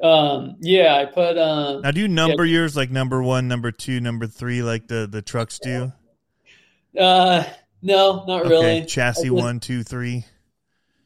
Um, 0.01 0.55
yeah, 0.59 0.95
I 0.95 1.05
put 1.05 1.37
um 1.37 1.81
Now, 1.81 1.91
do 1.91 2.01
you 2.01 2.07
number 2.07 2.45
yours 2.45 2.75
like 2.75 2.91
number 2.91 3.21
one, 3.21 3.47
number 3.47 3.71
two, 3.71 3.99
number 3.99 4.27
three, 4.27 4.61
like 4.61 4.87
the 4.87 5.07
the 5.09 5.21
trucks 5.21 5.59
do? 5.59 5.91
uh 6.99 7.43
no, 7.81 8.23
not 8.25 8.45
really. 8.45 8.85
Chassis 8.85 9.23
just- 9.23 9.33
one, 9.33 9.59
two, 9.59 9.83
three. 9.83 10.25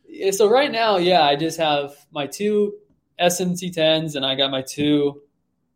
Yeah, 0.07 0.31
so 0.31 0.49
right 0.49 0.71
now, 0.71 0.97
yeah, 0.97 1.23
I 1.23 1.35
just 1.35 1.59
have 1.59 1.93
my 2.11 2.25
two 2.27 2.75
SMT10s 3.19 4.15
and 4.15 4.25
I 4.25 4.35
got 4.35 4.49
my 4.51 4.61
two 4.61 5.21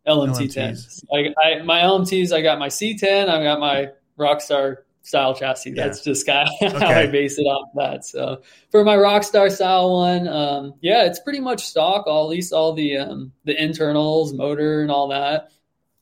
LMT10s. 0.06 1.04
I, 1.12 1.34
I, 1.42 1.62
my 1.62 1.80
LMTs, 1.80 2.32
I 2.32 2.42
got 2.42 2.58
my 2.58 2.68
C10, 2.68 3.28
I 3.28 3.42
got 3.42 3.60
my 3.60 3.90
Rockstar 4.18 4.78
style 5.04 5.34
chassis. 5.34 5.70
Yeah. 5.70 5.84
That's 5.86 6.02
just 6.02 6.26
kind 6.26 6.48
of 6.62 6.72
how 6.82 6.88
I 6.88 7.06
base 7.06 7.38
it 7.38 7.42
off 7.44 7.68
that. 7.76 8.04
So 8.04 8.42
for 8.72 8.84
my 8.84 8.96
Rockstar 8.96 9.50
style 9.52 9.92
one, 9.92 10.26
um, 10.26 10.74
yeah, 10.80 11.04
it's 11.04 11.20
pretty 11.20 11.40
much 11.40 11.64
stock. 11.64 12.06
All 12.08 12.24
at 12.24 12.30
least 12.30 12.52
all 12.52 12.72
the 12.72 12.96
um, 12.98 13.32
the 13.44 13.54
internals, 13.62 14.32
motor, 14.34 14.82
and 14.82 14.90
all 14.90 15.08
that. 15.08 15.50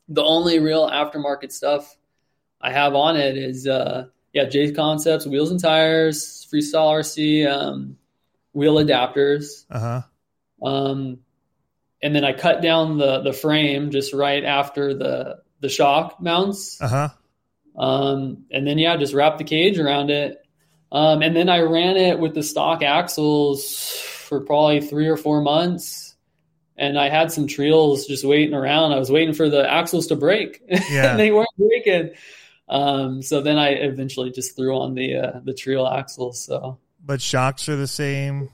The 0.09 0.22
only 0.24 0.59
real 0.59 0.88
aftermarket 0.88 1.53
stuff 1.53 1.94
I 2.61 2.72
have 2.72 2.94
on 2.94 3.16
it 3.16 3.36
is 3.36 3.66
uh, 3.66 4.07
yeah, 4.32 4.44
J 4.46 4.72
Concepts 4.72 5.26
wheels 5.26 5.50
and 5.50 5.61
tires, 5.61 6.46
Freestyle 6.53 7.00
RC 7.00 7.46
um, 7.50 7.96
wheel 8.53 8.76
adapters, 8.76 9.64
Uh 9.70 9.78
huh. 10.61 10.66
um, 10.66 11.18
and 12.03 12.14
then 12.14 12.24
I 12.24 12.32
cut 12.32 12.62
down 12.62 12.98
the 12.98 13.20
the 13.20 13.32
frame 13.32 13.90
just 13.90 14.12
right 14.12 14.44
after 14.44 14.94
the 14.94 15.42
the 15.61 15.68
shock 15.68 16.20
mounts, 16.20 16.80
Uh 16.80 16.88
huh. 16.88 17.09
Um, 17.76 18.44
and 18.50 18.66
then 18.66 18.78
yeah, 18.78 18.96
just 18.96 19.14
wrap 19.14 19.38
the 19.38 19.44
cage 19.44 19.78
around 19.78 20.10
it, 20.10 20.44
um, 20.90 21.22
and 21.22 21.34
then 21.34 21.48
I 21.48 21.60
ran 21.60 21.96
it 21.96 22.18
with 22.18 22.34
the 22.34 22.42
stock 22.42 22.82
axles 22.82 23.98
for 24.26 24.40
probably 24.40 24.80
three 24.80 25.08
or 25.08 25.16
four 25.16 25.40
months. 25.42 26.14
And 26.76 26.98
I 26.98 27.10
had 27.10 27.30
some 27.30 27.46
trails 27.46 28.06
just 28.06 28.24
waiting 28.24 28.54
around. 28.54 28.92
I 28.92 28.98
was 28.98 29.10
waiting 29.10 29.34
for 29.34 29.48
the 29.48 29.70
axles 29.70 30.06
to 30.08 30.16
break, 30.16 30.62
Yeah. 30.90 31.10
and 31.10 31.20
they 31.20 31.30
weren't 31.30 31.48
breaking. 31.58 32.10
Um, 32.68 33.22
so 33.22 33.42
then 33.42 33.58
I 33.58 33.70
eventually 33.70 34.30
just 34.30 34.56
threw 34.56 34.74
on 34.78 34.94
the 34.94 35.16
uh, 35.16 35.40
the 35.44 35.52
trail 35.52 35.86
axles. 35.86 36.42
So 36.42 36.78
But 37.04 37.20
shocks 37.20 37.68
are 37.68 37.76
the 37.76 37.86
same. 37.86 38.48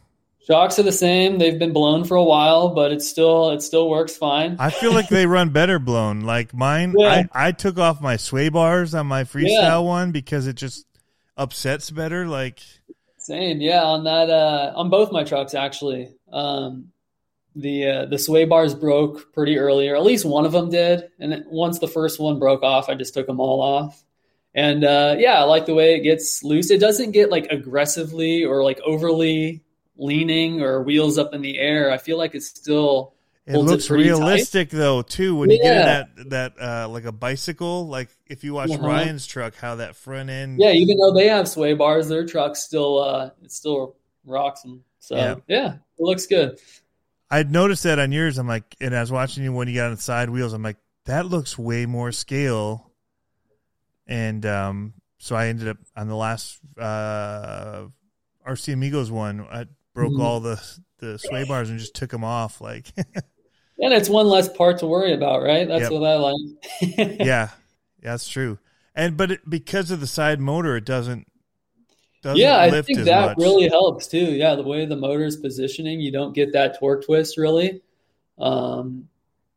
Shocks 0.49 0.79
are 0.79 0.83
the 0.83 0.93
same. 0.93 1.37
They've 1.39 1.59
been 1.59 1.75
blown 1.75 2.05
for 2.05 2.17
a 2.17 2.25
while, 2.25 2.71
but 2.71 2.91
it's 2.91 3.07
still 3.07 3.51
it 3.51 3.61
still 3.61 3.91
works 3.91 4.17
fine. 4.17 4.57
I 4.59 4.71
feel 4.71 4.93
like 4.95 5.09
they 5.11 5.27
run 5.27 5.51
better 5.51 5.79
blown. 5.79 6.23
Like 6.23 6.55
mine, 6.55 6.95
Yeah. 6.97 7.25
I, 7.35 7.49
I 7.49 7.53
took 7.53 7.79
off 7.79 8.01
my 8.01 8.17
sway 8.17 8.49
bars 8.49 8.95
on 8.95 9.07
my 9.07 9.25
freestyle 9.25 9.49
Yeah. 9.49 9.79
one 9.79 10.11
because 10.11 10.47
it 10.47 10.55
just 10.57 10.87
upsets 11.37 11.91
better. 11.91 12.27
Like, 12.27 12.61
Same, 13.19 13.61
yeah. 13.61 13.83
On 13.83 14.05
that, 14.05 14.31
uh, 14.31 14.73
on 14.75 14.89
both 14.89 15.13
my 15.13 15.23
trucks 15.23 15.53
actually. 15.55 16.15
Um, 16.33 16.93
the 17.55 17.87
uh, 17.87 18.07
the 18.07 18.19
sway 18.19 18.45
bars 18.47 18.73
broke 18.75 19.33
pretty 19.35 19.59
early, 19.59 19.89
or 19.89 19.97
at 19.97 20.03
least 20.05 20.25
one 20.25 20.47
of 20.47 20.53
them 20.53 20.71
did. 20.71 21.11
And 21.19 21.45
once 21.49 21.79
the 21.79 21.89
first 21.89 22.19
one 22.21 22.39
broke 22.39 22.63
off, 22.63 22.89
I 22.89 22.95
just 22.95 23.13
took 23.15 23.27
them 23.27 23.41
all 23.41 23.61
off. 23.61 24.03
And 24.55 24.83
uh, 24.85 25.17
yeah, 25.19 25.41
I 25.41 25.43
like 25.43 25.67
the 25.67 25.75
way 25.75 25.95
it 25.97 26.01
gets 26.05 26.43
loose. 26.43 26.71
It 26.71 26.79
doesn't 26.81 27.11
get 27.11 27.31
like 27.31 27.49
aggressively 27.51 28.45
or 28.45 28.63
like 28.65 28.81
overly 28.87 29.63
leaning 29.99 30.63
or 30.63 30.83
wheels 30.83 31.19
up 31.19 31.35
in 31.35 31.43
the 31.43 31.59
air. 31.59 31.91
I 31.91 31.99
feel 31.99 32.17
like 32.17 32.35
it's 32.35 32.47
still 32.47 33.15
it 33.47 33.53
Holds 33.55 33.71
it 33.71 33.75
looks 33.75 33.87
tight. 33.89 33.95
realistic 33.95 34.71
though 34.71 35.03
too 35.03 35.35
when 35.37 35.51
you 35.51 35.59
get 35.63 35.77
in 36.17 36.27
that 36.27 36.31
that 36.57 36.61
uh, 36.85 36.89
like 36.89 37.05
a 37.05 37.13
bicycle. 37.13 37.87
Like 37.89 38.09
if 38.27 38.45
you 38.45 38.55
watch 38.55 38.71
Uh-huh. 38.71 38.87
Ryan's 38.87 39.27
truck, 39.27 39.55
how 39.57 39.75
that 39.77 39.97
front 39.97 40.31
end. 40.31 40.59
yeah. 40.61 40.71
Even 40.73 40.97
though 40.99 41.13
they 41.15 41.27
have 41.29 41.49
sway 41.49 41.75
bars, 41.75 42.09
their 42.09 42.25
truck 42.27 42.57
still 42.57 42.99
uh, 42.99 43.31
it 43.43 43.51
still 43.53 43.97
rocks 44.25 44.63
them. 44.63 44.85
So 45.01 45.17
Yeah. 45.17 45.35
yeah, 45.49 45.73
it 45.75 45.81
looks 46.03 46.27
good. 46.27 46.59
I'd 47.31 47.51
noticed 47.53 47.83
that 47.83 47.99
on 47.99 48.11
yours. 48.13 48.39
I'm 48.39 48.49
like, 48.49 48.75
and 48.81 48.95
I 48.97 49.01
was 49.01 49.13
watching 49.13 49.45
you 49.45 49.53
when 49.53 49.69
you 49.69 49.75
got 49.75 49.87
on 49.91 49.95
the 49.97 50.01
side 50.01 50.31
wheels. 50.31 50.53
I'm 50.55 50.63
like, 50.63 50.79
that 51.05 51.27
looks 51.27 51.59
way 51.59 51.85
more 51.87 52.11
scale. 52.13 52.91
And 54.07 54.45
um, 54.47 54.95
so 55.19 55.37
I 55.37 55.49
ended 55.49 55.69
up 55.69 55.77
on 55.97 56.09
the 56.09 56.17
last 56.17 56.59
uh, 56.79 57.85
RC 58.47 58.73
Amigos 58.73 59.11
one. 59.11 59.47
I 59.51 59.67
broke 59.99 60.13
Mhm. 60.13 60.23
all 60.23 60.41
the 60.41 60.61
the 60.99 61.19
sway 61.19 61.45
bars 61.45 61.71
and 61.71 61.79
just 61.79 61.95
took 61.95 62.11
them 62.11 62.25
off. 62.25 62.61
Like, 62.61 62.87
And 63.81 63.93
it's 63.95 64.09
one 64.09 64.27
less 64.27 64.49
part 64.49 64.79
to 64.81 64.87
worry 64.87 65.13
about, 65.13 65.43
right? 65.43 65.69
That's 65.69 65.83
Yep. 65.83 65.93
what 65.93 66.03
I 66.05 66.17
like. 66.17 67.19
yeah, 67.25 67.51
that's 68.03 68.27
true. 68.29 68.59
And 68.95 69.17
but 69.17 69.31
it, 69.33 69.49
because 69.49 69.91
of 69.93 70.01
the 70.01 70.07
side 70.09 70.41
motor, 70.41 70.77
it 70.77 70.85
doesn't. 70.85 71.27
doesn't 72.23 72.39
yeah, 72.41 72.59
I 72.59 72.83
think 72.83 72.99
that 73.05 73.27
much. 73.31 73.39
really 73.39 73.69
helps 73.69 74.09
too. 74.09 74.19
Yeah, 74.33 74.57
the 74.57 74.65
way 74.65 74.85
the 74.87 74.97
motor's 74.97 75.37
positioning, 75.37 76.01
you 76.01 76.11
don't 76.11 76.33
get 76.35 76.53
that 76.55 76.79
torque 76.81 77.05
twist 77.07 77.37
really. 77.39 77.81
Um, 78.39 79.09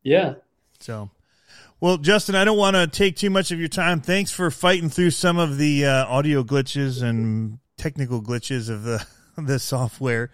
yeah, 0.03 0.35
So, 0.79 1.09
well, 1.79 1.97
Justin, 1.97 2.35
I 2.35 2.43
don't 2.45 2.57
want 2.57 2.75
to 2.75 2.85
take 2.87 3.15
too 3.15 3.29
much 3.31 3.51
of 3.51 3.59
your 3.59 3.67
time. 3.67 4.01
Thanks 4.01 4.31
for 4.31 4.49
fighting 4.51 4.89
through 4.89 5.11
some 5.11 5.37
of 5.39 5.57
the 5.57 5.85
uh, 5.85 6.05
audio 6.05 6.43
glitches 6.43 7.01
and 7.03 7.57
technical 7.77 8.21
glitches 8.21 8.69
of 8.69 8.83
the 8.83 9.03
the 9.37 9.59
software. 9.59 10.31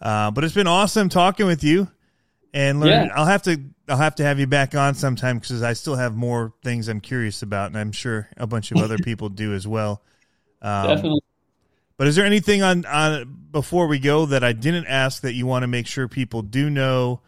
Uh, 0.00 0.30
but 0.30 0.44
it's 0.44 0.54
been 0.54 0.66
awesome 0.66 1.08
talking 1.08 1.46
with 1.46 1.64
you, 1.64 1.88
and 2.54 2.80
learn. 2.80 3.06
Yeah. 3.06 3.14
I'll 3.14 3.26
have 3.26 3.42
to 3.42 3.60
I'll 3.88 3.96
have 3.96 4.16
to 4.16 4.24
have 4.24 4.38
you 4.38 4.46
back 4.46 4.74
on 4.74 4.94
sometime 4.94 5.38
because 5.38 5.62
I 5.62 5.72
still 5.72 5.96
have 5.96 6.14
more 6.14 6.54
things 6.62 6.88
I'm 6.88 7.00
curious 7.00 7.42
about, 7.42 7.68
and 7.68 7.78
I'm 7.78 7.92
sure 7.92 8.28
a 8.36 8.46
bunch 8.46 8.70
of 8.70 8.76
other 8.82 8.98
people 8.98 9.28
do 9.28 9.54
as 9.54 9.66
well. 9.66 10.02
Um, 10.60 10.88
definitely. 10.88 11.20
but 11.96 12.06
is 12.06 12.16
there 12.16 12.24
anything 12.24 12.62
on 12.62 12.84
on 12.84 13.48
before 13.50 13.86
we 13.86 13.98
go 13.98 14.26
that 14.26 14.44
I 14.44 14.52
didn't 14.52 14.86
ask 14.86 15.22
that 15.22 15.34
you 15.34 15.46
want 15.46 15.62
to 15.62 15.68
make 15.68 15.86
sure 15.86 16.06
people 16.08 16.42
do 16.42 16.70
know, 16.70 17.20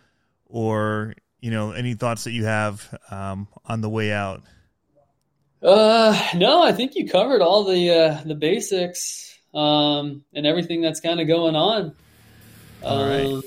or 0.47 1.15
you 1.41 1.51
know 1.51 1.73
any 1.73 1.95
thoughts 1.95 2.25
that 2.25 2.33
you 2.33 2.45
have 2.45 2.97
um, 3.11 3.49
on 3.65 3.81
the 3.81 3.89
way 3.89 4.13
out? 4.13 4.43
Uh, 5.63 6.19
no, 6.37 6.63
I 6.63 6.73
think 6.73 6.95
you 6.95 7.09
covered 7.09 7.43
all 7.43 7.65
the 7.65 7.91
uh, 7.91 8.21
the 8.25 8.35
basics 8.35 9.30
um, 9.55 10.24
and 10.34 10.46
everything 10.46 10.80
that's 10.80 11.01
kind 11.01 11.20
of 11.20 11.26
going 11.26 11.57
on. 11.57 11.94
All 12.82 13.07
right. 13.07 13.26
Um, 13.26 13.42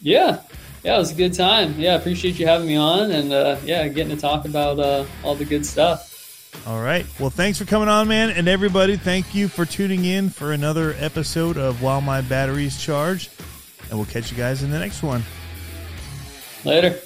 yeah, 0.00 0.40
yeah, 0.82 0.96
it 0.96 0.98
was 0.98 1.12
a 1.12 1.14
good 1.14 1.34
time. 1.34 1.78
Yeah, 1.78 1.96
appreciate 1.96 2.38
you 2.38 2.46
having 2.46 2.66
me 2.66 2.76
on, 2.76 3.10
and 3.10 3.32
uh, 3.32 3.56
yeah, 3.64 3.86
getting 3.88 4.14
to 4.14 4.20
talk 4.20 4.46
about 4.46 4.78
uh, 4.78 5.04
all 5.22 5.34
the 5.34 5.44
good 5.44 5.66
stuff. 5.66 6.06
All 6.66 6.82
right. 6.82 7.06
Well, 7.18 7.30
thanks 7.30 7.58
for 7.58 7.64
coming 7.64 7.88
on, 7.88 8.08
man, 8.08 8.30
and 8.30 8.48
everybody. 8.48 8.96
Thank 8.96 9.34
you 9.34 9.48
for 9.48 9.64
tuning 9.64 10.04
in 10.04 10.30
for 10.30 10.52
another 10.52 10.94
episode 10.98 11.56
of 11.56 11.82
While 11.82 12.00
My 12.00 12.20
Batteries 12.22 12.82
Charge, 12.82 13.30
and 13.88 13.98
we'll 13.98 14.06
catch 14.06 14.30
you 14.30 14.36
guys 14.36 14.62
in 14.62 14.70
the 14.70 14.78
next 14.78 15.02
one. 15.02 15.22
Later. 16.64 16.98